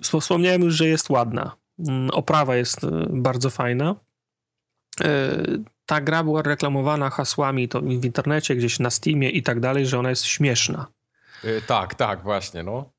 [0.00, 1.56] wsp- wspomniałem już, że jest ładna.
[1.78, 3.94] Mm, Oprawa jest y, bardzo fajna.
[5.00, 5.06] Yy,
[5.86, 9.98] ta gra była reklamowana hasłami to w internecie, gdzieś na Steamie i tak dalej, że
[9.98, 10.86] ona jest śmieszna.
[11.44, 12.92] Yy, tak, tak, właśnie, no.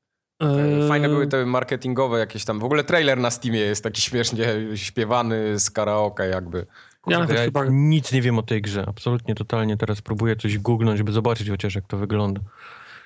[0.88, 2.60] Fajne były te marketingowe jakieś tam.
[2.60, 6.66] W ogóle trailer na Steamie jest taki śmiesznie śpiewany z karaoke jakby.
[7.06, 8.84] Ja Kurde, ja chyba nic nie wiem o tej grze.
[8.88, 9.76] Absolutnie, totalnie.
[9.76, 12.40] Teraz próbuję coś googlnąć, żeby zobaczyć chociaż jak to wygląda.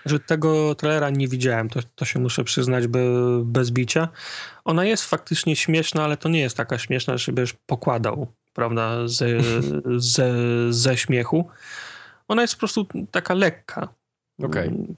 [0.06, 3.00] że tego trailera nie widziałem, to, to się muszę przyznać be,
[3.44, 4.08] bez bicia.
[4.64, 9.26] Ona jest faktycznie śmieszna, ale to nie jest taka śmieszna, żebyś pokładał, prawda, ze,
[10.14, 10.32] ze,
[10.72, 11.48] ze śmiechu.
[12.28, 13.88] Ona jest po prostu taka lekka.
[14.42, 14.46] A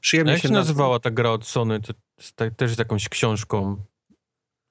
[0.01, 1.81] Przyjemnie jak się na- nazywała ta gra od Sony?
[1.81, 1.93] To,
[2.57, 3.77] też z jakąś książką.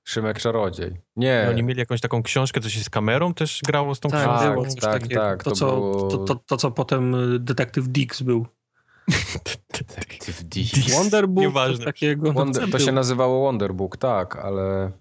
[0.08, 1.02] Szymek Czarodziej.
[1.16, 1.48] Nie.
[1.50, 4.52] Oni mieli jakąś taką książkę, co się z kamerą też grało z tą Tak, książką.
[4.52, 7.40] było tak, coś tak, tak, to, to co, było- to, to, to, co potem y,
[7.40, 8.46] detektyw Dix był.
[9.74, 10.60] Detektyw D.
[10.94, 11.86] Wonderbook, coś Nieważne.
[11.86, 12.34] takiego.
[12.34, 14.92] Wonder, to się nazywało Wonderbook, tak, ale,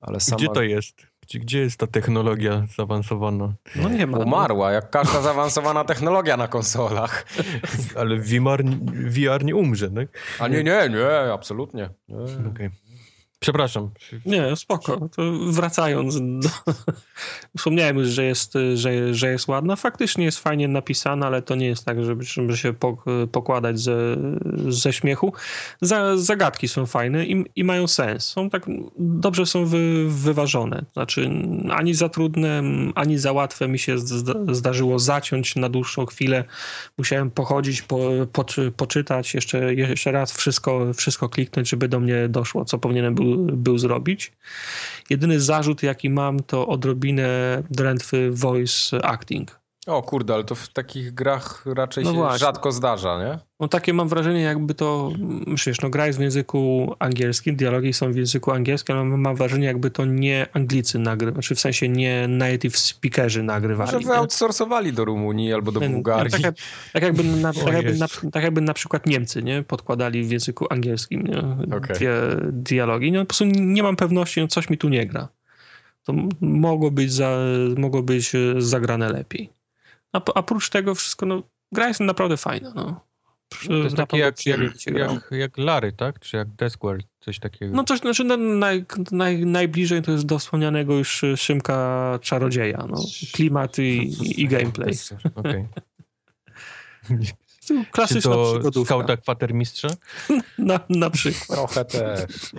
[0.00, 1.06] ale sama Gdzie to jest?
[1.26, 3.54] Gdzie, gdzie jest ta technologia zaawansowana?
[3.76, 4.18] No nie ma.
[4.18, 4.24] no.
[4.24, 7.26] umarła, jak każda zaawansowana technologia na konsolach.
[8.00, 10.08] Ale VR, VR nie umrze, tak?
[10.40, 11.90] A nie, nie, nie, absolutnie.
[12.08, 12.48] Nie.
[12.50, 12.70] Okej.
[13.38, 13.90] Przepraszam.
[14.26, 15.08] Nie, spoko.
[15.16, 16.48] To wracając do...
[17.58, 19.76] Wspomniałem już, że jest, że, że jest ładna.
[19.76, 24.16] Faktycznie jest fajnie napisana, ale to nie jest tak, żeby, żeby się pok- pokładać ze,
[24.68, 25.32] ze śmiechu.
[25.80, 28.24] Za, zagadki są fajne i, i mają sens.
[28.24, 28.66] Są tak,
[28.98, 30.84] dobrze są wy, wyważone.
[30.92, 31.30] Znaczy
[31.70, 32.62] ani za trudne,
[32.94, 36.44] ani za łatwe mi się zda- zdarzyło zaciąć na dłuższą chwilę.
[36.98, 38.00] Musiałem pochodzić, po,
[38.32, 43.25] poczy, poczytać, jeszcze, jeszcze raz wszystko, wszystko kliknąć, żeby do mnie doszło, co powinienem był,
[43.36, 44.32] był zrobić.
[45.10, 49.60] Jedyny zarzut, jaki mam, to odrobinę drętwy voice acting.
[49.86, 52.38] O kurde, ale to w takich grach raczej No się właśnie.
[52.38, 53.38] rzadko zdarza, nie?
[53.60, 55.12] No takie mam wrażenie, jakby to,
[55.46, 59.66] myślisz, no gra jest w języku angielskim, dialogi są w języku angielskim, ale mam wrażenie,
[59.66, 63.92] jakby to nie Anglicy nagrywają, znaczy w sensie nie native speakerzy nagrywali.
[63.92, 66.42] Może wyoutsourcowali do Rumunii albo do Nie, Bułgarii.
[66.42, 66.54] Tak,
[66.92, 69.62] tak, jakby na, tak, jakby na, tak jakby na przykład Niemcy nie?
[69.62, 71.38] podkładali w języku angielskim nie?
[71.76, 71.96] Okej.
[71.96, 72.12] Dwie,
[72.52, 73.12] dialogi.
[73.12, 75.28] No, po prostu nie mam pewności, no, coś mi tu nie gra.
[76.04, 77.38] To mogło być, za,
[77.76, 79.55] mogło być e, zagrane lepiej.
[80.16, 82.72] A, a oprócz tego wszystko, no, gra jest naprawdę fajna.
[82.74, 83.06] No.
[83.66, 86.20] To jest takie jak, jak, jak, jak Lary, tak?
[86.20, 87.76] Czy jak Discworld, coś takiego.
[87.76, 92.84] No coś, znaczy na, naj, naj, najbliżej to jest do wspomnianego już e, Szymka Czarodzieja.
[92.88, 92.96] No.
[93.32, 94.12] Klimat i,
[94.42, 94.92] i gameplay.
[95.34, 95.68] Okej.
[97.66, 98.94] Czy Klasyczna to przygodówka.
[98.94, 99.88] skauta kwatermistrza?
[100.58, 101.58] Na, na przykład.
[101.58, 102.50] Trochę też.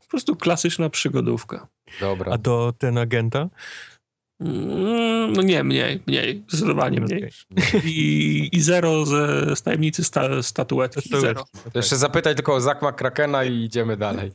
[0.00, 1.66] Po prostu klasyczna przygodówka.
[2.00, 2.32] Dobra.
[2.32, 3.48] A do ten agenta?
[4.44, 7.30] Mm, No nie, mniej, mniej, zdecydowanie mniej.
[7.84, 11.44] I, I zero ze z tajemnicy sta, statuetki, zero.
[11.74, 14.32] Jeszcze zapytaj tylko o Zakma Krakena i idziemy dalej.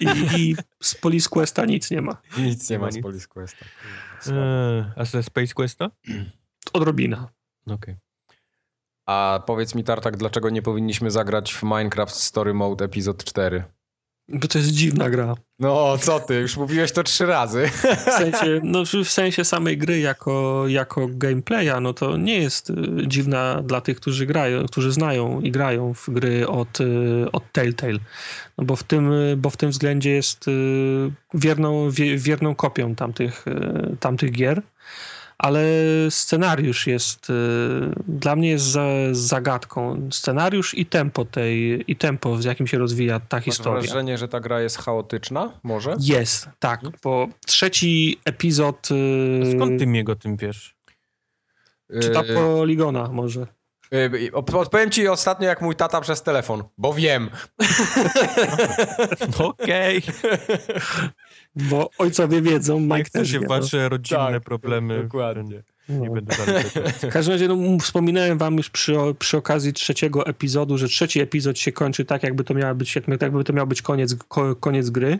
[0.00, 0.06] I,
[0.38, 2.16] I z Police Questa nic nie ma.
[2.38, 2.98] Nic nie ma z.
[3.00, 3.64] Police Questa.
[4.26, 5.90] Eee, A ze Space Questa?
[6.72, 7.28] Odrobina.
[7.66, 7.94] Okej.
[9.06, 13.64] A powiedz mi, Tartak, dlaczego nie powinniśmy zagrać w Minecraft Story Mode epizod 4?
[14.28, 15.34] Bo to jest dziwna gra.
[15.58, 16.34] No, co ty?
[16.34, 17.68] Już mówiłeś to trzy razy.
[18.06, 22.74] W sensie, no, w sensie samej gry jako, jako gameplaya, no to nie jest y,
[23.06, 27.98] dziwna dla tych, którzy grają, którzy znają i grają w gry od, y, od Telltale.
[28.58, 30.44] No bo w tym, y, bo w tym względzie jest
[31.34, 33.44] wierną, wie, wierną kopią tamtych,
[34.00, 34.62] tamtych gier.
[35.38, 35.62] Ale
[36.10, 37.32] scenariusz jest, y,
[38.08, 40.08] dla mnie jest za, zagadką.
[40.12, 43.80] Scenariusz i tempo tej, i tempo, z jakim się rozwija ta Masz historia.
[43.82, 45.52] wrażenie, że ta gra jest chaotyczna?
[45.62, 45.96] Może?
[46.00, 48.88] Jest, tak, bo trzeci epizod.
[48.90, 50.76] y, Skąd ty mnie o tym wiesz?
[52.02, 53.46] Czy ta Yy, poligona może?
[53.94, 57.30] Y, Odpowiem ci ostatnio jak mój tata przez telefon, bo wiem.
[59.38, 60.02] Okej.
[61.56, 63.48] Bo ojcowie wiedzą, Nie Mike chcę też się wie, w no.
[63.48, 65.02] wasze rodzinne Tak, problemy.
[65.02, 65.62] dokładnie.
[65.88, 66.14] Nie No.
[66.14, 66.88] będę dalej tego.
[67.10, 71.58] W każdym razie no, wspominałem wam już przy, przy okazji trzeciego epizodu, że trzeci epizod
[71.58, 74.90] się kończy tak, jakby to miał być, jak- jakby to miał być koniec, ko, koniec
[74.90, 75.18] gry.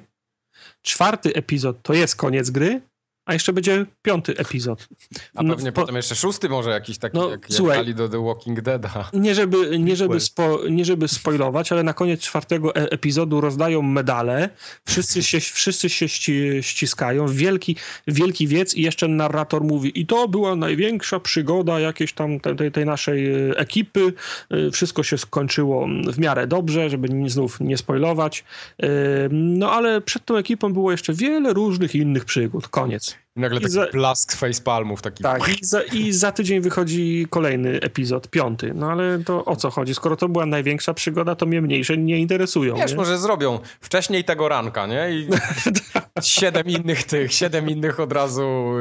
[0.82, 2.80] Czwarty epizod to jest koniec gry,
[3.26, 4.88] a jeszcze będzie piąty epizod.
[5.34, 7.94] A No, pewnie po- potem jeszcze szósty może jakiś taki, No, jak, jak słuchaj.
[7.94, 9.04] do The Walking Dead'a.
[9.12, 13.82] Nie żeby, nie, żeby spo, nie żeby spoilować, ale na koniec czwartego e epizodu rozdają
[13.82, 14.48] medale,
[14.88, 17.76] wszyscy się, wszyscy się ści, ściskają, wielki,
[18.06, 22.72] wielki wiec i jeszcze narrator mówi i to była największa przygoda jakiejś tam tej, tej,
[22.72, 24.12] tej naszej e, ekipy,
[24.50, 28.44] E, wszystko się skończyło w miarę dobrze, żeby znów nie spoilować,
[28.82, 28.86] E,
[29.30, 33.15] no ale przed tą ekipą było jeszcze wiele różnych innych przygód, koniec.
[33.36, 35.22] I nagle I taki za- blask facepalmów, taki...
[35.22, 38.72] Tak, i za, i za tydzień wychodzi kolejny epizod, piąty.
[38.74, 39.94] No ale to o co chodzi?
[39.94, 42.76] Skoro to była największa przygoda, to mnie mniejsze nie interesują.
[42.76, 42.96] Wiesz, nie?
[42.96, 45.10] może zrobią wcześniej tego ranka, nie?
[45.10, 45.28] I
[46.22, 48.72] siedem innych tych, siedem innych od razu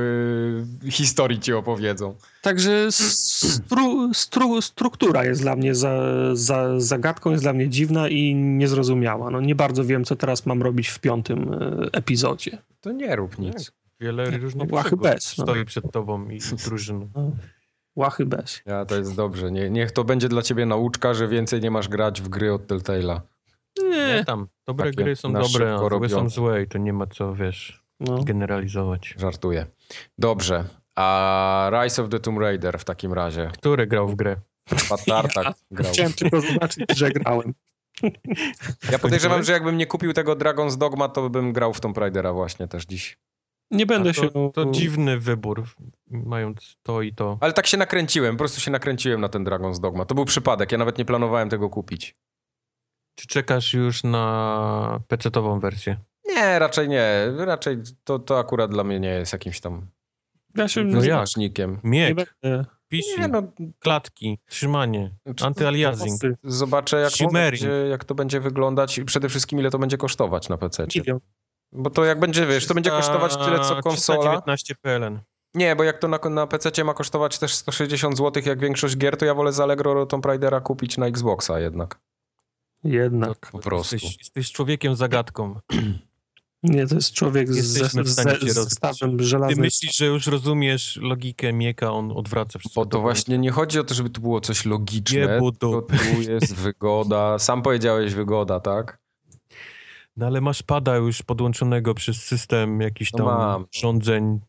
[0.86, 2.16] y, historii ci opowiedzą.
[2.42, 5.96] Także stru, stru, struktura jest dla mnie za,
[6.34, 9.30] za, zagadką, jest dla mnie dziwna i niezrozumiała.
[9.32, 12.58] No nie bardzo wiem, co teraz mam robić w piątym e, epizodzie.
[12.82, 13.72] To nie rób nic.
[14.00, 15.44] Wiele różnych Łachy bez, no.
[15.44, 17.10] stoi przed tobą i, i drużyną.
[17.96, 18.62] Łachy bez.
[18.66, 19.52] Ja, to jest dobrze.
[19.52, 22.68] Nie, niech to będzie dla ciebie nauczka, że więcej nie masz grać w gry od
[22.68, 23.20] Telltale'a.
[23.84, 24.48] Nie Nie, tam.
[24.68, 26.30] Dobre Takie gry są dobre, a złe są robione.
[26.30, 28.24] złe i to nie ma co, wiesz, no.
[28.24, 29.16] generalizować.
[29.18, 29.66] Żartuję.
[30.18, 30.66] Dobrze.
[30.96, 33.50] A Rise of the Tomb Raider w takim razie.
[33.54, 34.36] Który grał w grę?
[34.90, 35.94] Pat Tartak grał.
[35.94, 37.54] Chciałem tylko zobaczyć, że grałem.
[38.92, 42.34] Ja podejrzewam, że jakbym nie kupił tego Dragon's Dogma, to bym grał w Tomb Raidera
[42.34, 43.18] właśnie też dziś.
[43.72, 44.30] Nie będę A się...
[44.30, 45.64] to, to dziwny wybór,
[46.08, 47.38] mając to i to.
[47.42, 50.06] Ale tak się nakręciłem, po prostu się nakręciłem na ten Dragon's Dogma.
[50.06, 52.16] To był przypadek, ja nawet nie planowałem tego kupić.
[53.16, 55.98] Czy czekasz już na PC-tową wersję?
[56.28, 57.32] Nie, raczej nie.
[57.38, 59.88] Raczej to, to akurat dla mnie nie jest jakimś tam
[60.56, 61.02] Ja się No
[61.38, 61.50] nie
[61.84, 62.36] Miek.
[62.90, 63.44] PC, Nie, no,
[63.80, 66.22] klatki, trzymanie, Znaczy, antyaliasing.
[66.44, 70.58] zobaczę jak, będzie, jak to będzie wyglądać i przede wszystkim ile to będzie kosztować na
[70.58, 70.88] PC.
[70.96, 71.20] Milion.
[71.78, 74.32] Bo to jak będzie, wiesz, to będzie kosztować tyle co konsola.
[74.32, 75.20] 19 PLN.
[75.54, 79.18] Nie, bo jak to na, na PC ma kosztować też 160 zł jak większość gier,
[79.18, 82.00] to ja wolę z Allegro Tomb Raidera kupić na Xboxa jednak.
[82.84, 83.52] Jednak.
[83.52, 83.96] Po prostu.
[83.96, 85.56] Jesteś, jesteś człowiekiem zagadką.
[86.64, 88.54] Nie, to jest człowiek z, z rozbić.
[88.54, 89.18] zestawem
[89.50, 92.82] Ty myślisz, że już rozumiesz logikę Mieka, on odwraca wszystko.
[92.82, 95.98] Bo to właśnie nie chodzi o to, żeby to było coś logiczne, tylko dupy.
[95.98, 97.40] tu jest wygoda.
[97.40, 99.05] Sam powiedziałeś wygoda, tak?
[100.18, 103.66] No ale masz pada już podłączonego przez system jakichś No tam mam.
[103.76, 104.40] urządzeń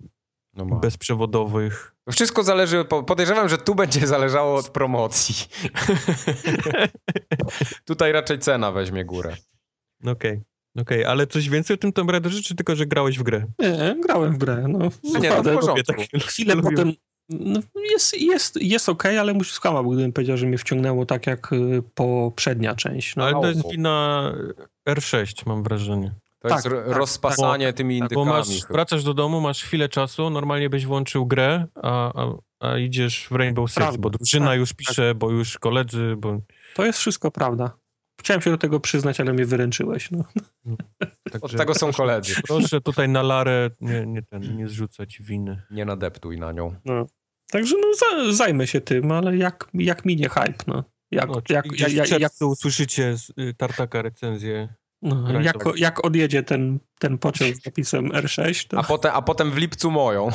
[0.54, 1.94] No bezprzewodowych.
[2.10, 5.34] Wszystko zależy, po- podejrzewam, że tu będzie zależało od promocji.
[7.84, 9.36] Tutaj raczej cena weźmie górę.
[10.06, 10.40] Okej,
[10.78, 13.46] okej, ale coś więcej o tym Tomb Raiderze, czy tylko, że grałeś w grę?
[13.58, 14.64] Nie, grałem w grę.
[14.68, 14.78] No,
[15.20, 15.82] nie, no, w porządku.
[15.86, 16.92] Takie- chwilę potem.
[17.28, 21.52] No, jest jest, jest okej, ale musisz skłamał, gdybym powiedział, że mnie wciągnęło tak jak
[21.52, 23.16] y, poprzednia część.
[23.16, 24.32] No, Ale to jest wina
[24.88, 26.14] R6, mam wrażenie.
[26.38, 28.26] To Tak, jest tak, rozpasanie tymi Bo indykami.
[28.28, 28.72] masz, chyba.
[28.74, 33.34] wracasz do domu, masz chwilę czasu, normalnie byś włączył grę, a, a, a idziesz w
[33.34, 36.38] Rainbow Six, Prawda, bo drużyna tak, już pisze, bo już koledzy, bo...
[36.74, 37.70] To jest wszystko prawda.
[38.20, 40.10] Chciałem się do tego przyznać, ale mnie wyręczyłeś.
[40.10, 40.24] No.
[41.32, 42.34] Od Także tego są koledzy.
[42.48, 45.62] proszę tutaj na Larę nie, nie, ten, nie zrzucać winy.
[45.70, 46.74] Nie nadeptuj na nią.
[46.84, 47.06] No.
[47.50, 50.84] Także no, za, zajmę się tym, ale jak, jak minie hype, no.
[51.10, 54.74] Jak, No, jak, jak, jak, jak, usłyszycie z y, Tartaka recenzję.
[55.02, 59.50] No, jak, jak odjedzie ten, ten pociąg z napisem R6, to A potem, a potem
[59.50, 60.30] w lipcu moją.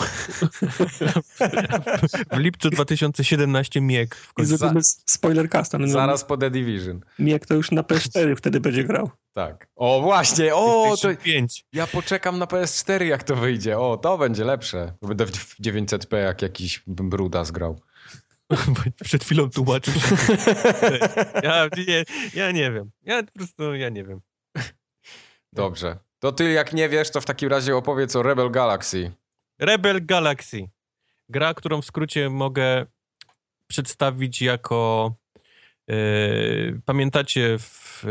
[2.31, 4.15] W lipcu 2017 Miek.
[4.15, 5.77] W i zrobimy spoilercasta.
[5.77, 7.01] No, Zaraz po The Division.
[7.19, 9.09] Miek to już na PS4 wtedy będzie grał.
[9.33, 9.67] Tak.
[9.75, 10.55] O, właśnie.
[10.55, 11.65] O, to PlayStation 5.
[11.73, 13.79] ja poczekam na PS4, jak to wyjdzie.
[13.79, 14.93] O, to będzie lepsze.
[15.01, 17.79] Będę w w 900p jak jakiś bruda zgrał.
[19.03, 19.93] Przed chwilą tłumaczył.
[21.43, 22.91] Ja nie, ja nie wiem.
[23.03, 24.21] Ja po prostu, ja nie wiem.
[25.53, 25.97] Dobrze.
[26.19, 29.11] To ty jak nie wiesz, to w takim razie opowiedz o Rebel Galaxy.
[29.59, 30.69] Rebel Galaxy.
[31.29, 32.85] Gra, którą w skrócie mogę
[33.67, 35.13] przedstawić jako.
[35.89, 35.95] e,
[36.85, 38.03] pamiętacie w,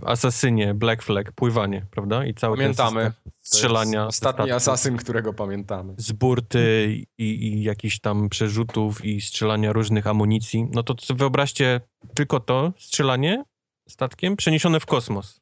[0.06, 2.24] Asasynie Black Flag pływanie, prawda?
[2.26, 3.12] I cały Pamiętamy.
[3.42, 4.06] strzelania.
[4.06, 5.94] Ostatni asasyn, którego pamiętamy.
[5.96, 11.80] z burty i, i jakichś tam przerzutów i strzelania różnych amunicji, no to wyobraźcie
[12.14, 13.44] tylko to strzelanie
[13.88, 15.40] statkiem przeniesione w kosmos.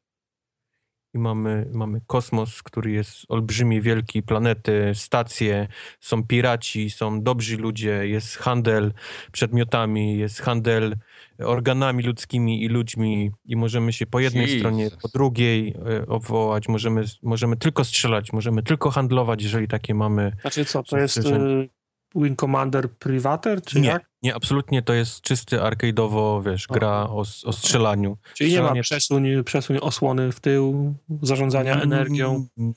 [1.15, 5.69] I mamy, mamy kosmos, który jest olbrzymi, wielki, planety, stacje,
[6.01, 8.93] są piraci, są dobrzy ludzie, jest handel
[9.33, 10.97] przedmiotami, jest handel
[11.39, 14.59] organami ludzkimi i ludźmi i możemy się po jednej Jesus.
[14.59, 20.33] stronie, po drugiej e, obwołać, możemy, możemy tylko strzelać, możemy tylko handlować, jeżeli takie mamy.
[20.41, 21.69] Znaczy co, to jest że- y,
[22.15, 24.11] Wing Commander Privater, czy Nie, jak?
[24.23, 28.17] nie, absolutnie to jest czysty arcade'owo, wiesz, gra o, o strzelaniu.
[28.35, 32.47] Czyli nie ma Strzelanie- przesuń, przesuń osłony w tył, zarządzania energią.
[32.59, 32.75] Mm,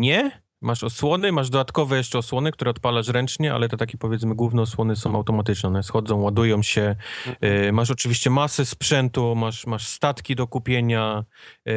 [0.00, 0.42] Nie.
[0.64, 4.96] Masz osłony, masz dodatkowe jeszcze osłony, które odpalasz ręcznie, ale to takie powiedzmy główne osłony
[4.96, 5.68] są automatyczne.
[5.68, 6.96] One schodzą, ładują się.
[7.40, 11.24] E, Masz oczywiście masę sprzętu, masz, masz statki do kupienia.
[11.68, 11.72] E,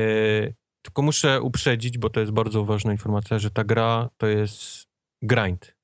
[0.82, 4.88] Tylko muszę uprzedzić, bo to jest bardzo ważna informacja, że ta gra to jest
[5.22, 5.75] grind.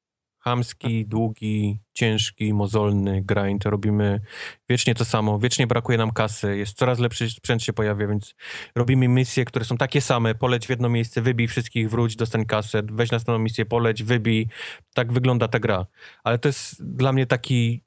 [0.43, 3.65] Chamski, długi, ciężki, mozolny grind.
[3.65, 4.21] Robimy
[4.69, 8.35] wiecznie to samo, wiecznie brakuje nam kasy, jest coraz lepszy sprzęt się pojawia, więc
[8.75, 10.35] robimy misje, które są takie same.
[10.35, 14.47] Poleć w jedno miejsce, wybij wszystkich, wróć, dostań kasę, weź następną misję, poleć, wybij.
[14.93, 15.85] Tak wygląda ta gra.
[16.23, 17.83] Ale to jest dla mnie taki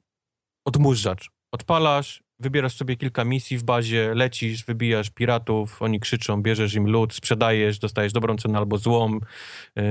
[0.65, 1.29] odmurzacz.
[1.51, 7.13] Odpalasz, wybierasz sobie kilka misji w bazie, lecisz, wybijasz piratów, oni krzyczą, bierzesz im lód,
[7.13, 9.19] sprzedajesz, dostajesz dobrą cenę albo złą,
[9.75, 9.83] yy,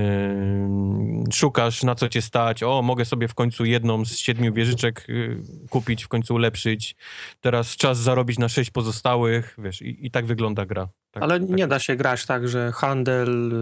[1.33, 5.41] szukasz na co cię stać, o, mogę sobie w końcu jedną z siedmiu wieżyczek yy,
[5.69, 6.95] kupić, w końcu ulepszyć,
[7.41, 10.87] teraz czas zarobić na sześć pozostałych, wiesz, i, i tak wygląda gra.
[11.15, 11.49] Tak, Ale tak.
[11.49, 13.53] nie da się grać tak, że handel,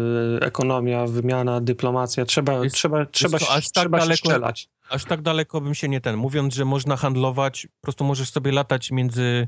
[0.42, 4.16] y, ekonomia, wymiana, dyplomacja, trzeba, Jest- trzeba, trzeba, to się- aż tak trzeba się daleko-
[4.18, 4.70] strzelać.
[4.90, 6.18] aż tak daleko bym się nie ten.
[6.18, 9.48] Mówiąc, że można handlować, po prostu możesz sobie latać między.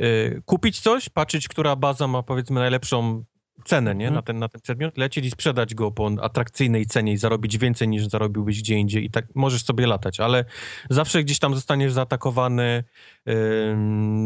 [0.00, 3.24] y, kupić coś, patrzeć, która baza ma powiedzmy najlepszą
[3.64, 4.04] cenę nie?
[4.06, 4.14] Mhm.
[4.14, 7.88] na, ten, na ten przedmiot, lecieć i sprzedać go po atrakcyjnej cenie i zarobić więcej
[7.88, 9.04] niż zarobiłbyś gdzie indziej.
[9.04, 10.44] I tak możesz sobie latać, ale
[10.90, 12.84] zawsze gdzieś tam zostaniesz zaatakowany,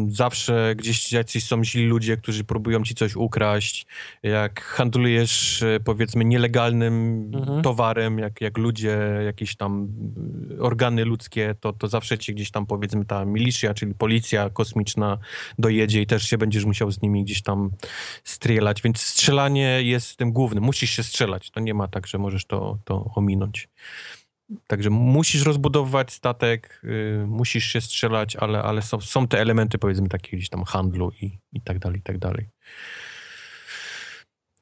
[0.07, 3.85] zawsze gdzieś jacyś są źli ludzie, którzy próbują ci coś ukraść.
[4.23, 7.61] Jak handlujesz y, powiedzmy nielegalnym Mhm.
[7.61, 9.87] towarem, jak, jak ludzie, jakieś tam
[10.51, 15.17] y, organy ludzkie, to, to zawsze ci gdzieś tam powiedzmy ta milicja, czyli policja kosmiczna
[15.59, 17.71] dojedzie i też się będziesz musiał z nimi gdzieś tam
[18.23, 20.63] strzelać, więc strzelanie jest tym głównym.
[20.63, 21.51] Musisz się strzelać.
[21.51, 23.69] To nie ma tak, że możesz to, to ominąć.
[24.67, 30.09] Także musisz rozbudowywać statek, y, musisz się strzelać, ale, ale są, są te elementy powiedzmy
[30.09, 32.49] takie gdzieś tam handlu i, i tak dalej, i tak dalej.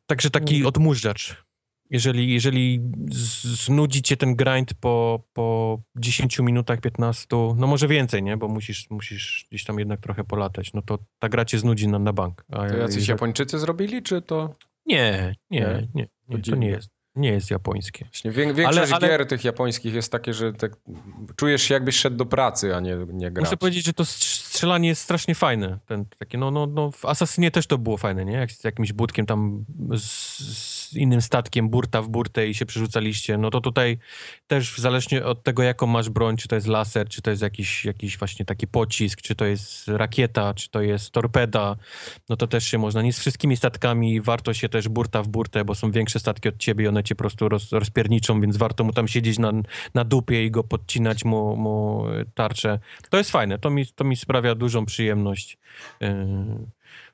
[0.06, 1.47] Także taki odmurzacz.
[1.90, 2.82] Jeżeli, jeżeli
[3.66, 8.38] znudzi cię ten grind po, po 10 minutach, 15, no może więcej, nie?
[8.38, 12.00] Bo musisz, musisz gdzieś tam jednak trochę polatać, no to ta gra cię znudzi na,
[12.00, 12.46] na bank.
[12.52, 14.56] A To jacyś jeżeli- Japończycy zrobili, czy to...
[14.86, 16.08] Nie, nie, Nie?
[16.30, 16.90] nie, To nie jest.
[17.16, 18.06] Nie jest japońskie.
[18.06, 20.72] Właśnie wię- większość Ale- ale- gier tych japońskich jest takie, że tak
[21.36, 23.46] czujesz się jakbyś szedł do pracy, a nie, nie grać.
[23.46, 24.04] Muszę powiedzieć, że to
[24.58, 25.80] strzelanie jest strasznie fajne.
[25.86, 28.34] Ten, takie, no, no, no, w Assassinie też to było fajne, nie?
[28.34, 29.66] Jak z jakimś budkiem tam
[29.98, 30.04] z,
[30.88, 33.38] z innym statkiem, burta w burtę i się przerzucaliście.
[33.38, 33.98] No to tutaj
[34.48, 37.86] też zależnie od tego, jaką masz broń, czy to jest laser, czy to jest jakiś,
[37.86, 41.76] jakiś właśnie taki pocisk, czy to jest rakieta, czy to jest torpeda,
[42.30, 43.02] no to też się można.
[43.02, 46.58] Nie z wszystkimi statkami warto się też burta w burtę, bo są większe statki od
[46.58, 49.52] ciebie i one cię po prostu roz, rozpierniczą, więc warto mu tam siedzieć na,
[49.94, 52.06] na dupie i go podcinać mu, mu
[52.36, 52.80] tarczę.
[53.10, 55.58] To jest fajne, to mi, to mi sprawia dużą przyjemność.
[56.02, 56.08] Yy,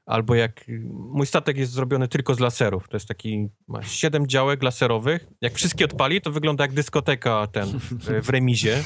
[0.06, 2.90] Albo jak mój statek jest zrobiony tylko z laserów.
[2.90, 5.28] To jest taki, ma siedem działek laserowych.
[5.42, 8.84] Jak wszystkie odpali, to wygląda jak dyskoteka ten w, w remizie.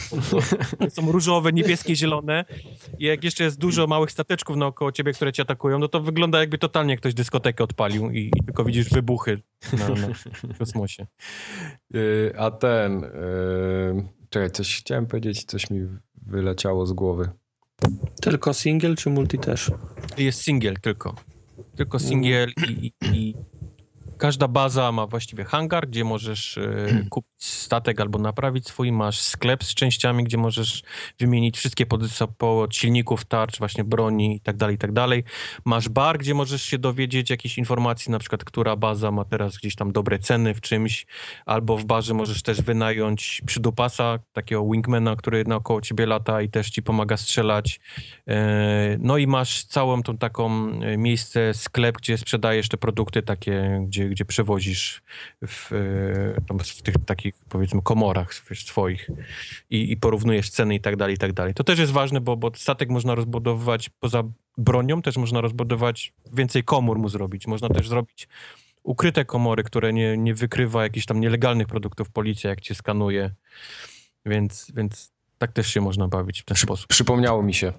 [0.89, 2.45] Są różowe, niebieskie, zielone.
[2.99, 6.39] I jak jeszcze jest dużo małych stateczków naokoło ciebie, które cię atakują, no to wygląda
[6.39, 9.41] jakby totalnie ktoś dyskotekę odpalił i, i tylko widzisz wybuchy
[9.73, 9.89] na,
[10.47, 11.07] na kosmosie.
[11.93, 13.01] Yy, a ten...
[13.01, 14.17] Yy...
[14.29, 15.87] Czekaj, coś chciałem powiedzieć, coś mi
[16.21, 17.29] wyleciało z głowy.
[18.21, 19.71] Tylko single czy multi też?
[20.17, 21.15] Jest singiel tylko.
[21.75, 23.35] Tylko singiel i, i, i
[24.17, 28.91] każda baza ma właściwie hangar, gdzie możesz e, kupić statek albo naprawić swój.
[28.91, 30.83] Masz sklep z częściami, gdzie możesz
[31.19, 35.23] wymienić wszystkie podstawowe od silników, tarcz, właśnie broni i tak dalej, i tak dalej.
[35.65, 39.75] Masz bar, gdzie możesz się dowiedzieć jakichś informacji, na przykład która baza ma teraz gdzieś
[39.75, 41.05] tam dobre ceny w czymś,
[41.45, 46.69] albo w barze możesz też wynająć przydupasa, takiego wingmana, który naokoło ciebie lata i też
[46.69, 47.79] ci pomaga strzelać.
[48.27, 53.83] E, No i masz całą tą taką e, miejsce, sklep, gdzie sprzedajesz te produkty takie,
[53.87, 55.01] gdzie, gdzie przewozisz
[55.47, 59.09] w, e, w tych takich powiedzmy komorach swoich
[59.69, 61.53] i, i porównujesz ceny i tak dalej, i tak dalej.
[61.53, 64.23] To też jest ważne, bo, bo statek można rozbudowywać poza
[64.57, 67.47] bronią, też można rozbudować więcej komór mu zrobić.
[67.47, 68.27] Można też zrobić
[68.83, 73.31] ukryte komory, które nie, nie wykrywa jakichś tam nielegalnych produktów policja, jak cię skanuje.
[74.25, 76.87] Więc, więc tak też się można bawić w ten sposób.
[76.87, 77.73] Przypomniało mi się.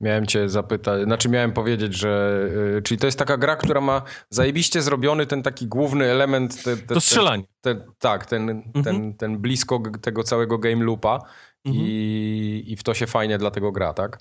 [0.00, 2.40] Miałem cię zapytać, znaczy miałem powiedzieć, że
[2.78, 6.62] y, czyli to jest taka gra, która ma zajebiście zrobiony ten taki główny element.
[6.64, 7.44] Te, te, To strzelanie.
[7.60, 8.84] Ten, tak, ten, Mhm.
[8.84, 11.18] ten, ten blisko tego całego game loopa
[11.64, 11.84] Mhm.
[11.86, 14.18] i, i w to się fajnie dlatego gra, tak?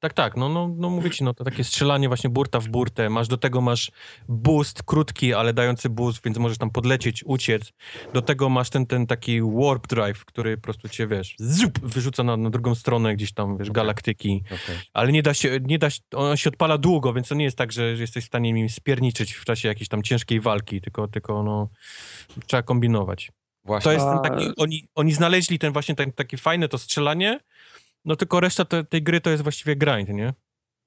[0.00, 3.10] Tak, tak, no, no, no mówię ci, no to takie strzelanie właśnie burta w burtę,
[3.10, 3.90] masz do tego masz
[4.28, 7.72] boost, krótki, ale dający boost, więc możesz tam podlecieć, uciec.
[8.12, 12.22] Do tego masz ten, ten taki warp drive, który po prostu cię, wiesz, zup, wyrzuca
[12.22, 13.74] na, na drugą stronę gdzieś tam, wiesz, Okej.
[13.74, 14.42] galaktyki.
[14.46, 14.76] Okay.
[14.92, 17.58] Ale nie da się, nie da się, on się odpala długo, więc to nie jest
[17.58, 21.08] tak, że, że jesteś w stanie nim spierniczyć w czasie jakiejś tam ciężkiej walki, tylko,
[21.08, 21.68] tylko no,
[22.46, 23.30] trzeba kombinować.
[23.64, 23.84] Właśnie.
[23.84, 27.40] To jest ten taki, oni, oni znaleźli ten właśnie ten, takie fajne to strzelanie,
[28.08, 30.34] no tylko reszta te, tej gry to jest właściwie grind, nie?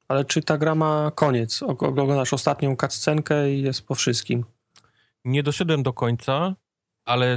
[0.07, 1.61] Ale czy ta gra ma koniec?
[1.63, 4.45] Og- Oglądasz ostatnią cutscenkę i jest po wszystkim.
[5.25, 6.55] Nie doszedłem do końca,
[7.05, 7.35] ale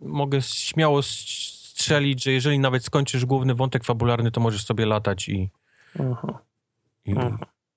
[0.00, 5.50] mogę śmiało strzelić, że jeżeli nawet skończysz główny wątek fabularny, to możesz sobie latać i,
[7.04, 7.14] i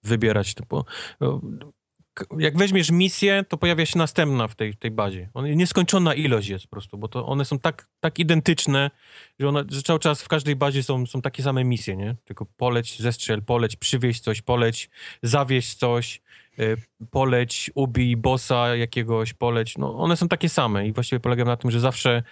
[0.04, 0.54] wybierać.
[0.54, 0.86] To, bo,
[2.38, 5.30] jak weźmiesz misję, to pojawia się następna w tej, tej bazie.
[5.34, 8.92] One, nieskończona ilość jest po prostu, bo to one są tak, tak identyczne,
[9.40, 12.16] że, one, że cały czas w każdej bazie są, są takie same misje, nie?
[12.26, 14.90] Tylko poleć, zestrzel, poleć, przywieźć coś, poleć,
[15.24, 16.22] zawieźć coś,
[16.60, 16.78] y,
[17.12, 19.78] poleć, ubij bossa jakiegoś, poleć.
[19.78, 22.24] No, one są takie same i właściwie polega na tym, że zawsze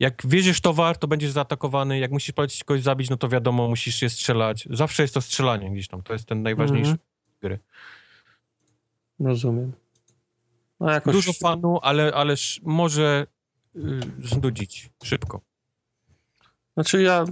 [0.00, 3.94] jak wieziesz towar, to będziesz zaatakowany, jak musisz polecieć kogoś zabić, no to wiadomo, musisz
[3.94, 4.68] się strzelać.
[4.70, 7.08] Zawsze jest to strzelanie gdzieś tam, to jest ten najważniejszy Mhm.
[7.40, 7.58] gry.
[9.20, 9.72] Rozumiem.
[10.80, 11.14] No jakoś...
[11.14, 13.26] Dużo fanu, ale, ależ może
[13.76, 13.80] y,
[14.24, 15.40] znudzić szybko.
[16.74, 17.24] Znaczy ja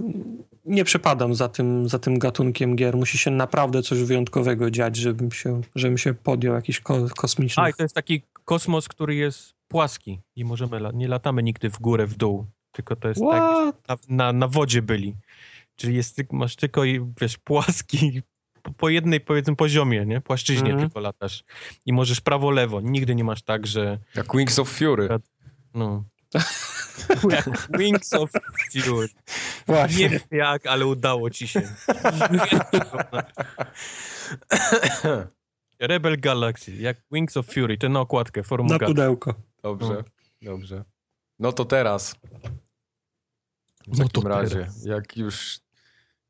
[0.65, 2.97] nie przepadam za tym, za tym gatunkiem gier.
[2.97, 7.63] Musi się naprawdę coś wyjątkowego dziać, żebym się, żebym się podjął jakiś ko kosmiczny.
[7.63, 11.69] A, i to jest taki kosmos, który jest płaski i możemy, la- nie latamy nigdy
[11.69, 13.87] w górę, w dół, tylko to jest tak, What?
[13.87, 15.15] na, na, na wodzie byli.
[15.75, 18.21] Czyli jest, masz tylko, i, wiesz, płaski
[18.65, 20.21] po, po jednej, powiedzmy, poziomie, nie?
[20.21, 20.79] Płaszczyźnie Mhm.
[20.89, 21.43] tylko latasz.
[21.85, 22.81] I możesz prawo-lewo.
[22.81, 25.09] Nigdy nie masz tak, że Jak Wings of Fury.
[25.73, 26.03] no...
[27.29, 28.31] Jak Wings of
[28.71, 29.07] Fury.
[29.07, 30.09] Nie Właśnie.
[30.09, 31.61] wiem jak, ale udało ci się.
[35.79, 38.85] Rebel Galaxy, jak Wings of Fury, ten na okładkę, Na formułka.
[38.85, 39.33] pudełko.
[39.63, 40.03] Dobrze,
[40.41, 40.83] dobrze.
[41.39, 42.15] No to teraz.
[43.87, 44.85] W No takim to razie, teraz.
[44.85, 45.59] jak już...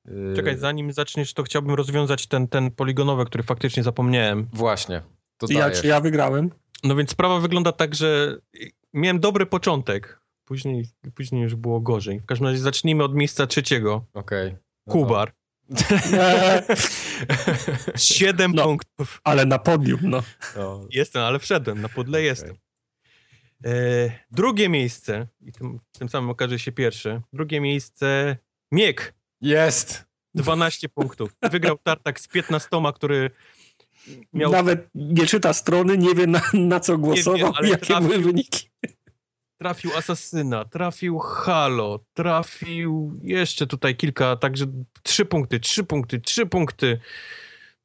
[0.05, 4.47] yy, Czekaj, zanim zaczniesz, to chciałbym rozwiązać ten, ten poligonowy, który faktycznie zapomniałem.
[4.53, 5.01] Właśnie,
[5.37, 5.81] to ja, dajesz.
[5.81, 6.51] czy ja wygrałem?
[6.83, 8.37] No więc sprawa wygląda tak, że
[8.93, 12.19] miałem dobry początek, później, później już było gorzej.
[12.19, 14.05] W każdym razie zacznijmy od miejsca trzeciego.
[14.13, 14.55] Okej.
[14.87, 15.31] No Kubar.
[16.11, 16.63] Nie,
[17.95, 18.63] Siedem No.
[18.63, 19.21] punktów.
[19.23, 20.23] ale na podium, no.
[20.55, 20.87] no.
[20.91, 22.55] Jestem, ale wszedłem, na podle jestem.
[23.65, 23.71] E,
[24.31, 27.21] drugie miejsce, i tym, tym samym okaże się pierwsze.
[27.33, 28.37] Drugie miejsce
[28.71, 29.13] Miek,
[29.45, 30.05] Jest!
[30.35, 31.35] 12 punktów.
[31.51, 33.31] Wygrał tartak z 15, który
[34.33, 38.07] miał Nawet nie czyta strony, nie wie na, na co głosował, ale jakie trafił.
[38.07, 38.69] były wyniki.
[39.57, 44.65] trafił Asasyna, trafił Halo, trafił jeszcze tutaj kilka, także
[45.03, 46.99] trzy punkty, trzy punkty, trzy punkty.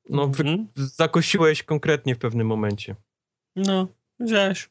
[0.08, 0.68] No, wy, Mhm.
[0.76, 2.96] zakosiłeś konkretnie w pewnym momencie.
[3.56, 3.88] No,
[4.20, 4.70] widziałeś.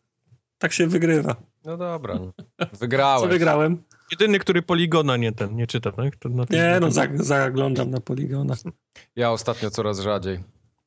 [0.57, 1.35] Tak się wygrywa.
[1.65, 2.33] No dobra, no.
[2.79, 3.21] wygrałeś.
[3.23, 3.83] Co wygrałem?
[4.11, 6.15] Jedyny, który poligona nie ten, nie czyta, tak?
[6.15, 8.55] To na tym- Nie, na no zaglądam na poligona.
[9.15, 10.43] Ja ostatnio coraz rzadziej.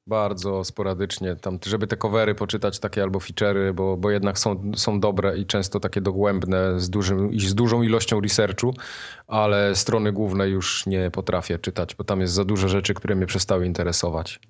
[0.06, 1.36] Bardzo sporadycznie.
[1.36, 5.46] Tam, żeby te covery poczytać takie albo feature'y, bo, bo jednak są, są dobre i
[5.46, 8.74] często takie dogłębne z, dużym, i z dużą ilością researchu,
[9.26, 13.26] ale strony główne już nie potrafię czytać, bo tam jest za dużo rzeczy, które mnie
[13.26, 14.40] przestały interesować.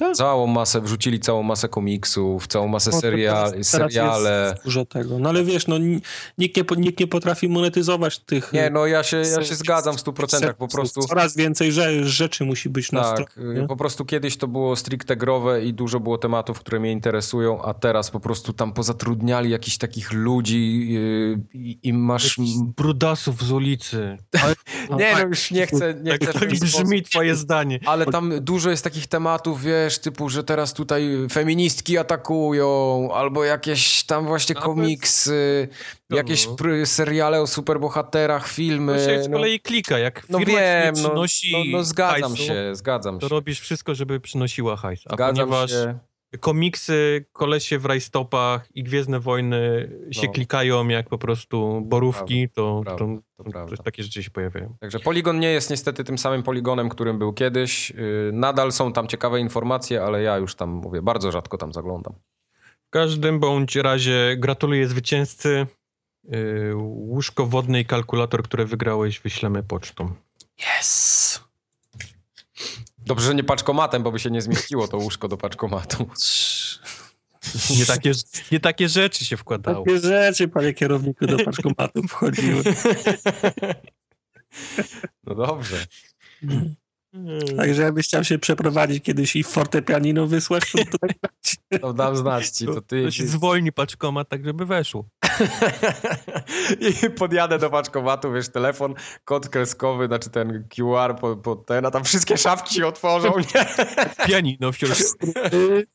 [0.00, 0.16] Tak.
[0.16, 4.50] Całą masę, wrzucili całą masę komiksów, całą masę No, serial, teraz- teraz seriale.
[4.52, 5.18] Jest dużo tego.
[5.18, 6.00] No ale wiesz, no ni-
[6.38, 8.52] nikt nie, nikt nie potrafi monetyzować tych...
[8.52, 11.00] Nie, no ja się, ja się zgadzam w 100%, po prostu...
[11.00, 13.60] Coraz więcej rze- rzeczy musi być na Tak, stronie.
[13.60, 13.66] nie?
[13.66, 17.74] po prostu kiedyś to było stricte growe i dużo było tematów, które mnie interesują, a
[17.74, 22.36] teraz po prostu tam pozatrudniali jakichś takich ludzi yy, i, i masz...
[22.76, 24.16] Brudasów z ulicy.
[24.90, 25.94] Nie, no tak, już nie chcę...
[26.02, 26.82] Nie Tak, chcę tak sposób.
[26.82, 27.80] brzmi twoje zdanie.
[27.86, 34.04] Ale tam dużo jest takich tematów, wiesz, typu, że teraz tutaj feministki atakują, albo jakieś
[34.04, 35.68] tam właśnie komiksy,
[36.10, 36.16] No.
[36.16, 38.94] jakieś pr- seriale o superbohaterach, filmy.
[38.94, 39.36] To się z no.
[39.36, 43.28] kolei klika, jak no firma wiem, no, przynosi no, no zgadzam hajsu, się, zgadzam to
[43.28, 43.34] się.
[43.34, 45.00] robisz wszystko, żeby przynosiła hajs.
[45.06, 45.98] A Zgadzam ponieważ się.
[46.40, 50.32] Komiksy, kolesie w rajstopach i Gwiezdne Wojny się No.
[50.32, 53.76] klikają jak po prostu borówki, to, prawda, to, to to, prawda.
[53.82, 54.74] takie rzeczy się pojawiają.
[54.80, 57.90] Także Polygon nie jest niestety tym samym Polygonem, którym był kiedyś.
[57.90, 62.14] Yy, Nadal są tam ciekawe informacje, ale ja już tam mówię, bardzo rzadko tam zaglądam.
[62.86, 65.66] W każdym bądź razie gratuluję zwycięzcy.
[66.24, 70.14] Yy, Łóżko wodne i kalkulator, które wygrałeś, wyślemy pocztą.
[70.80, 71.49] Yes!
[73.10, 76.06] Dobrze, że nie paczkomatem, bo by się nie zmieściło to łóżko do paczkomatu.
[77.78, 78.12] Nie takie,
[78.52, 79.84] nie takie rzeczy się wkładało.
[79.84, 82.62] Takie rzeczy, panie kierowniku, do paczkomatu wchodziły.
[85.24, 85.86] No dobrze.
[87.56, 91.10] Także jakbyś chciał się przeprowadzić kiedyś i fortepianino wysłać, to tutaj
[91.82, 93.04] To dam znać ci, to ty...
[93.04, 95.04] To się zwolni paczkomat, tak żeby weszło.
[97.06, 98.94] I podjadę do paczkomatu, wiesz, telefon,
[99.24, 103.66] kod kreskowy, znaczy ten QR pod po ten, a tam wszystkie szafki się otworzą, nie?
[104.26, 105.32] Pianino w środku.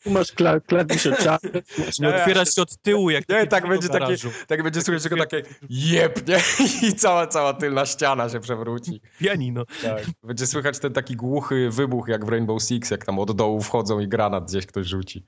[0.03, 1.61] tu masz kla klawisze czarne.
[1.99, 4.29] Nie otwiera się od tyłu, jak Nie, tak będzie takie-.
[4.47, 6.39] Tak będzie słychać tylko takie jeb, nie?
[6.89, 9.01] I cała, cała tylna ściana się przewróci.
[9.19, 9.65] Pianino.
[9.83, 10.03] Tak.
[10.23, 13.99] Będzie słychać ten taki głuchy wybuch, jak w Rainbow Six, jak tam od dołu wchodzą
[13.99, 15.25] i granat gdzieś ktoś rzuci.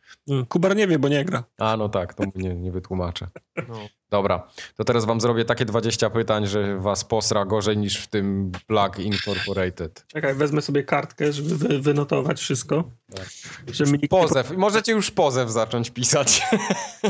[0.50, 1.44] Kubar nie wie, bo nie gra.
[1.58, 3.28] A, no tak, to nie, nie wytłumaczę.
[3.68, 3.88] No.
[4.10, 8.52] Dobra, to teraz wam zrobię takie 20 pytań, że was posra gorzej niż w tym
[8.68, 10.06] Plug Incorporated.
[10.08, 12.84] Czekaj, wezmę sobie kartkę, żeby wy, wynotować wszystko.
[13.16, 13.28] Tak.
[13.74, 14.52] Żeby nie, Pozew.
[14.58, 16.42] Możecie już pozew zacząć pisać.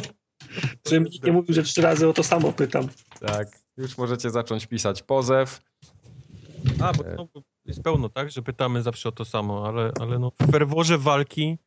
[0.87, 2.87] żeby mi nikt nie mówił, że trzy razy o to samo pytam.
[3.19, 3.47] tak,
[3.77, 5.59] już możecie zacząć pisać pozew.
[6.79, 8.31] A, bo to jest pełno, tak?
[8.31, 11.57] Że pytamy zawsze o to samo, ale, ale no w ferworze walki...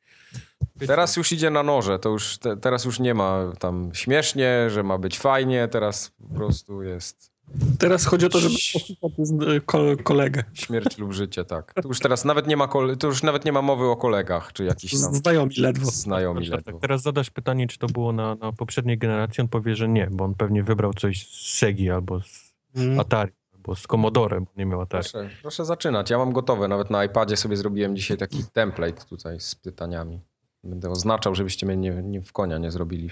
[0.86, 4.82] Teraz już idzie na noże, to już te, teraz już nie ma tam śmiesznie, że
[4.82, 7.30] ma być fajnie, teraz po prostu jest
[7.78, 10.44] Teraz chodzi o to, żeby ko kolegę.
[10.54, 11.74] śmierć lub życie, tak.
[11.74, 14.52] To już teraz nawet nie ma, kole- to już nawet nie ma mowy o kolegach,
[14.52, 15.90] czy jakichś tam Znajomi ledwo.
[15.90, 16.80] znajomi Tak, tak, ledwo.
[16.80, 20.24] teraz zadasz pytanie, czy to było na, na poprzedniej generacji, on powie, że nie, bo
[20.24, 23.00] on pewnie wybrał coś z Segi albo z Mm.
[23.00, 25.02] Atari, albo z Commodore, bo nie miał Atari.
[25.12, 29.40] Proszę, proszę zaczynać, ja mam gotowe, nawet na iPadzie sobie zrobiłem dzisiaj taki template tutaj
[29.40, 30.20] z pytaniami.
[30.64, 33.10] Będę oznaczał, żebyście mnie nie, nie w konia nie zrobili.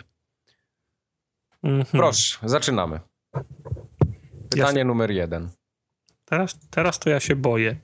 [1.62, 1.86] Mhm.
[1.92, 3.00] Proszę, zaczynamy.
[4.50, 5.48] Pytanie numer jeden.
[6.24, 7.76] Teraz, teraz to ja się boję.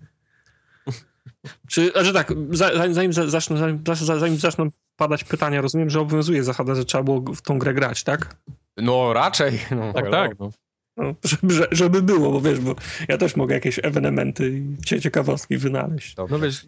[1.70, 5.90] Czy, że tak, za- zanim, zanim, za- zaczną, zanim, za- zanim zaczną padać pytania, rozumiem,
[5.90, 8.36] że obowiązuje zasada, że trzeba było w tą grę grać, tak?
[8.76, 9.58] No raczej.
[9.70, 10.38] No, Tak, tak.
[10.38, 10.50] No.
[10.96, 12.74] No, żeby, że- żeby było, bo wiesz, bo
[13.08, 16.14] ja też mogę jakieś ewenementy i cie- ciekawostki wynaleźć.
[16.14, 16.34] Dobrze.
[16.34, 16.66] no wiesz,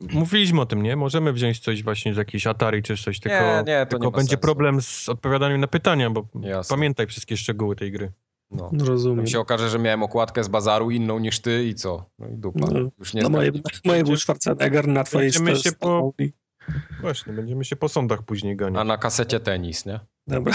[0.00, 0.96] mówiliśmy o tym, nie?
[0.96, 4.30] Możemy wziąć coś właśnie z jakiejś Atari czy coś, tylko, nie, to nie tylko będzie
[4.30, 4.40] sensu.
[4.42, 6.76] problem z odpowiadaniem na pytania, bo Jasne.
[6.76, 8.12] pamiętaj wszystkie szczegóły tej gry.
[8.50, 8.70] No.
[8.72, 9.16] No, rozumiem.
[9.18, 12.10] Tam się okaże, że miałem okładkę z bazaru inną niż ty i co?
[12.18, 12.66] No i dupa.
[12.72, 13.52] No, Już nie No moje,
[13.84, 16.12] moje był Schwarzenegger na twojej się po-.
[17.00, 18.80] Właśnie, będziemy się po sądach później ganiać.
[18.80, 20.00] A na kasecie tenis, nie?
[20.26, 20.54] Dobra,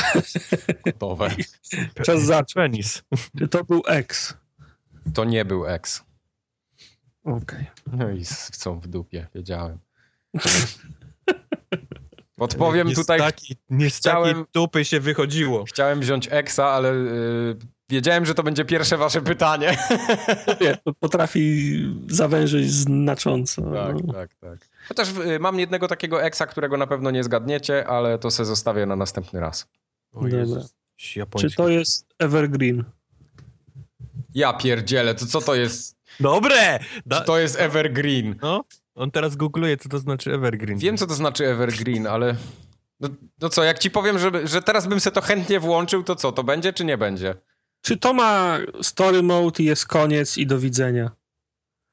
[0.85, 1.29] Gotowe.
[2.05, 3.03] czas zacząć.
[3.39, 4.37] Czy to był X?
[5.13, 6.03] To nie był ex.
[7.23, 7.65] Okej.
[7.93, 9.77] No i są w dupie, wiedziałem.
[12.37, 15.63] Odpowiem nie tutaj, Z taki, nie z chciałem- takiej dupy się wychodziło.
[15.65, 17.55] chciałem wziąć exa, ale y,
[17.89, 19.77] wiedziałem, że to będzie pierwsze wasze pytanie.
[20.61, 21.77] Nie, to potrafi
[22.07, 23.61] zawężyć znacząco.
[23.61, 24.13] tak, no.
[24.13, 24.59] tak, tak.
[24.91, 28.85] Chociaż y, mam jednego takiego exa, którego na pewno nie zgadniecie, ale to se zostawię
[28.85, 29.67] na następny raz.
[30.13, 30.27] O.
[30.27, 30.75] Jezus.
[31.37, 32.83] Czy to jest Evergreen?
[34.33, 35.97] Ja pierdzielę, to co to jest?
[36.19, 36.79] Dobre!
[37.05, 37.19] Da...
[37.19, 38.35] Czy to jest evergreen?
[38.41, 38.63] No,
[38.95, 40.79] on teraz googluje, co to znaczy Evergreen.
[40.79, 42.35] Wiem, co to znaczy evergreen, ale...
[42.99, 43.09] No,
[43.41, 46.31] no co, jak ci powiem, że, że teraz bym se to chętnie włączył, to co,
[46.31, 47.35] to będzie czy nie będzie?
[47.81, 51.11] Czy to ma story mode i jest koniec i do widzenia?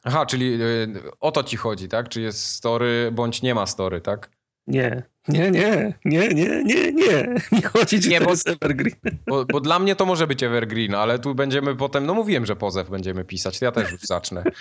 [0.08, 0.88] Aha, czyli y,
[1.20, 2.08] o to ci chodzi, tak?
[2.08, 4.30] Czy jest story, bądź nie ma story, tak?
[4.66, 7.34] Nie, nie, nie, nie, nie, nie, nie.
[7.52, 9.18] Mi chodzi, czy Nie, to bo- jest Evergreen.
[9.26, 12.56] Bo, bo dla mnie to może być evergreen, ale tu będziemy potem, no mówiłem, że
[12.56, 14.44] pozew będziemy pisać, to ja też już zacznę.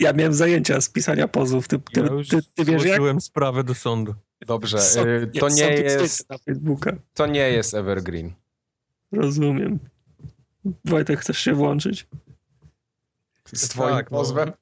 [0.00, 1.68] Ja miałem zajęcia z pisania pozów.
[1.68, 3.00] Ty, ty, Ja już ty, ty wiesz jak?
[3.20, 4.14] sprawę do sądu.
[4.46, 6.92] Dobrze, Są- y, to nie tu jest, zdjęcia na Facebooka.
[7.14, 8.32] to nie jest evergreen.
[9.12, 9.78] Rozumiem.
[10.84, 12.06] Wojtek, chcesz się włączyć?
[13.54, 14.18] Z twoim Tak, no.
[14.18, 14.52] pozwem?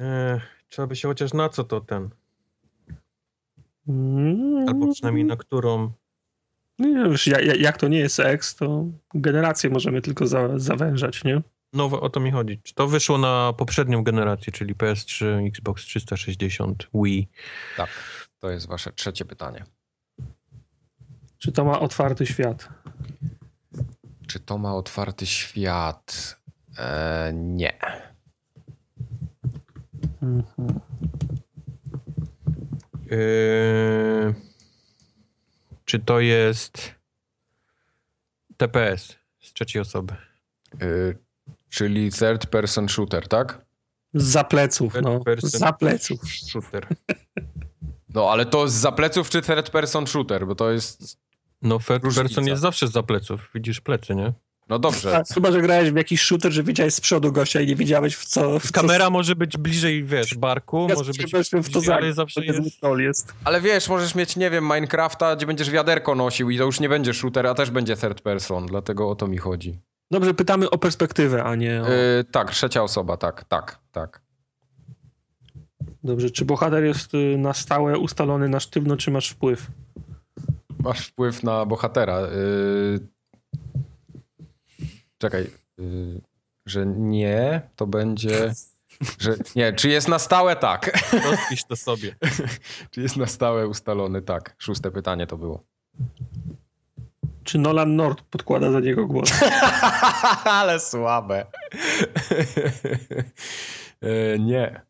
[0.00, 2.10] E, trzeba by się chociaż na co to ten,
[3.88, 4.68] Mm.
[4.68, 5.92] albo przynajmniej na którą.
[6.78, 8.84] Nie, już ja- ja- jak to nie jest X, to
[9.14, 11.42] generację możemy tylko za, zawężać, nie?
[11.72, 12.60] No o to mi chodzi.
[12.62, 17.28] Czy to wyszło na poprzednią generację, czyli PS3, Xbox 360, Wii.
[17.76, 17.88] tak,
[18.40, 19.64] to jest wasze trzecie pytanie.
[21.38, 22.68] Czy to ma otwarty świat?
[24.26, 26.36] Czy to ma otwarty świat?
[26.78, 27.78] E, nie.
[30.22, 30.80] Mhm.
[33.10, 34.34] Yy,
[35.84, 36.94] czy to jest
[38.56, 40.14] TPS z trzeciej osoby?
[40.82, 41.18] Y,
[41.68, 43.66] czyli third person shooter, tak?
[44.14, 45.20] Za pleców, no.
[45.42, 46.20] Za pleców.
[46.28, 46.86] Shooter.
[48.08, 51.18] No ale to z zapleców czy third person shooter, bo to jest
[51.62, 52.22] No third Różnica.
[52.22, 53.50] person jest zawsze za pleców.
[53.54, 54.32] Widzisz plecy, nie?
[54.68, 55.18] No dobrze.
[55.18, 58.16] A, chyba, że grałeś w jakiś shooter, że widziałeś z przodu gościa i nie wiedziałeś
[58.16, 58.58] w co...
[58.60, 60.94] W Kamera może być bliżej, wiesz, barku, co...
[60.94, 62.80] może być weszłem w to bliżej, ale zawsze to jest...
[62.98, 63.34] jest.
[63.44, 66.88] Ale wiesz, możesz mieć, nie wiem, Minecrafta, gdzie będziesz wiaderko nosił i to już nie
[66.88, 69.80] będzie shooter, a też będzie third person, dlatego o to mi chodzi.
[70.10, 71.88] Dobrze, pytamy o perspektywę, a nie o...
[71.88, 74.20] Yy, tak, trzecia osoba, tak, tak, tak.
[76.04, 79.66] Dobrze, czy bohater jest y, na stałe ustalony na sztywno, czy masz wpływ?
[80.86, 82.20] Masz wpływ na bohatera.
[82.20, 83.00] Yy...
[85.18, 86.20] Czekaj, yy...
[86.66, 88.52] że nie, to będzie...
[89.18, 90.56] Że nie, czy jest na stałe?
[90.56, 91.12] Tak.
[91.30, 92.16] Rozpisz to sobie.
[92.90, 94.22] czy jest na stałe ustalony?
[94.22, 94.54] Tak.
[94.58, 95.62] Szóste pytanie to było.
[97.44, 99.30] Czy Nolan North podkłada za niego głos?
[100.44, 101.46] Ale słabe.
[104.02, 104.80] Yy, nie.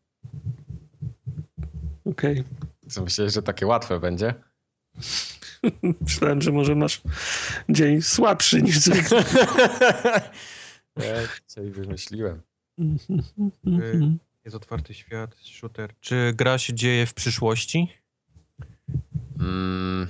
[2.05, 2.43] Okej.
[2.89, 4.33] Co myślałeś, że takie łatwe będzie?
[6.01, 7.01] Myślałem, że może masz
[7.69, 9.23] dzień słabszy niż zwykle.
[10.97, 12.41] Ja dzisiaj wymyśliłem.
[14.45, 15.93] Jest otwarty świat, shooter.
[15.99, 17.87] Czy gra się dzieje w przyszłości?
[19.39, 20.07] Mm.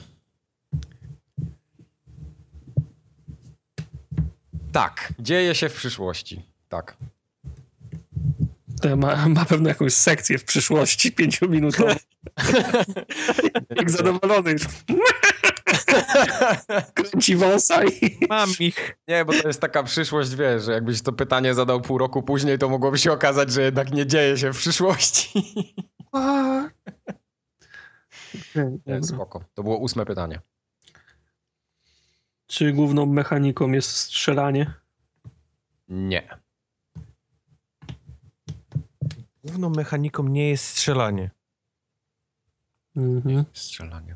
[4.72, 6.42] Tak, dzieje się w przyszłości.
[6.70, 6.98] Tak.
[8.82, 11.96] To ma, ma pewno jakąś sekcję w przyszłości, pięciominutową.
[13.70, 14.56] Jak zadowolony.
[16.94, 18.18] Kręci wąsa i...
[18.30, 18.98] Mam ich.
[19.08, 22.58] Nie, bo to jest taka przyszłość, wiesz, że jakbyś to pytanie zadał pół roku później,
[22.58, 25.44] to mogłoby się okazać, że jednak nie dzieje się w przyszłości.
[28.86, 29.44] Nie, spoko.
[29.54, 30.42] To było ósme pytanie.
[32.48, 34.74] Czy główną mechaniką jest strzelanie?
[35.88, 36.38] Nie.
[39.48, 41.32] Główną mechaniką nie jest strzelanie.
[42.96, 43.46] Mhm.
[43.54, 44.16] Strzelanie.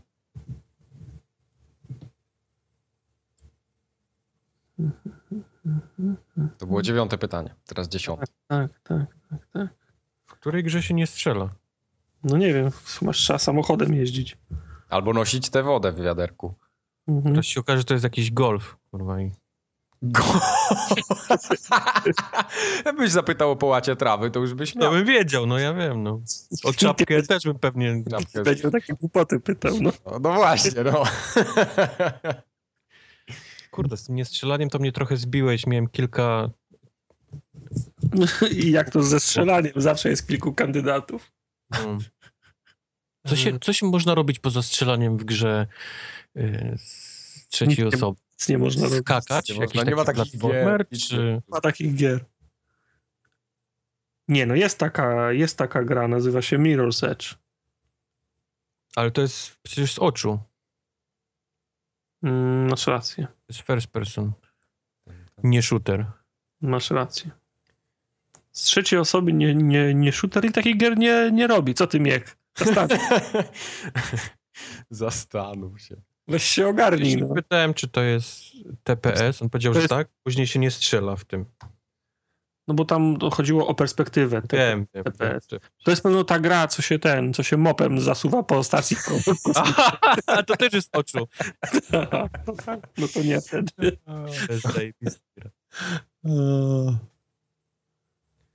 [6.58, 8.26] To było dziewiąte pytanie, teraz dziesiąte.
[8.48, 9.70] Tak, tak, tak, tak.
[10.26, 11.50] W której grze się nie strzela?
[12.24, 12.70] No nie wiem,
[13.02, 14.38] masz trzeba samochodem jeździć.
[14.90, 16.54] Albo nosić tę wodę w wiaderku.
[17.08, 17.34] Mhm.
[17.36, 18.78] Teraz się okaże, że to jest jakiś golf.
[18.92, 19.32] Kurwa, i...
[20.02, 20.24] Go.
[22.86, 24.92] Jakbyś zapytał o połacie trawy, to już byś Ja miał.
[24.92, 26.22] bym wiedział, no ja wiem, no.
[26.64, 28.04] O czapkę też bym pewnie...
[28.10, 28.44] Czapkę.
[28.44, 29.92] Będzie o takie głupoty pytał, no.
[30.06, 31.04] No, no właśnie, no.
[33.72, 35.68] Kurde, z tym niestrzelaniem to mnie trochę zbiłeś.
[35.68, 36.50] Miałem kilka...
[38.52, 39.74] I jak to ze strzelaniem?
[39.76, 41.32] Zawsze jest kilku kandydatów.
[41.72, 41.98] No.
[43.28, 45.68] Co, się, co się można robić poza strzelaniem w grze
[46.38, 48.20] y, z trzeciej osoby?
[48.42, 49.00] Nic nie można robić.
[49.02, 49.50] Skakać?
[49.50, 50.88] Nie można, nie ma taki takich gier.
[50.90, 51.18] Czy...
[51.18, 52.26] Nie ma takich gier.
[54.28, 57.36] Nie, no jest taka, jest taka gra, nazywa się Mirror's Edge.
[58.96, 60.40] Ale to jest przecież z oczu.
[62.24, 64.32] Mm, masz rację, To jest first person.
[65.44, 66.06] Nie shooter.
[66.62, 67.32] masz rację.
[68.52, 71.74] Z trzeciej osoby nie, nie, nie shooter i takich gier nie, nie robi.
[71.74, 72.38] Co ty miek?
[72.56, 73.00] Zastanów.
[74.90, 76.02] Zastanów się.
[76.32, 77.18] Weź się Ja ogarnij.
[77.18, 77.36] No.
[77.36, 78.42] pytałem, czy to jest
[78.84, 79.42] TPS.
[79.42, 80.08] On powiedział, To że jest- tak.
[80.24, 81.46] Później się nie strzela w tym.
[82.68, 84.42] no bo tam chodziło o perspektywę.
[84.42, 85.48] Te- Wiem, wiem, TPS.
[85.52, 85.60] wiem.
[85.84, 88.98] To jest pewno ta gra, co się ten, co się mopem zasuwa po stacji.
[90.28, 91.28] A to też jest oczu.
[92.48, 93.72] no, tak, no to nie wtedy.
[95.02, 95.50] Jest gra.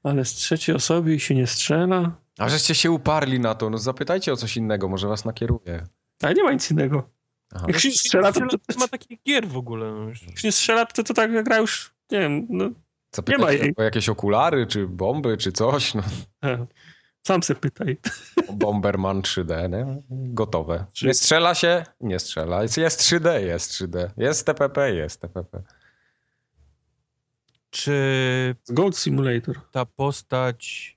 [0.03, 2.13] Ale z trzeciej osoby się nie strzela.
[2.39, 5.87] A żeście się uparli na to, no zapytajcie o coś innego, może was nakieruje.
[6.23, 7.11] Ale nie ma nic innego.
[7.55, 7.67] Aha.
[7.69, 9.93] Jak się strzela, to, to, Nie ma takich gier w ogóle.
[9.93, 10.23] no już.
[10.23, 12.71] jak się strzela, to, to tak gra już, nie wiem, no,
[13.29, 13.75] nie ma jej.
[13.77, 15.95] o jakieś okulary, czy bomby, czy coś.
[15.95, 16.03] No.
[16.45, 16.67] e,
[17.27, 17.97] sam se pytaj.
[18.53, 20.03] Bomberman 3D, nie?
[20.11, 20.87] Gotowe.
[20.93, 21.85] Czy- Nie strzela się?
[22.01, 22.63] Nie strzela.
[22.63, 24.09] Jest, jest 3D, jest 3D.
[24.17, 25.63] Jest TPP, jest TPP.
[27.71, 29.61] Czy Goat Simulator.
[29.71, 30.97] ta postać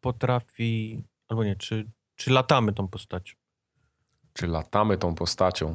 [0.00, 1.02] potrafi...
[1.28, 1.86] Albo nie, czy,
[2.16, 3.34] czy latamy tą postacią?
[4.38, 5.74] Czy latamy tą postacią?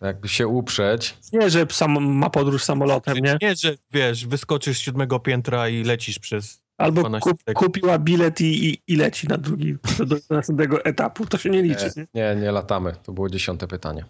[0.00, 1.18] Jakby się uprzeć.
[1.32, 3.38] Nie, że sam ma podróż samolotem, nie?
[3.42, 6.62] Nie, że wiesz, wyskoczysz z siódmego piętra i lecisz przez...
[6.78, 11.26] Albo 12 kup, kupiła bilet i, i, i leci na drugi, do, do następnego etapu.
[11.26, 12.06] To się nie liczy, nie?
[12.14, 12.92] Nie, nie latamy.
[13.02, 14.04] To było dziesiąte pytanie.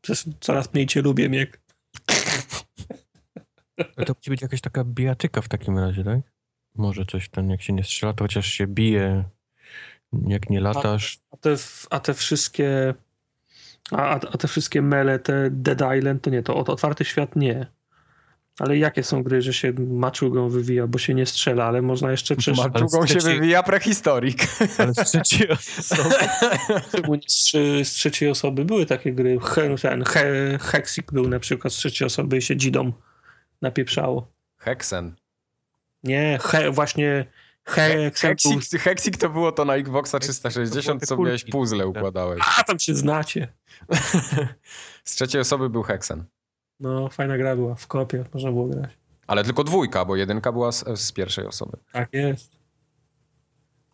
[0.00, 1.60] Przecież coraz mniej cię lubię, Miek.
[4.06, 6.35] To musi być jakaś taka bijatyka w takim razie, tak?
[6.76, 9.24] Może coś ten, jak się nie strzela, to chociaż się bije,
[10.26, 11.18] jak nie latasz.
[11.30, 11.56] A te,
[11.90, 12.94] a te wszystkie...
[13.90, 17.36] A, a a te wszystkie mele, te Dead Island, to nie, to ot- otwarty świat
[17.36, 17.66] nie.
[18.58, 22.36] Ale jakie są gry, że się maczugą wywija, bo się nie strzela, ale można jeszcze
[22.36, 22.64] przecież...
[22.64, 24.46] Maczugą się wywija prehistorik.
[24.78, 26.14] Ale z trzeciej osoby.
[27.28, 29.38] Z, trzy- z trzeciej osoby były takie gry.
[29.42, 32.92] He, ten he, Hexik był na przykład z trzeciej osoby i się dzidą
[33.62, 34.32] napieprzało.
[34.58, 35.14] Hexen.
[36.06, 37.26] Nie, he, właśnie
[37.66, 38.12] był...
[38.14, 42.42] Hexik, Hexik to było to na Xboxa 360, co miałeś puzzle układałeś.
[42.58, 43.48] A, tam się znacie.
[45.04, 46.24] Z trzeciej osoby był Hexen.
[46.80, 48.90] No, fajna gra była, w kopie można było grać.
[49.26, 51.78] Ale tylko dwójka, bo jedynka była z, z pierwszej osoby.
[51.92, 52.56] Tak jest.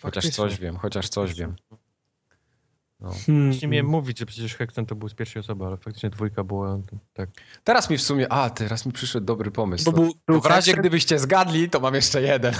[0.02, 0.44] Chociaż Faktycznie.
[0.44, 1.56] coś wiem, chociaż coś wiem.
[3.02, 3.10] No.
[3.26, 3.50] Hmm.
[3.50, 6.78] Właśnie miałem mówić, że przecież Hexen to był z pierwszej osoby, ale faktycznie dwójka była
[7.12, 7.30] tak.
[7.64, 9.84] Teraz mi w sumie, a teraz mi przyszedł dobry pomysł.
[9.84, 12.54] Bo To, był, w razie Hexen- gdybyście zgadli, to mam jeszcze jeden.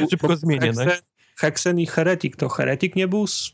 [0.00, 0.90] nie, Szybko zmienię, Hexen,
[1.36, 2.36] Hexen i Heretic.
[2.36, 3.52] To Heretic nie był z,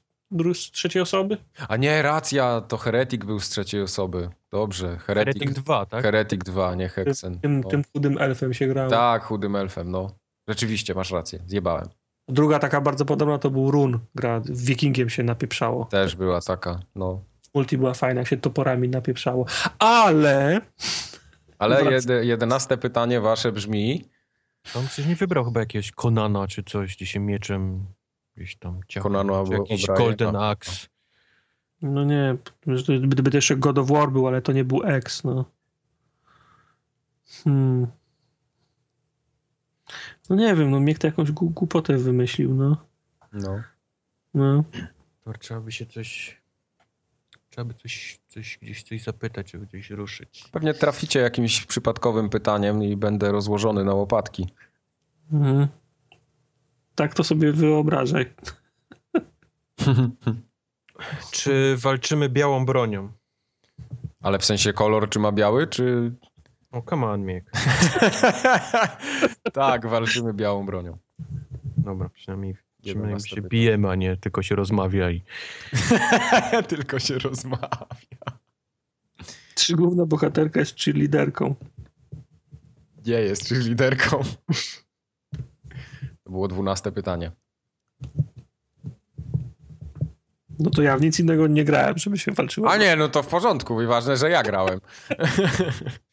[0.55, 1.37] z trzeciej osoby?
[1.69, 4.29] A nie, racja, to Heretik był z trzeciej osoby.
[4.51, 6.03] Dobrze, Heretic Heretik, 2, tak?
[6.03, 7.41] Heretik 2, nie Hexen.
[7.41, 7.69] Tym, No.
[7.69, 8.91] tym chudym elfem się grało.
[8.91, 10.11] Tak, chudym elfem, no.
[10.49, 11.89] Rzeczywiście, masz rację, zjebałem.
[12.29, 13.99] Druga taka bardzo podobna to był Run.
[14.15, 15.85] Gra Wikingiem się napieprzało.
[15.85, 17.21] Też była taka, no.
[17.55, 19.47] Multi była fajna, jak się toporami napieprzało.
[19.79, 20.61] Ale
[21.59, 24.05] Ale jed, jedenaste pytanie wasze brzmi,
[24.75, 27.87] On przecież nie wybrał chyba jakiegoś Konana czy coś, gdzie się mieczem
[28.37, 29.87] gdzieś tam czy albo jakiś.
[29.87, 30.87] Golden Axe.
[31.83, 32.37] no nie,
[32.67, 35.45] że to- gdyby to jeszcze God of War był, ale to nie był X, no.
[37.45, 37.87] Hmm.
[40.31, 42.77] No nie wiem, no Miek to jakąś gł- głupotę wymyślił, no.
[43.33, 43.63] no.
[44.35, 44.65] no.
[45.25, 46.43] To trzeba by się coś...
[47.51, 50.45] Trzeba by coś, coś gdzieś coś zapytać, żeby gdzieś ruszyć.
[50.53, 54.47] Pewnie traficie jakimś przypadkowym pytaniem i będę rozłożony na łopatki.
[55.33, 55.69] Mhm.
[56.95, 58.35] Tak to sobie wyobrażaj.
[61.33, 63.13] Czy walczymy białą bronią?
[64.21, 66.13] Ale w sensie kolor, czy ma biały, czy...
[66.73, 67.51] O, come on, Miek.
[69.53, 70.99] tak, walczymy białą bronią.
[71.77, 73.49] Dobra, przynajmniej, przynajmniej się pytanie.
[73.49, 75.23] bijemy, a nie tylko się rozmawia i...
[76.69, 77.87] Tylko się rozmawia.
[79.55, 81.55] Czy główna bohaterka jest cheerleaderką?
[83.07, 84.23] Nie jest, czy liderką.
[86.25, 87.33] To było dwunaste pytanie.
[90.59, 92.71] No to ja w nic innego nie grałem, żeby się walczyło.
[92.71, 94.81] A nie, no to w porządku i ważne, że ja grałem.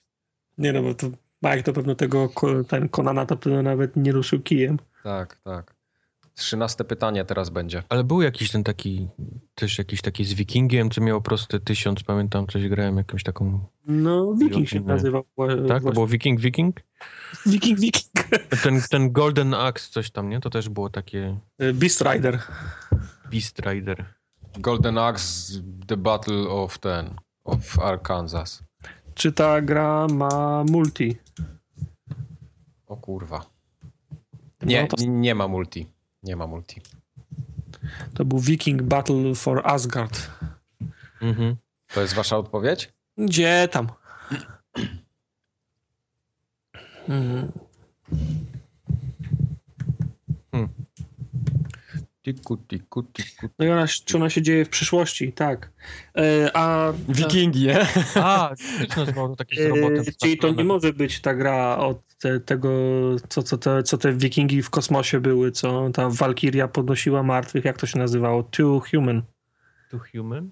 [0.59, 1.07] Nie no, bo to
[1.41, 2.29] Mike to pewno tego,
[2.67, 4.77] ten Konana to pewno nawet nie ruszył kijem.
[5.03, 5.75] Tak, tak.
[6.35, 7.83] Trzynaste pytanie teraz będzie.
[7.89, 9.07] Ale był jakiś ten taki,
[9.55, 13.65] też jakiś taki z Wikingiem, co miał prosty tysiąc, pamiętam, coś grałem, jakąś taką...
[13.85, 15.23] No, Viking się nazywał.
[15.23, 15.57] Tak?
[15.57, 15.91] To właśnie.
[15.91, 16.79] było Viking, Viking?
[17.45, 18.29] Wiking, Wiking.
[18.63, 20.39] Ten, ten Golden Axe, coś tam, nie?
[20.39, 21.39] To też było takie
[21.73, 22.39] Beast Rider.
[23.31, 24.05] Beast Rider.
[24.59, 25.53] Golden Axe,
[25.87, 28.68] The Battle of ten, of Arkansas.
[29.19, 31.17] Czy ta gra ma multi?
[32.87, 33.45] O kurwa.
[34.61, 35.87] Nie, No to, nie, ma multi.
[36.23, 36.81] Nie ma multi.
[38.13, 40.29] to był Viking Battle for Asgard.
[41.21, 41.55] Mhm.
[41.93, 42.93] To jest wasza odpowiedź?
[43.17, 43.87] Gdzie tam?
[47.09, 47.51] Mhm.
[52.25, 53.49] Tiku, tiku, tiku.
[53.59, 55.33] No i ona, czy ona się dzieje w przyszłości?
[55.33, 55.71] Tak.
[56.17, 57.87] E, a Wikingi, nie?
[58.15, 59.99] A, też nazywał to taki z robotem.
[59.99, 62.69] e, czyli to nie może być ta gra od te, tego,
[63.29, 67.77] co, co, te, co te wikingi w kosmosie były, co ta Walkiria podnosiła martwych, jak
[67.77, 68.43] to się nazywało?
[68.43, 69.23] Two Human.
[69.89, 70.51] To Human?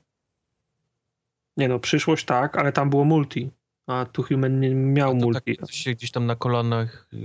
[1.57, 3.51] Nie no, przyszłość tak, ale tam było multi.
[3.87, 5.55] A Two Human nie miał A to multi.
[5.57, 7.17] tak, coś się gdzieś tam na kolanach y,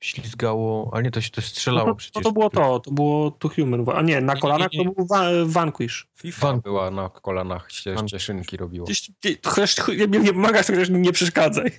[0.00, 2.14] ślizgało, ale nie, to się to strzelało no to, przecież.
[2.14, 3.84] no to było to, to było Two Human.
[3.94, 4.84] A nie, na Nie, kolanach nie, nie.
[4.84, 6.06] to był Wa- Vanquish.
[6.14, 8.86] FIFA Fan- była na kolanach, ście, Fan- ścieszynki robiło.
[8.86, 11.70] Gdzieś- gdzieś- Chociaż nie, nie pomagasz, to chociaż nie przeszkadzaj.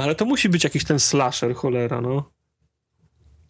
[0.00, 2.30] Ale to musi być jakiś ten slasher, cholera, no.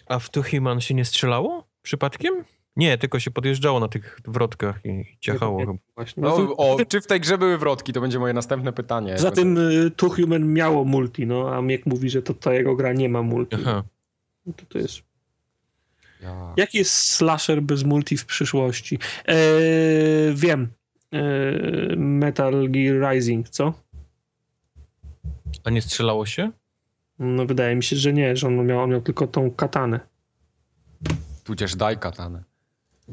[0.06, 1.68] A w To Human się nie strzelało?
[1.82, 2.44] Przypadkiem?
[2.78, 5.78] Nie, tylko się podjeżdżało na tych wrotkach i ciachało Nie chyba.
[5.94, 6.22] Właśnie.
[6.22, 7.92] No, O, to- czy w tej grze były wrotki?
[7.92, 9.12] To będzie moje następne pytanie.
[9.12, 12.76] Poza tym y, Two Human miało multi, no, a Miek mówi, że to ta jego
[12.76, 13.56] gra nie ma multi.
[13.60, 13.82] Aha.
[14.46, 15.02] No To, to jest...
[16.22, 16.54] Ja.
[16.56, 18.98] Jaki jest slasher bez multi w przyszłości?
[19.26, 19.36] E,
[20.34, 20.68] wiem.
[21.12, 21.20] E,
[21.96, 23.74] Metal Gear Rising, co?
[25.64, 26.50] A nie strzelało się?
[27.18, 30.00] No wydaje mi się, że nie, że on miał, on miał tylko tą katanę.
[31.44, 32.42] Tudzież daj katanę.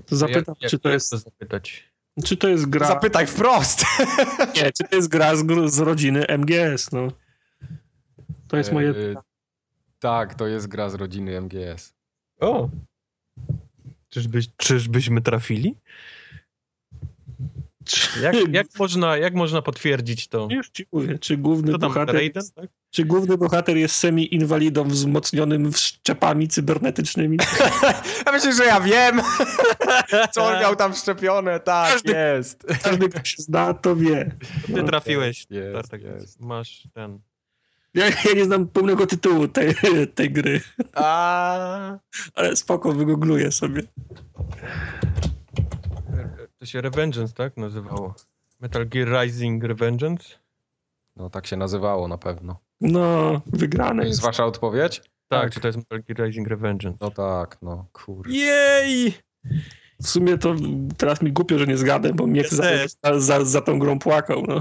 [0.05, 1.83] To zapytam, Jak- jak- czy, to jest, to zapytać?
[2.25, 2.87] czy to jest gra...
[2.87, 3.85] Zapytaj wprost!
[4.55, 7.07] Nie, czy to jest gra z, z rodziny MGS, no.
[8.47, 8.89] To jest moje...
[8.89, 9.15] E,
[9.99, 11.93] tak, to jest gra z rodziny MGS.
[12.39, 12.69] O!
[14.09, 15.75] Czyżby, czyżbyśmy trafili?
[17.85, 20.47] Czy, Jak, jak, można, jak można potwierdzić to?
[20.51, 22.43] Już ci mówię, czy główny, Co tam, bohater, Raiden?
[22.55, 22.69] Tak?
[22.95, 27.37] Czy główny bohater jest semi-inwalidą wzmocnionym szczepami cybernetycznymi?
[28.25, 29.21] Ja myślę, że ja wiem,
[30.33, 31.59] co on miał tam szczepione.
[31.59, 32.65] Tak, Każdy- jest.
[32.83, 34.31] Każdy, kto się zna, to wie.
[34.75, 36.41] Ty trafiłeś, jest, Tartak, jest.
[36.41, 37.19] masz ten...
[37.93, 39.75] Ja, ja nie znam pełnego tytułu tej,
[40.15, 40.61] tej gry,
[40.93, 41.97] A,
[42.35, 43.81] ale spoko, wygoogluję sobie.
[46.57, 47.57] To się Revengeance, tak?
[47.57, 48.15] Nazywało.
[48.59, 50.44] Metal Gear Rising Revengeance?
[51.15, 52.59] No tak się nazywało na pewno.
[52.81, 54.21] No, To wygrane jest jest.
[54.23, 54.97] wasza odpowiedź?
[54.99, 55.53] Tak, Tak.
[55.53, 56.97] czy to jest Metal Gear Rising Revengeance?
[57.01, 58.33] No tak, no kurde.
[58.33, 59.13] Jej!
[60.01, 60.55] W sumie to
[60.97, 62.63] teraz mi głupio, że nie zgadę, bo mnie za,
[63.03, 64.43] za, za, za tą grą płakał.
[64.47, 64.59] No.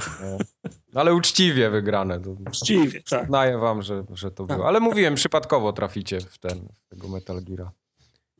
[0.92, 2.20] No, ale uczciwie wygrane.
[2.20, 3.20] To Uczciwie, tak.
[3.22, 4.56] Przyznaję wam, że, że to Tak.
[4.56, 4.68] było.
[4.68, 7.70] Ale mówiłem, przypadkowo traficie w ten, w tego Metal Geara.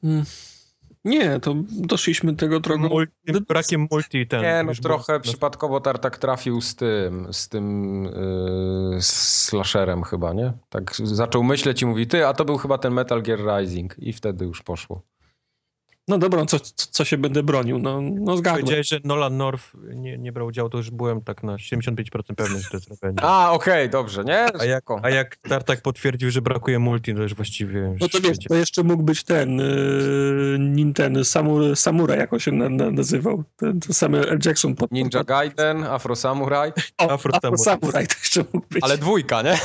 [0.04, 0.24] Mm.
[1.04, 2.88] Nie, to doszliśmy tego drogą.
[2.88, 3.12] Multi,
[3.48, 4.42] brakiem multi ten.
[4.42, 8.04] Nie, no trochę było- przypadkowo Tartak trafił z tym, z tym
[8.92, 10.52] yy, slasherem chyba, nie?
[10.68, 14.12] Tak zaczął myśleć i mówi, ty, a to był chyba ten Metal Gear Rising i
[14.12, 15.02] wtedy już poszło.
[16.08, 17.78] No dobra, co, co, co się będę bronił?
[17.78, 18.62] No, no zgadłem.
[18.62, 19.64] Powiedziałeś, że Nolan North
[19.94, 23.22] nie, nie brał udziału, to już byłem tak na 75% pewny, że to jest Revengeance.
[23.22, 24.60] A, okej, dobrze, nie?
[24.60, 27.96] A jak, a jak Tartak potwierdził, że brakuje multi, to już właściwie...
[28.00, 32.52] No to wiesz, to jeszcze mógł być ten yy, Nintendo, Samur, Samurai, jak on się
[32.52, 33.44] na, na, nazywał.
[33.56, 34.38] Ten, Samuel L.
[34.44, 34.74] Jackson.
[34.74, 37.80] Pod, Ninja pod, Gaiden, Afro Samurai, o, Afro Afro Samurai.
[37.80, 38.84] Samurai to jeszcze mógł być.
[38.84, 39.58] ale dwójka, nie?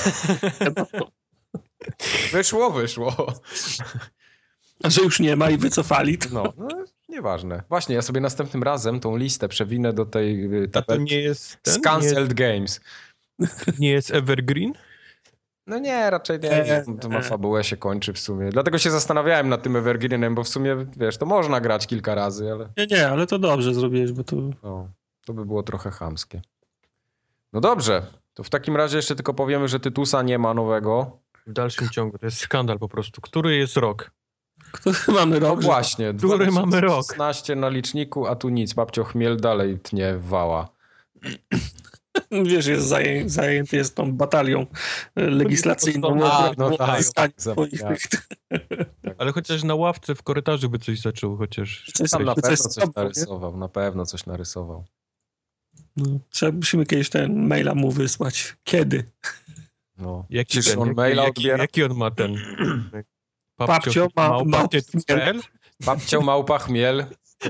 [0.76, 0.86] No,
[2.32, 3.34] Wyszło, wyszło.
[4.84, 6.68] A że już nie ma i wycofali, to No, no
[7.10, 7.64] nieważne.
[7.70, 11.58] Właśnie, ja sobie następnym razem tą listę przewinę do tej yy, A to nie jest
[11.64, 12.28] ten?
[12.28, 12.82] Games.
[13.80, 14.74] nie jest Evergreen?
[15.68, 16.84] No nie, raczej nie.
[17.02, 18.50] To ma fabułę się kończy w sumie.
[18.50, 22.52] Dlatego się zastanawiałem nad tym Evergreenem, bo w sumie, wiesz, to można grać kilka razy,
[22.52, 24.36] ale nie, nie, ale to dobrze zrobiłeś, bo to...
[24.64, 24.90] no,
[25.26, 26.42] to by było trochę chamskie.
[27.54, 31.20] No dobrze, to w takim razie jeszcze tylko powiemy, że Tytusa nie ma nowego.
[31.48, 33.22] W dalszym ciągu, to jest skandal po prostu.
[33.22, 34.12] Który jest rok?
[34.72, 35.62] Który mamy No rok?
[35.62, 37.06] że- właśnie, Który mamy rok?
[37.08, 38.74] 16 na liczniku, a tu nic.
[38.74, 40.70] Babcio Chmiel dalej tnie wała.
[42.32, 44.66] Wiesz, jest zaję, zajęty jest tą batalią
[45.16, 46.26] e, legislacyjną.
[46.26, 47.02] A, no tak,
[47.72, 48.28] tych-
[49.18, 51.92] Ale chociaż na ławce w korytarzu by coś zaczął, chociaż...
[51.94, 52.92] Coś- Tam na coś pewno coś nie?
[52.96, 54.86] narysował, na pewno coś narysował.
[55.98, 58.58] No, trzeba musimy kiedyś ten maila mu wysłać.
[58.64, 59.12] Kiedy?
[59.98, 60.26] No.
[60.30, 62.36] Jaki, ten, on jaki, maila jaki, jaki on ma ten?
[63.68, 65.42] Papcio ma- małpa ma- tytuł.pl?
[65.86, 67.06] Babcio małpa chmiel.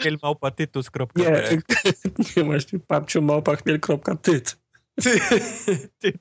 [0.00, 1.58] Chmiel małpa tytus.pl Nie,
[2.36, 4.58] nie właśnie, papciomałpachmiel.tyt.
[5.02, 5.20] Ty,
[5.98, 6.12] ty,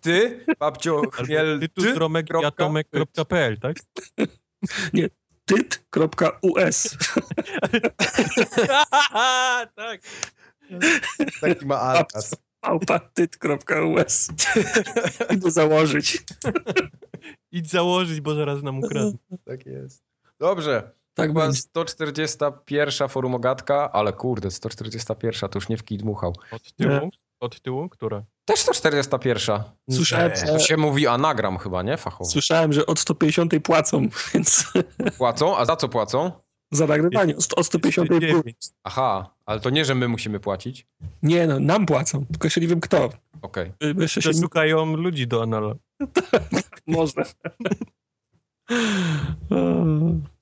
[0.00, 3.76] ty, babcio Albo chmiel, tytus ty, romek kropka, jatomek.pl, tak?
[5.44, 6.96] tyt.us.
[9.76, 10.00] tak.
[11.40, 12.47] taki ma alkas.
[12.62, 14.28] małpatyt.us.
[15.34, 16.24] Idę założyć.
[17.52, 19.18] Idź założyć, bo zaraz nam ukradną.
[19.44, 20.02] Tak jest.
[20.40, 20.90] Dobrze.
[21.14, 21.60] Tak Chyba będzie.
[21.60, 26.34] 141 forumogatka, ale kurde, 141 to już nie w kij dmuchał.
[26.52, 27.10] Od tyłu?
[27.40, 27.88] Od tyłu?
[27.88, 28.22] Która?
[28.44, 29.62] Też 141.
[29.90, 31.96] Słyszałem, To że, się mówi anagram chyba, nie?
[31.96, 32.24] Fachowo.
[32.30, 34.72] słyszałem, że od 150 płacą, więc
[35.18, 35.56] Płacą?
[35.56, 36.32] A za co płacą?
[36.70, 38.20] Za nagrywanie od od 150 plus.
[38.20, 38.56] 9.
[38.84, 40.86] Aha, ale to nie, że my musimy płacić.
[41.22, 43.10] Nie no, nam płacą, tylko jeszcze nie wiem kto.
[43.42, 43.72] Okej.
[43.84, 45.74] Y, bo Jeszcze się szukają ludzi do anala.
[46.86, 47.24] można.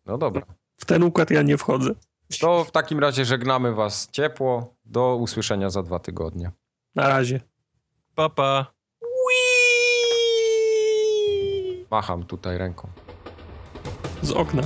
[0.07, 0.43] No dobra.
[0.77, 1.91] W ten układ ja nie wchodzę.
[2.41, 4.75] To w takim razie żegnamy was ciepło.
[4.85, 6.51] Do usłyszenia za dwa tygodnie.
[6.95, 7.41] Na razie.
[8.15, 8.67] Papa.
[11.91, 12.89] Macham tutaj ręką.
[14.23, 14.63] Z okna.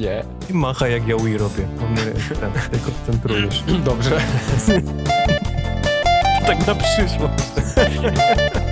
[0.00, 0.24] Nie.
[0.50, 1.68] I macha jak ja Wii robię.
[1.90, 3.62] Nadzieję, że ten, się koncentrujesz.
[3.84, 4.20] Dobrze.
[6.46, 7.44] tak na przyszłość.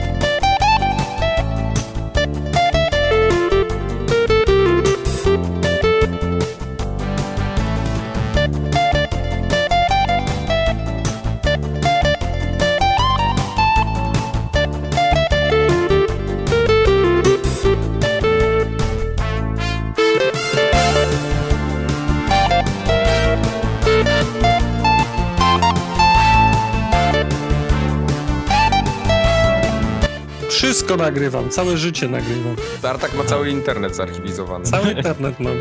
[30.88, 32.56] Wszystko nagrywam, całe życie nagrywam.
[32.82, 34.64] Tartak ma cały internet zarchiwizowany.
[34.64, 35.56] Cały internet mam.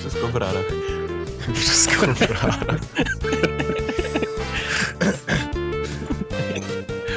[0.00, 0.64] Wszystko w rarach.
[1.54, 2.06] Wszystko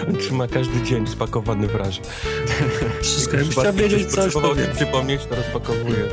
[0.07, 2.01] On trzyma każdy dzień spakowany w razie.
[3.01, 3.37] Wszystko.
[3.37, 4.33] Jakbyś chciał wiedzieć coś,
[4.75, 6.07] przypomnieć, to rozpakowuje.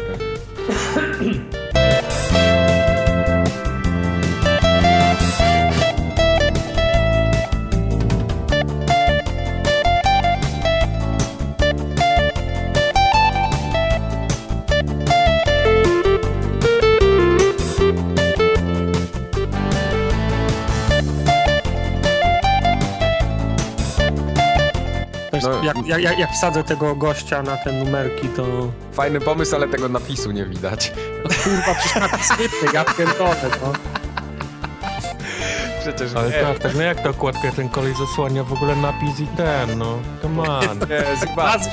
[25.88, 30.30] Jak, jak, jak, wsadzę tego gościa na te numerki, to Fajny pomysł, ale tego napisu
[30.30, 30.92] nie widać.
[31.24, 33.72] no, kurwa, przecież tak sypy, ja pierdolę, no.
[35.80, 36.34] Przecież Ale nie.
[36.40, 39.98] tak, tak, no jak ta okładkę ten kolej zasłania w ogóle napis i ten, no.
[40.22, 40.78] Come on.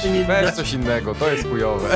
[0.05, 1.89] Nie, nie weź coś innego, to jest chujowe.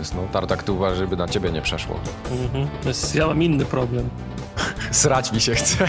[0.00, 0.22] Jest, no.
[0.32, 2.00] Tartak tu uważa, żeby na ciebie nie przeszło.
[2.30, 2.68] Mhm.
[3.14, 4.08] Ja mam inny problem.
[4.90, 5.88] Srać mi się chce.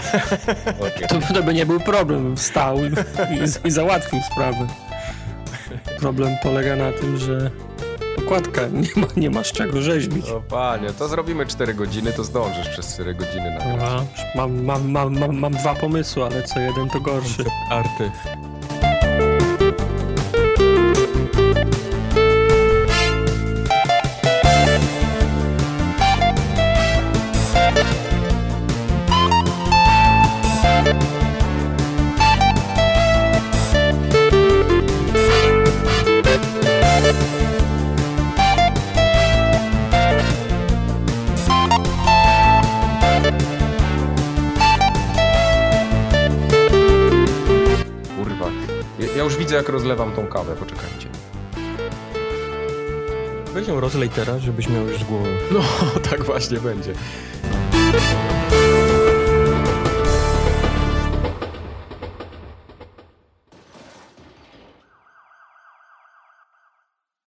[1.08, 4.66] To, to by nie był problem, wstał i, i, załatwił sprawę.
[5.98, 7.50] Problem polega na tym, że
[8.18, 10.28] okładka nie ma, nie ma z czego rzeźbić.
[10.30, 14.90] O panie, to zrobimy 4 godziny, to zdążysz przez 4 godziny na Aha, mam, mam,
[14.90, 17.44] mam, mam, mam dwa pomysły, ale co jeden to gorszy.
[17.70, 18.10] Arty.
[49.92, 51.08] Rozlewam tą kawę, poczekajcie.
[53.54, 55.28] Weź ją rozlej teraz, żebyś miał już z głowy.
[55.50, 55.60] No,
[56.10, 56.92] tak właśnie będzie.